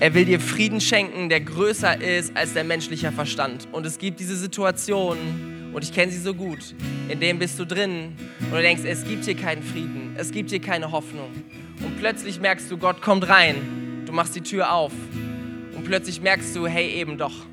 Er 0.00 0.14
will 0.14 0.24
dir 0.24 0.40
Frieden 0.40 0.80
schenken, 0.80 1.28
der 1.28 1.40
größer 1.40 2.00
ist 2.00 2.36
als 2.36 2.54
der 2.54 2.64
menschliche 2.64 3.12
Verstand. 3.12 3.68
Und 3.70 3.86
es 3.86 3.98
gibt 3.98 4.18
diese 4.20 4.36
Situation, 4.36 5.16
und 5.72 5.84
ich 5.84 5.92
kenne 5.92 6.12
sie 6.12 6.18
so 6.18 6.34
gut, 6.34 6.74
in 7.08 7.20
dem 7.20 7.38
bist 7.38 7.58
du 7.58 7.64
drin 7.64 8.16
und 8.40 8.52
du 8.52 8.60
denkst, 8.60 8.82
es 8.84 9.04
gibt 9.04 9.24
hier 9.24 9.36
keinen 9.36 9.62
Frieden, 9.62 10.14
es 10.18 10.30
gibt 10.30 10.50
hier 10.50 10.60
keine 10.60 10.92
Hoffnung. 10.92 11.30
Und 11.82 11.98
plötzlich 11.98 12.40
merkst 12.40 12.70
du, 12.70 12.76
Gott 12.76 13.00
kommt 13.00 13.28
rein, 13.28 14.02
du 14.06 14.12
machst 14.12 14.34
die 14.36 14.42
Tür 14.42 14.72
auf 14.72 14.92
und 15.74 15.84
plötzlich 15.84 16.20
merkst 16.20 16.54
du, 16.54 16.66
hey, 16.66 16.90
eben 16.90 17.16
doch. 17.16 17.46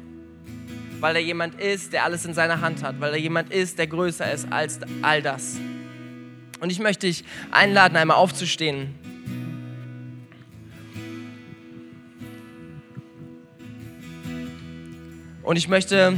Weil 1.00 1.14
da 1.14 1.20
jemand 1.20 1.60
ist, 1.60 1.94
der 1.94 2.04
alles 2.04 2.26
in 2.26 2.34
seiner 2.34 2.62
Hand 2.62 2.84
hat, 2.84 3.00
weil 3.00 3.12
da 3.12 3.18
jemand 3.18 3.54
ist, 3.54 3.80
der 3.80 3.88
größer 3.88 4.32
ist 4.32 4.52
als 4.52 4.80
all 5.02 5.22
das. 5.22 5.58
Und 6.60 6.72
ich 6.72 6.80
möchte 6.80 7.08
dich 7.08 7.24
einladen, 7.52 7.96
einmal 7.96 8.18
aufzustehen. 8.18 8.94
Und 15.42 15.56
ich 15.56 15.68
möchte 15.68 16.18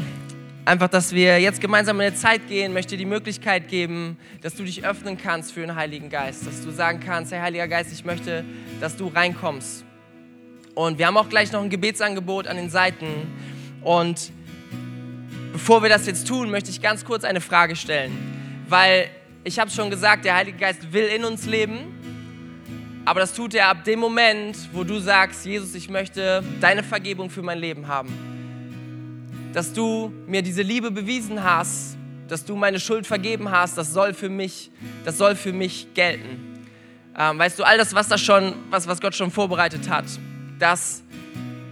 einfach, 0.66 0.90
dass 0.90 1.14
wir 1.14 1.40
jetzt 1.40 1.62
gemeinsam 1.62 1.98
in 2.02 2.08
eine 2.08 2.16
Zeit 2.16 2.48
gehen, 2.48 2.74
möchte 2.74 2.98
die 2.98 3.06
Möglichkeit 3.06 3.68
geben, 3.68 4.18
dass 4.42 4.56
du 4.56 4.64
dich 4.64 4.84
öffnen 4.84 5.18
kannst 5.18 5.52
für 5.54 5.62
den 5.62 5.76
Heiligen 5.76 6.10
Geist, 6.10 6.46
dass 6.46 6.64
du 6.64 6.72
sagen 6.72 7.00
kannst, 7.00 7.32
hey 7.32 7.40
Heiliger 7.40 7.68
Geist, 7.68 7.94
ich 7.94 8.04
möchte, 8.04 8.44
dass 8.80 8.98
du 8.98 9.08
reinkommst. 9.08 9.86
Und 10.74 10.98
wir 10.98 11.08
haben 11.08 11.18
auch 11.18 11.30
gleich 11.30 11.52
noch 11.52 11.62
ein 11.62 11.70
Gebetsangebot 11.70 12.48
an 12.48 12.58
den 12.58 12.70
Seiten. 12.70 13.06
Und 13.82 14.32
bevor 15.52 15.84
wir 15.84 15.90
das 15.90 16.06
jetzt 16.06 16.28
tun, 16.28 16.50
möchte 16.50 16.70
ich 16.70 16.82
ganz 16.82 17.06
kurz 17.06 17.24
eine 17.24 17.42
Frage 17.42 17.76
stellen, 17.76 18.12
weil 18.68 19.10
ich 19.44 19.60
habe 19.60 19.70
schon 19.72 19.90
gesagt, 19.90 20.26
der 20.26 20.36
Heilige 20.36 20.58
Geist 20.58 20.94
will 20.94 21.06
in 21.06 21.26
uns 21.26 21.46
leben, 21.46 23.02
aber 23.06 23.20
das 23.20 23.34
tut 23.34 23.54
er 23.54 23.68
ab 23.68 23.84
dem 23.84 24.00
Moment, 24.00 24.56
wo 24.74 24.84
du 24.84 25.00
sagst, 25.00 25.46
Jesus, 25.46 25.74
ich 25.76 25.90
möchte 25.90 26.44
deine 26.60 26.84
Vergebung 26.84 27.30
für 27.30 27.42
mein 27.42 27.58
Leben 27.58 27.88
haben. 27.88 28.10
Dass 29.54 29.74
du 29.74 30.14
mir 30.28 30.42
diese 30.42 30.62
Liebe 30.62 30.92
bewiesen 30.92 31.44
hast, 31.44 31.98
dass 32.28 32.46
du 32.46 32.56
meine 32.56 32.80
Schuld 32.80 33.08
vergeben 33.08 33.52
hast, 33.52 33.78
das 33.78 33.92
soll 33.92 34.14
für 34.14 34.30
mich, 34.30 34.72
das 35.04 35.18
soll 35.18 35.36
für 35.36 35.52
mich 35.52 35.88
gelten. 35.94 36.62
Ähm, 37.18 37.40
weißt 37.40 37.60
du, 37.60 37.64
all 37.64 37.78
das, 37.78 37.94
was, 37.94 38.08
das 38.08 38.22
schon, 38.22 38.54
was, 38.70 38.88
was 38.88 39.02
Gott 39.02 39.16
schon 39.16 39.32
vorbereitet 39.32 39.90
hat, 39.90 40.06
das 40.60 41.04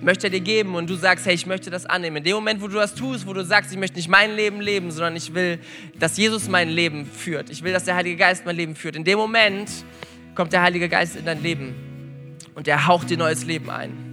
möchte 0.02 0.28
er 0.28 0.30
dir 0.32 0.40
geben 0.40 0.76
und 0.76 0.90
du 0.90 0.96
sagst, 0.96 1.26
hey, 1.26 1.34
ich 1.34 1.46
möchte 1.46 1.70
das 1.70 1.86
annehmen. 1.86 2.18
In 2.18 2.24
dem 2.24 2.36
Moment, 2.36 2.62
wo 2.62 2.68
du 2.68 2.76
das 2.76 2.96
tust, 2.96 3.28
wo 3.28 3.34
du 3.34 3.44
sagst, 3.44 3.72
ich 3.72 3.78
möchte 3.78 3.98
nicht 3.98 4.10
mein 4.10 4.36
Leben 4.36 4.62
leben, 4.62 4.92
sondern 4.92 5.16
ich 5.16 5.34
will, 5.34 5.60
dass 5.98 6.18
Jesus 6.18 6.48
mein 6.48 6.70
Leben 6.70 7.06
führt. 7.06 7.50
Ich 7.50 7.64
will, 7.64 7.74
dass 7.74 7.86
der 7.86 7.96
Heilige 7.96 8.16
Geist 8.16 8.46
mein 8.46 8.56
Leben 8.56 8.76
führt. 8.76 8.96
In 8.96 9.04
dem 9.04 9.18
Moment 9.18 9.70
kommt 10.36 10.54
der 10.54 10.62
Heilige 10.62 10.90
Geist 10.90 11.16
in 11.16 11.26
dein 11.26 11.44
Leben 11.44 11.74
und 12.56 12.68
er 12.68 12.88
haucht 12.88 13.10
dir 13.10 13.18
neues 13.18 13.46
Leben 13.46 13.70
ein. 13.70 14.10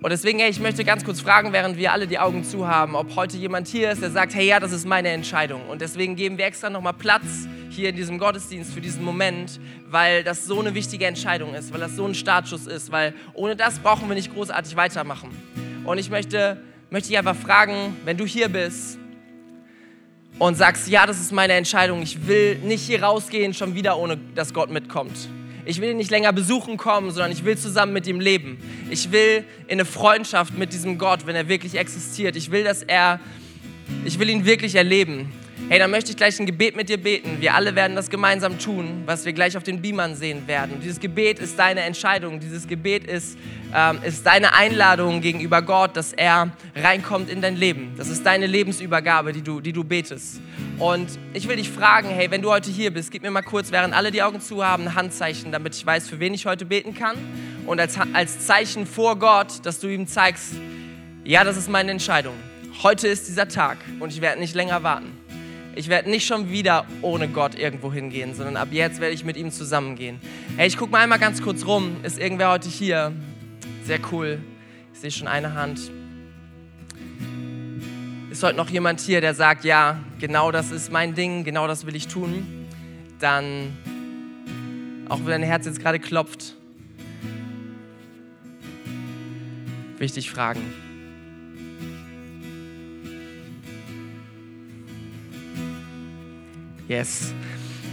Und 0.00 0.10
deswegen, 0.10 0.38
hey, 0.38 0.48
ich 0.48 0.60
möchte 0.60 0.84
ganz 0.84 1.04
kurz 1.04 1.20
fragen, 1.20 1.52
während 1.52 1.76
wir 1.76 1.92
alle 1.92 2.06
die 2.06 2.20
Augen 2.20 2.44
zu 2.44 2.68
haben, 2.68 2.94
ob 2.94 3.16
heute 3.16 3.36
jemand 3.36 3.66
hier 3.66 3.90
ist, 3.90 4.00
der 4.00 4.10
sagt, 4.10 4.32
hey, 4.32 4.46
ja, 4.46 4.60
das 4.60 4.70
ist 4.70 4.86
meine 4.86 5.08
Entscheidung. 5.08 5.68
Und 5.68 5.80
deswegen 5.80 6.14
geben 6.14 6.38
wir 6.38 6.46
extra 6.46 6.70
nochmal 6.70 6.92
Platz 6.92 7.48
hier 7.78 7.90
in 7.90 7.96
diesem 7.96 8.18
Gottesdienst 8.18 8.72
für 8.72 8.80
diesen 8.80 9.04
Moment, 9.04 9.60
weil 9.88 10.24
das 10.24 10.44
so 10.44 10.60
eine 10.60 10.74
wichtige 10.74 11.06
Entscheidung 11.06 11.54
ist, 11.54 11.72
weil 11.72 11.80
das 11.80 11.96
so 11.96 12.04
ein 12.04 12.14
Startschuss 12.14 12.66
ist, 12.66 12.92
weil 12.92 13.14
ohne 13.34 13.56
das 13.56 13.78
brauchen 13.78 14.08
wir 14.08 14.14
nicht 14.14 14.34
großartig 14.34 14.76
weitermachen. 14.76 15.30
Und 15.84 15.98
ich 15.98 16.10
möchte, 16.10 16.60
möchte 16.90 17.08
dich 17.08 17.18
einfach 17.18 17.36
fragen, 17.36 17.96
wenn 18.04 18.16
du 18.16 18.26
hier 18.26 18.48
bist 18.48 18.98
und 20.38 20.56
sagst, 20.56 20.88
ja, 20.88 21.06
das 21.06 21.20
ist 21.20 21.32
meine 21.32 21.54
Entscheidung, 21.54 22.02
ich 22.02 22.26
will 22.26 22.56
nicht 22.56 22.82
hier 22.82 23.02
rausgehen 23.02 23.54
schon 23.54 23.74
wieder, 23.74 23.96
ohne 23.96 24.18
dass 24.34 24.52
Gott 24.52 24.70
mitkommt 24.70 25.28
ich 25.68 25.82
will 25.82 25.90
ihn 25.90 25.98
nicht 25.98 26.10
länger 26.10 26.32
besuchen 26.32 26.78
kommen, 26.78 27.10
sondern 27.10 27.30
ich 27.30 27.44
will 27.44 27.58
zusammen 27.58 27.92
mit 27.92 28.06
ihm 28.06 28.20
leben. 28.20 28.56
Ich 28.88 29.12
will 29.12 29.44
in 29.66 29.72
eine 29.72 29.84
Freundschaft 29.84 30.56
mit 30.56 30.72
diesem 30.72 30.96
Gott, 30.96 31.26
wenn 31.26 31.36
er 31.36 31.46
wirklich 31.46 31.74
existiert. 31.74 32.36
Ich 32.36 32.50
will, 32.50 32.64
dass 32.64 32.82
er, 32.82 33.20
ich 34.06 34.18
will 34.18 34.30
ihn 34.30 34.46
wirklich 34.46 34.76
erleben. 34.76 35.30
Hey, 35.68 35.78
dann 35.78 35.90
möchte 35.90 36.10
ich 36.10 36.16
gleich 36.16 36.40
ein 36.40 36.46
Gebet 36.46 36.76
mit 36.76 36.88
dir 36.88 36.96
beten. 36.96 37.40
Wir 37.40 37.54
alle 37.54 37.74
werden 37.74 37.94
das 37.94 38.08
gemeinsam 38.08 38.58
tun, 38.58 39.02
was 39.04 39.26
wir 39.26 39.34
gleich 39.34 39.54
auf 39.54 39.64
den 39.64 39.82
Beamern 39.82 40.14
sehen 40.14 40.46
werden. 40.46 40.76
Und 40.76 40.82
dieses 40.82 40.98
Gebet 40.98 41.40
ist 41.40 41.58
deine 41.58 41.82
Entscheidung. 41.82 42.40
Dieses 42.40 42.66
Gebet 42.66 43.04
ist, 43.04 43.36
ähm, 43.74 43.98
ist 44.02 44.24
deine 44.24 44.54
Einladung 44.54 45.20
gegenüber 45.20 45.60
Gott, 45.60 45.94
dass 45.94 46.14
er 46.14 46.52
reinkommt 46.74 47.28
in 47.28 47.42
dein 47.42 47.56
Leben. 47.56 47.92
Das 47.98 48.08
ist 48.08 48.24
deine 48.24 48.46
Lebensübergabe, 48.46 49.34
die 49.34 49.42
du, 49.42 49.60
die 49.60 49.74
du 49.74 49.84
betest. 49.84 50.40
Und 50.78 51.18
ich 51.34 51.46
will 51.46 51.56
dich 51.56 51.68
fragen, 51.68 52.08
hey, 52.08 52.30
wenn 52.30 52.40
du 52.40 52.50
heute 52.50 52.70
hier 52.70 52.90
bist, 52.90 53.10
gib 53.10 53.22
mir 53.22 53.30
mal 53.30 53.42
kurz, 53.42 53.70
während 53.70 53.92
alle 53.92 54.10
die 54.10 54.22
Augen 54.22 54.40
zu 54.40 54.64
haben, 54.64 54.84
ein 54.84 54.94
Handzeichen, 54.94 55.52
damit 55.52 55.74
ich 55.74 55.84
weiß, 55.84 56.08
für 56.08 56.18
wen 56.18 56.32
ich 56.32 56.46
heute 56.46 56.64
beten 56.64 56.94
kann. 56.94 57.16
Und 57.66 57.78
als, 57.78 57.98
als 58.14 58.46
Zeichen 58.46 58.86
vor 58.86 59.18
Gott, 59.18 59.66
dass 59.66 59.80
du 59.80 59.88
ihm 59.88 60.06
zeigst, 60.06 60.54
ja, 61.24 61.44
das 61.44 61.58
ist 61.58 61.68
meine 61.68 61.90
Entscheidung. 61.90 62.36
Heute 62.82 63.06
ist 63.06 63.28
dieser 63.28 63.48
Tag 63.48 63.76
und 64.00 64.14
ich 64.14 64.22
werde 64.22 64.40
nicht 64.40 64.54
länger 64.54 64.82
warten. 64.82 65.17
Ich 65.74 65.88
werde 65.88 66.10
nicht 66.10 66.26
schon 66.26 66.50
wieder 66.50 66.86
ohne 67.02 67.28
Gott 67.28 67.54
irgendwo 67.54 67.92
hingehen, 67.92 68.34
sondern 68.34 68.56
ab 68.56 68.68
jetzt 68.72 69.00
werde 69.00 69.14
ich 69.14 69.24
mit 69.24 69.36
ihm 69.36 69.52
zusammengehen. 69.52 70.20
Hey, 70.56 70.66
ich 70.66 70.76
gucke 70.76 70.90
mal 70.90 71.02
einmal 71.02 71.18
ganz 71.18 71.40
kurz 71.40 71.66
rum. 71.66 71.96
Ist 72.02 72.18
irgendwer 72.18 72.50
heute 72.50 72.68
hier? 72.68 73.12
Sehr 73.84 74.00
cool. 74.10 74.40
Ich 74.92 75.00
sehe 75.00 75.10
schon 75.10 75.28
eine 75.28 75.54
Hand. 75.54 75.92
Ist 78.30 78.42
heute 78.42 78.56
noch 78.56 78.68
jemand 78.68 79.00
hier, 79.00 79.20
der 79.20 79.34
sagt, 79.34 79.64
ja, 79.64 79.98
genau 80.20 80.50
das 80.52 80.70
ist 80.70 80.92
mein 80.92 81.14
Ding, 81.14 81.44
genau 81.44 81.66
das 81.66 81.86
will 81.86 81.96
ich 81.96 82.08
tun? 82.08 82.66
Dann, 83.20 83.76
auch 85.08 85.18
wenn 85.20 85.28
dein 85.28 85.42
Herz 85.42 85.66
jetzt 85.66 85.80
gerade 85.80 85.98
klopft, 85.98 86.54
wichtig 89.98 90.30
fragen. 90.30 90.87
Yes. 96.88 97.34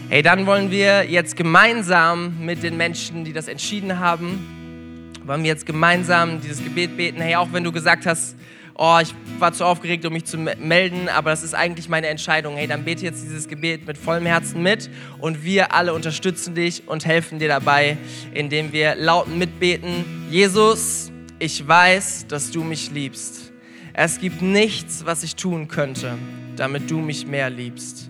Hey, 0.07 0.21
dann 0.21 0.45
wollen 0.45 0.71
wir 0.71 1.03
jetzt 1.03 1.35
gemeinsam 1.35 2.45
mit 2.45 2.63
den 2.63 2.77
Menschen, 2.77 3.25
die 3.25 3.33
das 3.33 3.49
entschieden 3.49 3.99
haben, 3.99 5.11
wollen 5.25 5.43
wir 5.43 5.49
jetzt 5.49 5.65
gemeinsam 5.65 6.39
dieses 6.39 6.63
Gebet 6.63 6.95
beten. 6.95 7.19
Hey, 7.19 7.35
auch 7.35 7.49
wenn 7.51 7.65
du 7.65 7.73
gesagt 7.73 8.05
hast, 8.05 8.37
oh, 8.73 8.97
ich 9.01 9.13
war 9.37 9.51
zu 9.51 9.65
aufgeregt, 9.65 10.05
um 10.05 10.13
mich 10.13 10.23
zu 10.23 10.37
melden, 10.37 11.09
aber 11.09 11.31
das 11.31 11.43
ist 11.43 11.53
eigentlich 11.53 11.89
meine 11.89 12.07
Entscheidung. 12.07 12.55
Hey, 12.55 12.67
dann 12.67 12.85
bete 12.85 13.03
jetzt 13.03 13.21
dieses 13.21 13.49
Gebet 13.49 13.85
mit 13.85 13.97
vollem 13.97 14.25
Herzen 14.25 14.63
mit 14.63 14.89
und 15.19 15.43
wir 15.43 15.73
alle 15.73 15.93
unterstützen 15.93 16.55
dich 16.55 16.87
und 16.87 17.05
helfen 17.05 17.37
dir 17.39 17.49
dabei, 17.49 17.97
indem 18.33 18.71
wir 18.71 18.95
laut 18.95 19.27
mitbeten. 19.27 20.05
Jesus, 20.31 21.11
ich 21.37 21.67
weiß, 21.67 22.27
dass 22.27 22.49
du 22.49 22.63
mich 22.63 22.91
liebst. 22.91 23.51
Es 23.91 24.21
gibt 24.21 24.41
nichts, 24.41 25.05
was 25.05 25.21
ich 25.23 25.35
tun 25.35 25.67
könnte, 25.67 26.17
damit 26.55 26.89
du 26.89 26.99
mich 26.99 27.27
mehr 27.27 27.49
liebst. 27.49 28.09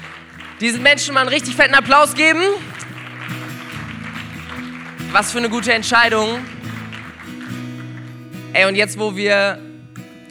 diesen 0.61 0.83
Menschen 0.83 1.15
mal 1.15 1.21
einen 1.21 1.29
richtig 1.29 1.55
fetten 1.55 1.73
Applaus 1.73 2.13
geben. 2.13 2.41
Was 5.11 5.31
für 5.31 5.39
eine 5.39 5.49
gute 5.49 5.73
Entscheidung. 5.73 6.39
Ey, 8.53 8.65
und 8.65 8.75
jetzt, 8.75 8.99
wo 8.99 9.15
wir 9.15 9.59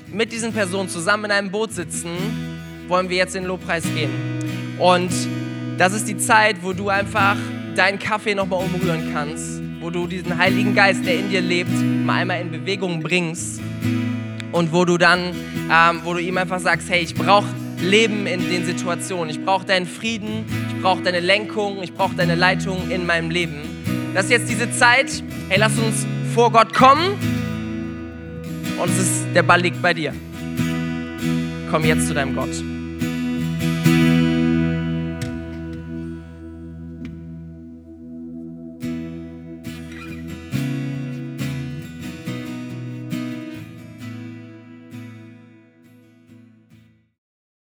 mit 0.06 0.30
diesen 0.32 0.52
Personen 0.52 0.88
zusammen 0.88 1.26
in 1.26 1.30
einem 1.32 1.50
Boot 1.50 1.72
sitzen, 1.72 2.10
wollen 2.86 3.08
wir 3.08 3.16
jetzt 3.16 3.34
in 3.34 3.42
den 3.42 3.48
Lobpreis 3.48 3.82
gehen. 3.82 4.10
Und 4.78 5.10
das 5.78 5.92
ist 5.92 6.06
die 6.08 6.16
Zeit, 6.16 6.62
wo 6.62 6.72
du 6.72 6.88
einfach 6.88 7.36
deinen 7.74 7.98
Kaffee 7.98 8.34
nochmal 8.34 8.62
umrühren 8.62 9.12
kannst, 9.12 9.60
wo 9.80 9.90
du 9.90 10.06
diesen 10.06 10.38
Heiligen 10.38 10.74
Geist, 10.74 11.04
der 11.04 11.18
in 11.18 11.30
dir 11.30 11.40
lebt, 11.40 11.70
mal 12.04 12.20
einmal 12.20 12.40
in 12.40 12.50
Bewegung 12.50 13.02
bringst 13.02 13.60
und 14.52 14.72
wo 14.72 14.84
du 14.84 14.96
dann, 14.96 15.34
ähm, 15.72 16.00
wo 16.04 16.14
du 16.14 16.20
ihm 16.20 16.38
einfach 16.38 16.60
sagst, 16.60 16.88
hey, 16.88 17.00
ich 17.00 17.14
brauche 17.14 17.46
Leben 17.82 18.26
in 18.26 18.48
den 18.48 18.64
Situationen, 18.64 19.30
ich 19.30 19.44
brauche 19.44 19.64
deinen 19.64 19.86
Frieden, 19.86 20.44
ich 20.68 20.82
brauche 20.82 21.02
deine 21.02 21.20
Lenkung, 21.20 21.82
ich 21.82 21.94
brauche 21.94 22.14
deine 22.14 22.34
Leitung 22.34 22.90
in 22.90 23.06
meinem 23.06 23.30
Leben. 23.30 23.60
Das 24.14 24.24
ist 24.24 24.30
jetzt 24.30 24.50
diese 24.50 24.70
Zeit, 24.72 25.22
hey, 25.48 25.58
lass 25.58 25.78
uns 25.78 26.06
vor 26.34 26.50
Gott 26.52 26.74
kommen 26.74 27.12
und 28.82 28.88
es 28.90 28.98
ist, 28.98 29.26
der 29.34 29.42
Ball 29.42 29.60
liegt 29.60 29.80
bei 29.80 29.94
dir. 29.94 30.12
Komm 31.70 31.84
jetzt 31.84 32.08
zu 32.08 32.14
deinem 32.14 32.34
Gott. 32.34 32.50